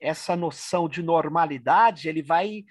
essa 0.00 0.36
noção 0.36 0.88
de 0.88 1.02
normalidade, 1.02 2.08
ele 2.08 2.22
vai. 2.22 2.64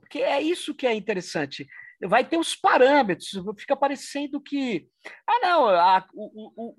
Porque 0.00 0.20
é 0.20 0.40
isso 0.40 0.74
que 0.74 0.86
é 0.86 0.94
interessante. 0.94 1.66
Vai 2.02 2.24
ter 2.24 2.38
os 2.38 2.56
parâmetros, 2.56 3.30
fica 3.58 3.76
parecendo 3.76 4.40
que. 4.40 4.88
Ah, 5.26 5.40
não, 5.42 5.68
a, 5.68 6.06
o, 6.14 6.52
o, 6.56 6.74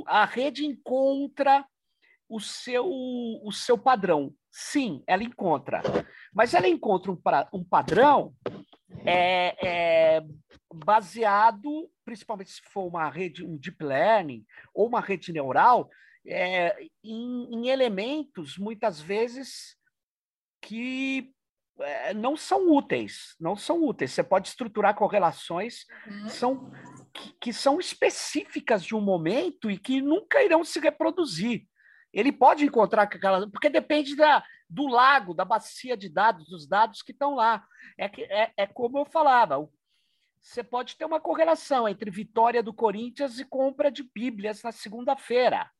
o, 0.00 0.04
a 0.06 0.24
rede 0.24 0.64
encontra 0.64 1.66
o 2.28 2.40
seu, 2.40 2.86
o 2.88 3.52
seu 3.52 3.76
padrão. 3.76 4.32
Sim, 4.50 5.02
ela 5.06 5.22
encontra. 5.22 5.82
Mas 6.34 6.54
ela 6.54 6.68
encontra 6.68 7.12
um, 7.12 7.18
um 7.52 7.64
padrão 7.64 8.34
é, 9.04 9.56
é 9.66 10.24
baseado, 10.72 11.90
principalmente 12.04 12.50
se 12.50 12.62
for 12.62 12.86
uma 12.86 13.08
rede, 13.08 13.44
um 13.44 13.56
deep 13.56 13.82
learning 13.84 14.44
ou 14.74 14.86
uma 14.86 15.00
rede 15.00 15.32
neural, 15.32 15.90
é, 16.26 16.76
em, 17.02 17.54
em, 17.54 17.68
elementos, 17.68 18.56
muitas 18.56 19.00
vezes, 19.00 19.76
que 20.60 21.32
é, 21.80 22.14
não 22.14 22.36
são 22.36 22.70
úteis, 22.70 23.34
não 23.40 23.56
são 23.56 23.82
úteis. 23.82 24.12
Você 24.12 24.22
pode 24.22 24.48
estruturar 24.48 24.94
correlações 24.94 25.84
uhum. 26.06 26.28
são, 26.28 26.72
que, 27.12 27.32
que, 27.40 27.52
são 27.52 27.80
específicas 27.80 28.84
de 28.84 28.94
um 28.94 29.00
momento 29.00 29.70
e 29.70 29.78
que 29.78 30.00
nunca 30.00 30.42
irão 30.42 30.64
se 30.64 30.78
reproduzir. 30.78 31.66
Ele 32.12 32.30
pode 32.30 32.64
encontrar 32.64 33.02
aquela. 33.02 33.50
Porque 33.50 33.70
depende 33.70 34.14
da, 34.14 34.44
do 34.72 34.86
lago, 34.86 35.34
da 35.34 35.44
bacia 35.44 35.96
de 35.96 36.08
dados, 36.08 36.48
dos 36.48 36.66
dados 36.66 37.02
que 37.02 37.12
estão 37.12 37.34
lá. 37.34 37.64
É, 37.98 38.08
que, 38.08 38.22
é, 38.22 38.52
é 38.56 38.66
como 38.66 38.98
eu 38.98 39.04
falava, 39.04 39.68
você 40.40 40.64
pode 40.64 40.96
ter 40.96 41.04
uma 41.04 41.20
correlação 41.20 41.86
entre 41.86 42.10
vitória 42.10 42.62
do 42.62 42.72
Corinthians 42.72 43.38
e 43.38 43.44
compra 43.44 43.90
de 43.90 44.02
Bíblias 44.02 44.62
na 44.62 44.72
segunda-feira. 44.72 45.70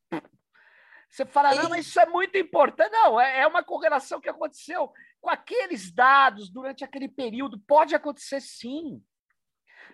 Você 1.09 1.26
fala, 1.26 1.55
não, 1.55 1.68
mas 1.68 1.86
isso 1.86 2.01
é 2.01 2.07
muito 2.07 2.38
importante. 2.38 2.90
Não, 2.90 3.20
é, 3.20 3.40
é 3.40 3.47
uma 3.47 3.62
correlação 3.62 4.20
que 4.20 4.30
aconteceu 4.30 4.93
com 5.20 5.30
aqueles 5.30 5.90
dados 5.93 6.51
durante 6.51 6.84
aquele 6.84 7.09
período. 7.09 7.61
Pode 7.66 7.95
acontecer 7.95 8.40
sim. 8.40 9.03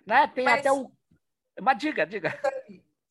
Né? 0.07 0.29
Tem 0.29 0.45
mas... 0.45 0.61
até 0.61 0.73
o. 0.73 0.93
Mas 1.61 1.79
diga, 1.79 2.07
diga. 2.07 2.39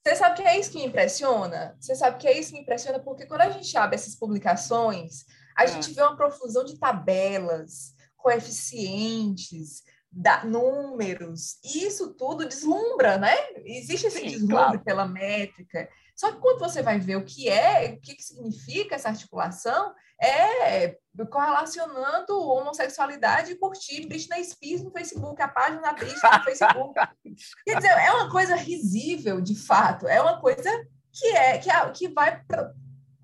Você 0.01 0.15
sabe 0.15 0.37
que 0.37 0.47
é 0.47 0.57
isso 0.57 0.71
que 0.71 0.77
me 0.77 0.85
impressiona? 0.85 1.75
Você 1.81 1.95
sabe 1.95 2.17
que 2.17 2.27
é 2.29 2.39
isso 2.39 2.51
que 2.51 2.55
me 2.55 2.61
impressiona 2.61 2.97
porque 2.97 3.25
quando 3.25 3.41
a 3.41 3.49
gente 3.49 3.77
abre 3.77 3.95
essas 3.95 4.15
publicações, 4.15 5.25
a 5.57 5.63
é. 5.63 5.67
gente 5.67 5.91
vê 5.93 6.01
uma 6.01 6.15
profusão 6.15 6.63
de 6.63 6.77
tabelas, 6.77 7.95
coeficientes, 8.15 9.83
da, 10.11 10.43
números, 10.43 11.59
e 11.63 11.85
isso 11.85 12.13
tudo 12.13 12.47
deslumbra, 12.47 13.17
né? 13.17 13.35
Existe 13.65 14.07
esse 14.07 14.19
Sim, 14.19 14.27
deslumbre 14.27 14.55
claro. 14.55 14.83
pela 14.83 15.07
métrica. 15.07 15.89
Só 16.15 16.31
que 16.31 16.39
quando 16.39 16.59
você 16.59 16.81
vai 16.81 16.99
ver 16.99 17.17
o 17.17 17.25
que 17.25 17.47
é, 17.47 17.93
o 17.93 18.01
que, 18.01 18.15
que 18.15 18.23
significa 18.23 18.95
essa 18.95 19.09
articulação, 19.09 19.93
é 20.19 20.97
correlacionando 21.29 22.39
homossexualidade 22.39 23.51
e 23.51 23.57
curtir 23.57 24.07
Britney 24.07 24.43
Spears 24.43 24.83
no 24.83 24.91
Facebook, 24.91 25.39
a 25.41 25.47
página 25.47 25.81
da 25.81 25.93
Britney 25.93 26.31
no 26.37 26.43
Facebook. 26.43 26.93
Quer 27.65 27.75
dizer, 27.75 27.89
é 27.89 28.11
uma 28.11 28.31
coisa 28.31 28.55
risível, 28.55 29.39
de 29.39 29.55
fato, 29.55 30.07
é 30.07 30.19
uma 30.21 30.39
coisa 30.41 30.69
que 31.11 31.27
é 31.27 31.57
que, 31.59 31.69
é, 31.69 31.89
que 31.91 32.07
vai 32.09 32.41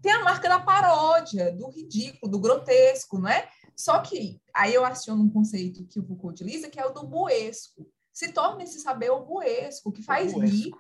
tem 0.04 0.12
a 0.12 0.22
marca 0.22 0.50
da 0.50 0.60
paródia, 0.60 1.50
do 1.54 1.70
ridículo, 1.70 2.30
do 2.30 2.38
grotesco, 2.38 3.18
não 3.18 3.30
é? 3.30 3.50
Só 3.74 4.00
que 4.00 4.42
aí 4.54 4.74
eu 4.74 4.84
aciono 4.84 5.24
um 5.24 5.30
conceito 5.30 5.88
que 5.88 5.98
o 5.98 6.06
Foucault 6.06 6.44
utiliza, 6.44 6.70
que 6.70 6.78
é 6.78 6.86
o 6.86 6.92
do 6.92 7.08
buesco. 7.08 7.90
Se 8.12 8.34
torna 8.34 8.64
esse 8.64 8.82
saber 8.82 9.12
o 9.12 9.26
buesco, 9.26 9.94
que 9.94 10.04
faz 10.04 10.34
rir, 10.34 10.72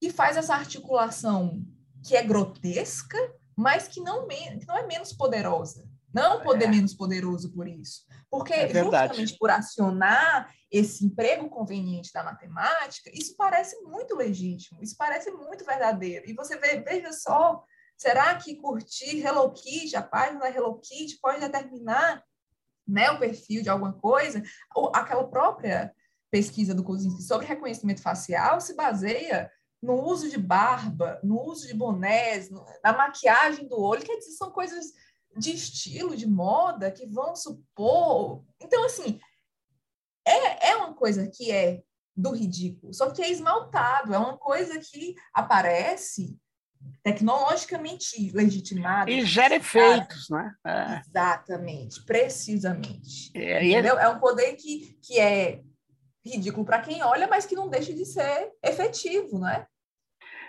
que 0.00 0.10
faz 0.10 0.36
essa 0.36 0.54
articulação 0.54 1.64
que 2.04 2.16
é 2.16 2.24
grotesca, 2.24 3.16
mas 3.56 3.86
que 3.86 4.00
não, 4.00 4.26
que 4.26 4.66
não 4.66 4.76
é 4.76 4.84
menos 4.84 5.12
poderosa. 5.12 5.88
Não 6.12 6.40
é 6.40 6.42
poder 6.42 6.64
é. 6.64 6.68
menos 6.68 6.92
poderoso 6.92 7.52
por 7.52 7.68
isso. 7.68 8.02
Porque 8.28 8.52
é 8.52 8.68
justamente 8.68 9.38
por 9.38 9.48
acionar 9.48 10.52
esse 10.72 11.04
emprego 11.04 11.48
conveniente 11.48 12.12
da 12.12 12.24
matemática, 12.24 13.10
isso 13.14 13.36
parece 13.36 13.80
muito 13.82 14.16
legítimo, 14.16 14.82
isso 14.82 14.96
parece 14.98 15.30
muito 15.30 15.64
verdadeiro. 15.64 16.28
E 16.28 16.34
você 16.34 16.56
vê, 16.56 16.80
veja 16.80 17.12
só 17.12 17.64
Será 18.00 18.34
que 18.34 18.56
curtir 18.56 19.18
Hello 19.18 19.52
Kitty, 19.52 19.94
a 19.94 20.02
página 20.02 20.48
Hello 20.48 20.80
Kitty, 20.80 21.18
pode 21.20 21.38
determinar 21.38 22.24
né, 22.88 23.10
o 23.10 23.18
perfil 23.18 23.62
de 23.62 23.68
alguma 23.68 23.92
coisa? 23.92 24.42
Ou 24.74 24.90
aquela 24.94 25.28
própria 25.28 25.94
pesquisa 26.30 26.74
do 26.74 26.82
Kozinski 26.82 27.22
sobre 27.22 27.44
reconhecimento 27.44 28.00
facial 28.00 28.58
se 28.58 28.74
baseia 28.74 29.52
no 29.82 30.02
uso 30.02 30.30
de 30.30 30.38
barba, 30.38 31.20
no 31.22 31.42
uso 31.42 31.66
de 31.66 31.74
bonés, 31.74 32.48
na 32.82 32.94
maquiagem 32.94 33.68
do 33.68 33.78
olho, 33.78 34.02
quer 34.02 34.16
dizer, 34.16 34.30
são 34.30 34.50
coisas 34.50 34.94
de 35.36 35.50
estilo, 35.50 36.16
de 36.16 36.26
moda, 36.26 36.90
que 36.90 37.04
vão 37.04 37.36
supor. 37.36 38.42
Então, 38.58 38.82
assim, 38.86 39.20
é, 40.26 40.70
é 40.70 40.76
uma 40.76 40.94
coisa 40.94 41.28
que 41.28 41.52
é 41.52 41.82
do 42.16 42.30
ridículo, 42.30 42.94
só 42.94 43.10
que 43.10 43.20
é 43.20 43.30
esmaltado, 43.30 44.14
é 44.14 44.18
uma 44.18 44.38
coisa 44.38 44.80
que 44.80 45.14
aparece 45.34 46.39
tecnologicamente 47.02 48.30
legitimado. 48.32 49.10
E 49.10 49.24
gera 49.24 49.56
efeitos, 49.56 50.28
né? 50.30 50.54
É. 50.66 51.00
Exatamente, 51.06 52.04
precisamente. 52.04 53.30
É, 53.34 53.72
é 53.72 54.08
um 54.08 54.18
poder 54.18 54.54
que, 54.54 54.98
que 55.02 55.18
é 55.18 55.62
ridículo 56.24 56.64
para 56.64 56.80
quem 56.80 57.02
olha, 57.02 57.26
mas 57.26 57.46
que 57.46 57.54
não 57.54 57.68
deixa 57.68 57.92
de 57.94 58.04
ser 58.04 58.50
efetivo, 58.62 59.38
não 59.38 59.48
é? 59.48 59.66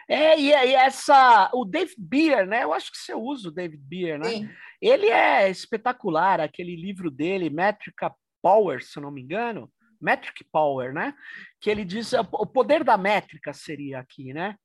E, 0.09 0.49
e 0.49 0.75
essa. 0.75 1.49
O 1.53 1.63
David 1.63 1.95
Beer, 1.97 2.45
né? 2.45 2.63
Eu 2.63 2.73
acho 2.73 2.91
que 2.91 2.97
você 2.97 3.13
usa 3.13 3.47
o 3.47 3.51
David 3.51 3.82
Beer, 3.82 4.19
né? 4.19 4.29
Sim. 4.29 4.49
Ele 4.82 5.07
é 5.07 5.49
espetacular, 5.49 6.41
aquele 6.41 6.75
livro 6.75 7.09
dele, 7.09 7.49
Metrica 7.49 8.13
Power, 8.41 8.84
se 8.84 8.97
eu 8.97 9.03
não 9.03 9.11
me 9.11 9.21
engano. 9.21 9.71
Metric 10.01 10.43
Power, 10.51 10.91
né? 10.93 11.13
Que 11.61 11.69
ele 11.69 11.86
diz 11.86 12.11
o 12.13 12.45
poder 12.45 12.84
da 12.84 12.97
métrica 12.97 13.53
seria 13.53 13.99
aqui, 13.99 14.34
né? 14.34 14.55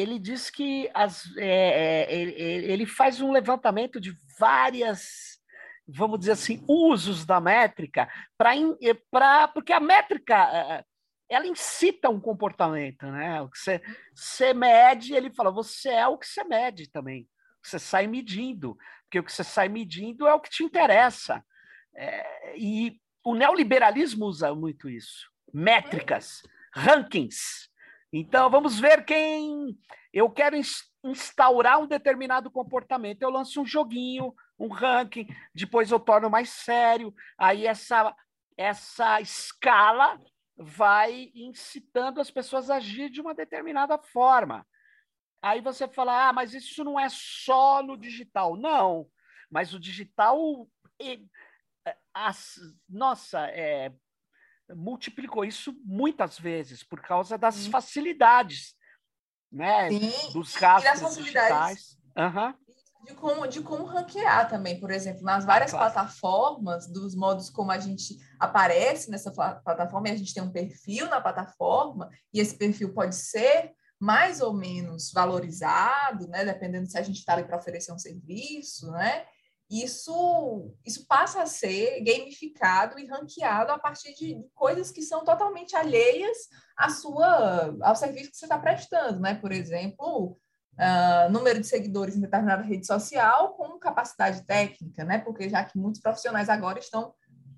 Ele 0.00 0.18
diz 0.18 0.50
que 0.50 0.90
as, 0.94 1.24
é, 1.36 2.08
é, 2.08 2.14
ele, 2.14 2.72
ele 2.72 2.86
faz 2.86 3.20
um 3.20 3.32
levantamento 3.32 4.00
de 4.00 4.16
várias, 4.38 5.38
vamos 5.86 6.18
dizer 6.18 6.32
assim, 6.32 6.64
usos 6.68 7.24
da 7.24 7.40
métrica 7.40 8.08
para 8.36 9.48
porque 9.48 9.72
a 9.72 9.80
métrica 9.80 10.34
é, 10.34 10.84
ela 11.28 11.46
incita 11.46 12.08
um 12.08 12.20
comportamento, 12.20 13.06
né? 13.06 13.40
O 13.42 13.48
que 13.48 13.58
você, 13.58 13.82
você 14.14 14.54
mede, 14.54 15.14
ele 15.14 15.32
fala, 15.32 15.50
você 15.50 15.90
é 15.90 16.06
o 16.06 16.18
que 16.18 16.26
você 16.26 16.44
mede 16.44 16.90
também. 16.90 17.28
Você 17.62 17.78
sai 17.78 18.06
medindo, 18.06 18.76
porque 19.02 19.18
o 19.18 19.24
que 19.24 19.32
você 19.32 19.42
sai 19.42 19.68
medindo 19.68 20.26
é 20.26 20.34
o 20.34 20.40
que 20.40 20.50
te 20.50 20.62
interessa. 20.62 21.44
É, 21.94 22.56
e 22.56 23.00
o 23.24 23.34
neoliberalismo 23.34 24.26
usa 24.26 24.54
muito 24.54 24.88
isso. 24.88 25.28
Métricas, 25.52 26.42
rankings. 26.72 27.68
Então, 28.18 28.48
vamos 28.48 28.80
ver 28.80 29.04
quem. 29.04 29.78
Eu 30.10 30.30
quero 30.30 30.56
instaurar 31.04 31.78
um 31.78 31.86
determinado 31.86 32.50
comportamento. 32.50 33.20
Eu 33.20 33.28
lanço 33.28 33.60
um 33.60 33.66
joguinho, 33.66 34.34
um 34.58 34.68
ranking, 34.68 35.26
depois 35.54 35.90
eu 35.90 36.00
torno 36.00 36.30
mais 36.30 36.48
sério. 36.48 37.14
Aí 37.36 37.66
essa, 37.66 38.16
essa 38.56 39.20
escala 39.20 40.18
vai 40.56 41.30
incitando 41.34 42.18
as 42.18 42.30
pessoas 42.30 42.70
a 42.70 42.76
agir 42.76 43.10
de 43.10 43.20
uma 43.20 43.34
determinada 43.34 43.98
forma. 43.98 44.66
Aí 45.42 45.60
você 45.60 45.86
fala, 45.86 46.30
ah, 46.30 46.32
mas 46.32 46.54
isso 46.54 46.82
não 46.82 46.98
é 46.98 47.08
só 47.10 47.82
no 47.82 47.98
digital. 47.98 48.56
Não, 48.56 49.06
mas 49.50 49.74
o 49.74 49.78
digital. 49.78 50.66
As, 52.14 52.56
nossa, 52.88 53.46
é, 53.50 53.92
multiplicou 54.74 55.44
isso 55.44 55.74
muitas 55.84 56.38
vezes 56.38 56.82
por 56.82 57.00
causa 57.00 57.38
das 57.38 57.54
Sim. 57.54 57.70
facilidades, 57.70 58.74
né? 59.50 59.90
Sim. 59.90 60.32
Dos 60.32 60.54
rastros 60.54 61.16
digitais. 61.16 61.96
Uhum. 62.16 62.54
De 63.04 63.14
como, 63.14 63.46
de 63.46 63.60
como 63.60 63.84
ranquear 63.84 64.48
também, 64.48 64.80
por 64.80 64.90
exemplo, 64.90 65.22
nas 65.22 65.44
várias 65.44 65.70
claro. 65.70 65.92
plataformas, 65.92 66.88
dos 66.88 67.14
modos 67.14 67.48
como 67.48 67.70
a 67.70 67.78
gente 67.78 68.16
aparece 68.40 69.10
nessa 69.10 69.30
plataforma, 69.30 70.08
e 70.08 70.12
a 70.12 70.16
gente 70.16 70.34
tem 70.34 70.42
um 70.42 70.50
perfil 70.50 71.08
na 71.08 71.20
plataforma, 71.20 72.10
e 72.34 72.40
esse 72.40 72.56
perfil 72.56 72.92
pode 72.92 73.14
ser 73.14 73.72
mais 74.00 74.40
ou 74.40 74.52
menos 74.52 75.12
valorizado, 75.12 76.26
né? 76.28 76.44
Dependendo 76.44 76.90
se 76.90 76.98
a 76.98 77.02
gente 77.02 77.18
está 77.18 77.34
ali 77.34 77.44
para 77.44 77.56
oferecer 77.58 77.92
um 77.92 77.98
serviço, 77.98 78.90
né? 78.90 79.24
Isso, 79.70 80.72
isso 80.84 81.06
passa 81.06 81.42
a 81.42 81.46
ser 81.46 82.00
gamificado 82.02 82.98
e 82.98 83.06
ranqueado 83.06 83.72
a 83.72 83.78
partir 83.78 84.14
de 84.14 84.40
coisas 84.54 84.90
que 84.90 85.02
são 85.02 85.24
totalmente 85.24 85.74
alheias 85.74 86.36
à 86.76 86.88
sua, 86.88 87.76
ao 87.82 87.96
serviço 87.96 88.30
que 88.30 88.36
você 88.36 88.44
está 88.44 88.58
prestando, 88.58 89.20
né? 89.20 89.34
Por 89.34 89.50
exemplo, 89.50 90.38
uh, 90.74 91.30
número 91.32 91.60
de 91.60 91.66
seguidores 91.66 92.16
em 92.16 92.20
determinada 92.20 92.62
rede 92.62 92.86
social 92.86 93.54
com 93.54 93.78
capacidade 93.78 94.46
técnica, 94.46 95.04
né? 95.04 95.18
Porque 95.18 95.48
já 95.48 95.64
que 95.64 95.76
muitos 95.76 96.00
profissionais 96.00 96.48
agora 96.48 96.78
estão 96.78 97.12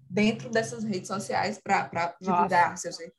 dentro 0.08 0.48
dessas 0.48 0.84
redes 0.84 1.08
sociais 1.08 1.60
para 1.62 2.16
divulgar 2.20 2.78
seus 2.78 2.96
serviços. 2.96 3.18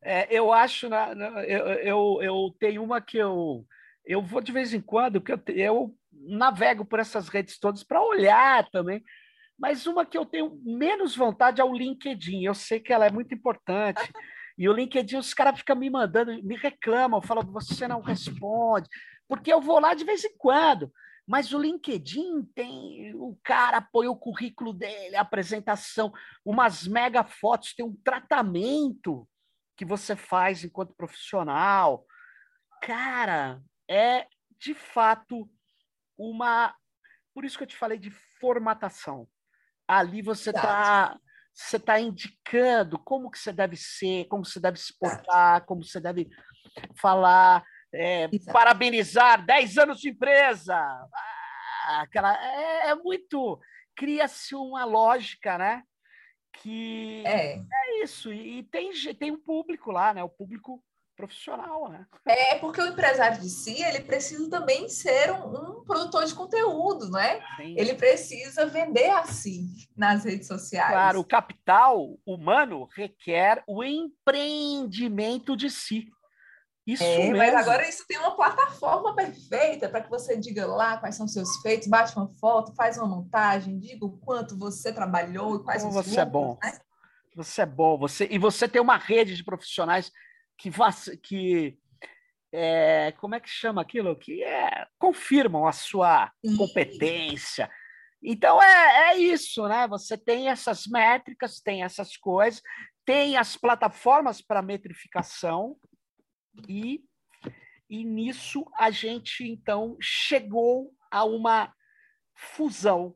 É, 0.00 0.26
eu 0.30 0.52
acho, 0.52 0.88
né, 0.88 1.12
eu, 1.48 1.66
eu, 1.66 2.18
eu 2.22 2.56
tenho 2.60 2.84
uma 2.84 3.00
que 3.00 3.16
eu 3.16 3.66
eu 4.04 4.20
vou 4.22 4.40
de 4.40 4.52
vez 4.52 4.74
em 4.74 4.80
quando, 4.80 5.20
porque 5.20 5.32
eu, 5.32 5.56
eu 5.56 5.96
navego 6.26 6.84
por 6.84 6.98
essas 6.98 7.28
redes 7.28 7.58
todas 7.58 7.82
para 7.82 8.02
olhar 8.02 8.68
também. 8.70 9.02
Mas 9.58 9.86
uma 9.86 10.04
que 10.04 10.18
eu 10.18 10.26
tenho 10.26 10.60
menos 10.64 11.16
vontade 11.16 11.60
é 11.60 11.64
o 11.64 11.74
LinkedIn. 11.74 12.44
Eu 12.44 12.54
sei 12.54 12.80
que 12.80 12.92
ela 12.92 13.06
é 13.06 13.10
muito 13.10 13.34
importante. 13.34 14.00
E 14.56 14.68
o 14.68 14.72
LinkedIn, 14.72 15.16
os 15.16 15.34
caras 15.34 15.58
ficam 15.58 15.74
me 15.74 15.90
mandando, 15.90 16.40
me 16.44 16.54
reclamam, 16.54 17.20
falam, 17.20 17.42
você 17.42 17.88
não 17.88 18.00
responde. 18.00 18.88
Porque 19.26 19.52
eu 19.52 19.60
vou 19.60 19.80
lá 19.80 19.94
de 19.94 20.04
vez 20.04 20.24
em 20.24 20.32
quando. 20.38 20.92
Mas 21.26 21.52
o 21.52 21.58
LinkedIn 21.58 22.44
tem. 22.54 23.12
O 23.16 23.36
cara 23.42 23.80
põe 23.80 24.06
o 24.06 24.16
currículo 24.16 24.72
dele, 24.72 25.16
a 25.16 25.22
apresentação, 25.22 26.12
umas 26.44 26.86
mega 26.86 27.24
fotos, 27.24 27.74
tem 27.74 27.84
um 27.84 27.96
tratamento 28.04 29.28
que 29.76 29.84
você 29.84 30.14
faz 30.14 30.62
enquanto 30.62 30.94
profissional. 30.94 32.06
Cara, 32.82 33.60
é 33.88 34.26
de 34.58 34.74
fato 34.74 35.48
uma. 36.18 36.74
Por 37.34 37.44
isso 37.44 37.58
que 37.58 37.64
eu 37.64 37.68
te 37.68 37.76
falei 37.76 37.98
de 37.98 38.10
formatação. 38.10 39.28
Ali 39.86 40.22
você 40.22 40.50
está 40.50 41.18
você 41.54 41.76
está 41.76 42.00
indicando 42.00 42.98
como 42.98 43.30
que 43.30 43.38
você 43.38 43.52
deve 43.52 43.76
ser, 43.76 44.26
como 44.26 44.44
você 44.44 44.58
deve 44.58 44.76
se 44.76 44.92
portar, 44.98 45.64
como 45.64 45.84
você 45.84 46.00
deve 46.00 46.28
falar, 47.00 47.64
é, 47.92 48.28
parabenizar 48.52 49.44
10 49.46 49.78
anos 49.78 50.00
de 50.00 50.10
empresa. 50.10 50.74
Ah, 50.74 52.00
aquela, 52.02 52.34
é, 52.44 52.88
é 52.88 52.94
muito. 52.96 53.60
Cria-se 53.94 54.56
uma 54.56 54.84
lógica, 54.84 55.56
né? 55.56 55.84
Que 56.54 57.22
é, 57.24 57.58
é 57.58 58.02
isso. 58.02 58.32
E, 58.32 58.58
e 58.58 58.62
tem, 58.64 58.90
tem 59.14 59.30
um 59.30 59.40
público 59.40 59.92
lá, 59.92 60.12
né? 60.12 60.24
O 60.24 60.28
público 60.28 60.82
profissional, 61.16 61.88
né? 61.88 62.06
É, 62.26 62.56
porque 62.56 62.80
o 62.80 62.86
empresário 62.86 63.40
de 63.40 63.48
si, 63.48 63.82
ele 63.82 64.00
precisa 64.00 64.48
também 64.50 64.88
ser 64.88 65.32
um, 65.32 65.80
um 65.80 65.84
produtor 65.84 66.24
de 66.24 66.34
conteúdo, 66.34 67.08
não 67.08 67.18
é? 67.18 67.40
Sim. 67.56 67.74
Ele 67.78 67.94
precisa 67.94 68.66
vender 68.66 69.10
a 69.10 69.24
si 69.24 69.88
nas 69.96 70.24
redes 70.24 70.46
sociais. 70.46 70.90
Claro, 70.90 71.20
o 71.20 71.24
capital 71.24 72.18
humano 72.26 72.88
requer 72.94 73.62
o 73.66 73.82
empreendimento 73.82 75.56
de 75.56 75.70
si. 75.70 76.08
Isso 76.86 77.02
é, 77.02 77.18
mesmo. 77.18 77.38
Mas 77.38 77.54
agora 77.54 77.88
isso 77.88 78.04
tem 78.06 78.18
uma 78.18 78.36
plataforma 78.36 79.14
perfeita 79.14 79.88
para 79.88 80.02
que 80.02 80.10
você 80.10 80.36
diga 80.36 80.66
lá 80.66 80.98
quais 80.98 81.16
são 81.16 81.26
seus 81.26 81.56
feitos, 81.62 81.88
bate 81.88 82.14
uma 82.16 82.28
foto, 82.34 82.74
faz 82.74 82.98
uma 82.98 83.06
montagem, 83.06 83.78
diga 83.78 84.04
o 84.04 84.18
quanto 84.18 84.58
você 84.58 84.92
trabalhou 84.92 85.56
e 85.56 85.64
quais 85.64 85.82
Como 85.82 85.94
você 85.94 86.20
é 86.20 86.26
bom. 86.26 86.58
Né? 86.62 86.78
Você 87.36 87.62
é 87.62 87.66
bom, 87.66 87.98
você 87.98 88.28
e 88.30 88.38
você 88.38 88.68
tem 88.68 88.82
uma 88.82 88.96
rede 88.96 89.34
de 89.34 89.42
profissionais 89.42 90.12
que 90.58 90.70
que 91.22 91.78
é, 92.52 93.12
como 93.12 93.34
é 93.34 93.40
que 93.40 93.48
chama 93.48 93.82
aquilo? 93.82 94.16
Que 94.16 94.42
é, 94.42 94.86
confirmam 94.98 95.66
a 95.66 95.72
sua 95.72 96.30
competência. 96.56 97.70
Então 98.22 98.62
é, 98.62 99.10
é 99.10 99.18
isso, 99.18 99.66
né? 99.68 99.86
Você 99.88 100.16
tem 100.16 100.48
essas 100.48 100.86
métricas, 100.86 101.60
tem 101.60 101.82
essas 101.82 102.16
coisas, 102.16 102.62
tem 103.04 103.36
as 103.36 103.56
plataformas 103.56 104.40
para 104.40 104.62
metrificação, 104.62 105.76
e, 106.68 107.02
e 107.88 108.04
nisso 108.04 108.64
a 108.78 108.90
gente 108.90 109.44
então 109.44 109.96
chegou 110.00 110.92
a 111.10 111.24
uma 111.24 111.72
fusão 112.34 113.14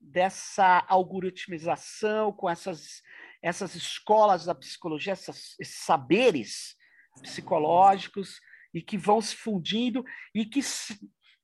dessa 0.00 0.84
algoritmização 0.88 2.32
com 2.32 2.48
essas, 2.48 3.02
essas 3.42 3.74
escolas 3.74 4.44
da 4.44 4.54
psicologia, 4.54 5.12
essas, 5.12 5.56
esses 5.58 5.78
saberes 5.84 6.76
psicológicos 7.22 8.40
e 8.72 8.82
que 8.82 8.96
vão 8.96 9.20
se 9.20 9.34
fundindo 9.34 10.04
e 10.34 10.44
que, 10.44 10.60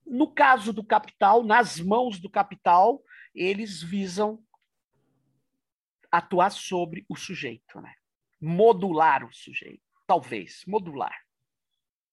no 0.07 0.32
caso 0.32 0.72
do 0.72 0.84
capital, 0.84 1.42
nas 1.42 1.80
mãos 1.80 2.20
do 2.20 2.30
capital, 2.30 3.03
eles 3.34 3.82
visam 3.82 4.42
atuar 6.11 6.51
sobre 6.51 7.05
o 7.09 7.16
sujeito, 7.16 7.80
né? 7.80 7.92
modular 8.40 9.24
o 9.24 9.32
sujeito, 9.32 9.82
talvez, 10.07 10.62
modular. 10.66 11.14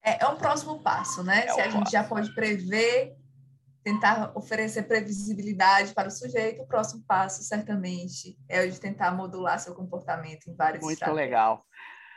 É, 0.02 0.22
é 0.22 0.28
um 0.28 0.36
próximo 0.36 0.82
passo, 0.82 1.22
né? 1.22 1.46
É 1.46 1.52
Se 1.52 1.60
a 1.60 1.68
gente 1.68 1.90
já 1.90 2.04
pode 2.04 2.34
prever, 2.34 3.16
tentar 3.84 4.32
oferecer 4.34 4.84
previsibilidade 4.84 5.92
para 5.92 6.08
o 6.08 6.10
sujeito, 6.10 6.62
o 6.62 6.66
próximo 6.66 7.04
passo, 7.06 7.42
certamente, 7.42 8.36
é 8.48 8.64
o 8.64 8.70
de 8.70 8.80
tentar 8.80 9.12
modular 9.12 9.60
seu 9.60 9.74
comportamento 9.74 10.48
em 10.48 10.56
vários 10.56 10.82
Muito 10.82 11.12
legal. 11.12 11.64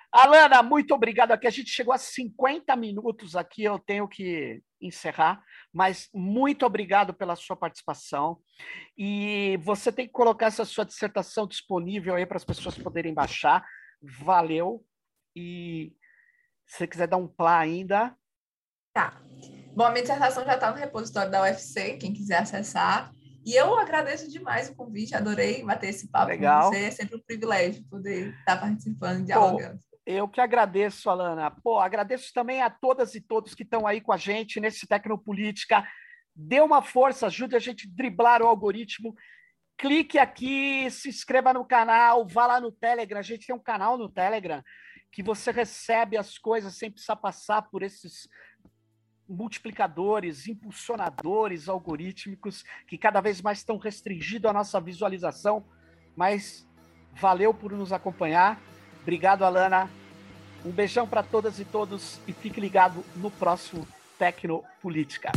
Alana, 0.10 0.64
muito 0.64 0.96
obrigado 0.96 1.34
aqui. 1.34 1.46
A 1.46 1.52
gente 1.52 1.70
chegou 1.70 1.94
a 1.94 1.98
50 1.98 2.74
minutos 2.78 3.36
aqui, 3.36 3.66
eu 3.66 3.78
tenho 3.78 4.08
que 4.08 4.64
encerrar, 4.82 5.44
mas 5.74 6.08
muito 6.14 6.66
obrigado 6.66 7.14
pela 7.14 7.36
sua 7.36 7.58
participação. 7.58 8.40
E 8.98 9.60
você 9.62 9.92
tem 9.92 10.08
que 10.08 10.14
colocar 10.14 10.46
essa 10.46 10.64
sua 10.64 10.86
dissertação 10.86 11.46
disponível 11.46 12.16
aí 12.16 12.26
para 12.26 12.38
as 12.38 12.46
pessoas 12.46 12.78
poderem 12.78 13.14
baixar. 13.14 13.66
Valeu. 14.02 14.86
E 15.36 15.94
se 16.66 16.78
você 16.78 16.88
quiser 16.88 17.08
dar 17.08 17.18
um 17.18 17.28
plá 17.28 17.60
ainda. 17.60 18.16
Tá. 18.94 19.22
Bom, 19.78 19.84
a 19.84 19.92
minha 19.92 20.02
dissertação 20.02 20.44
já 20.44 20.56
está 20.56 20.72
no 20.72 20.78
repositório 20.78 21.30
da 21.30 21.44
UFC, 21.44 21.98
quem 21.98 22.12
quiser 22.12 22.40
acessar. 22.40 23.14
E 23.46 23.54
eu 23.54 23.78
agradeço 23.78 24.28
demais 24.28 24.68
o 24.70 24.76
convite, 24.76 25.14
adorei 25.14 25.64
bater 25.64 25.90
esse 25.90 26.10
papo 26.10 26.30
Legal. 26.30 26.64
com 26.64 26.70
você. 26.72 26.86
É 26.86 26.90
sempre 26.90 27.16
um 27.16 27.22
privilégio 27.22 27.84
poder 27.88 28.34
estar 28.40 28.58
participando, 28.58 29.24
dialogando. 29.24 29.78
Pô, 29.78 30.00
eu 30.04 30.28
que 30.28 30.42
agradeço, 30.42 31.12
Alana. 31.12 31.52
Pô, 31.52 31.80
agradeço 31.80 32.34
também 32.34 32.64
a 32.64 32.72
todas 32.72 33.14
e 33.14 33.22
todos 33.22 33.54
que 33.54 33.62
estão 33.62 33.86
aí 33.86 34.02
com 34.02 34.12
a 34.12 34.18
gente 34.18 34.60
nesse 34.60 34.88
Tecnopolítica. 34.88 35.88
Dê 36.36 36.60
uma 36.60 36.82
força, 36.82 37.28
ajude 37.28 37.56
a 37.56 37.60
gente 37.60 37.88
a 37.88 37.96
driblar 37.96 38.42
o 38.42 38.48
algoritmo. 38.48 39.14
Clique 39.78 40.18
aqui, 40.18 40.90
se 40.90 41.10
inscreva 41.10 41.54
no 41.54 41.64
canal, 41.64 42.26
vá 42.28 42.48
lá 42.48 42.60
no 42.60 42.72
Telegram. 42.72 43.20
A 43.20 43.22
gente 43.22 43.46
tem 43.46 43.56
um 43.56 43.62
canal 43.62 43.96
no 43.96 44.10
Telegram 44.10 44.64
que 45.12 45.22
você 45.22 45.52
recebe 45.52 46.18
as 46.18 46.40
coisas 46.40 46.76
sem 46.76 46.90
precisar 46.90 47.16
passar 47.18 47.62
por 47.70 47.84
esses 47.84 48.28
multiplicadores, 49.28 50.48
impulsionadores 50.48 51.68
algorítmicos 51.68 52.64
que 52.88 52.98
cada 52.98 53.22
vez 53.22 53.42
mais 53.42 53.60
estão 53.60 53.78
restringindo 53.78 54.48
a 54.48 54.54
nossa 54.54 54.80
visualização. 54.80 55.66
Mas 56.16 56.68
valeu 57.14 57.54
por 57.54 57.72
nos 57.72 57.92
acompanhar. 57.92 58.60
Obrigado, 59.02 59.44
Alana. 59.44 59.90
Um 60.66 60.72
beijão 60.72 61.08
para 61.08 61.24
todas 61.24 61.60
e 61.60 61.66
todos 61.66 62.20
e 62.28 62.34
fique 62.34 62.60
ligado 62.60 63.04
no 63.16 63.30
próximo 63.30 63.88
Tecnopolítica. 64.18 65.32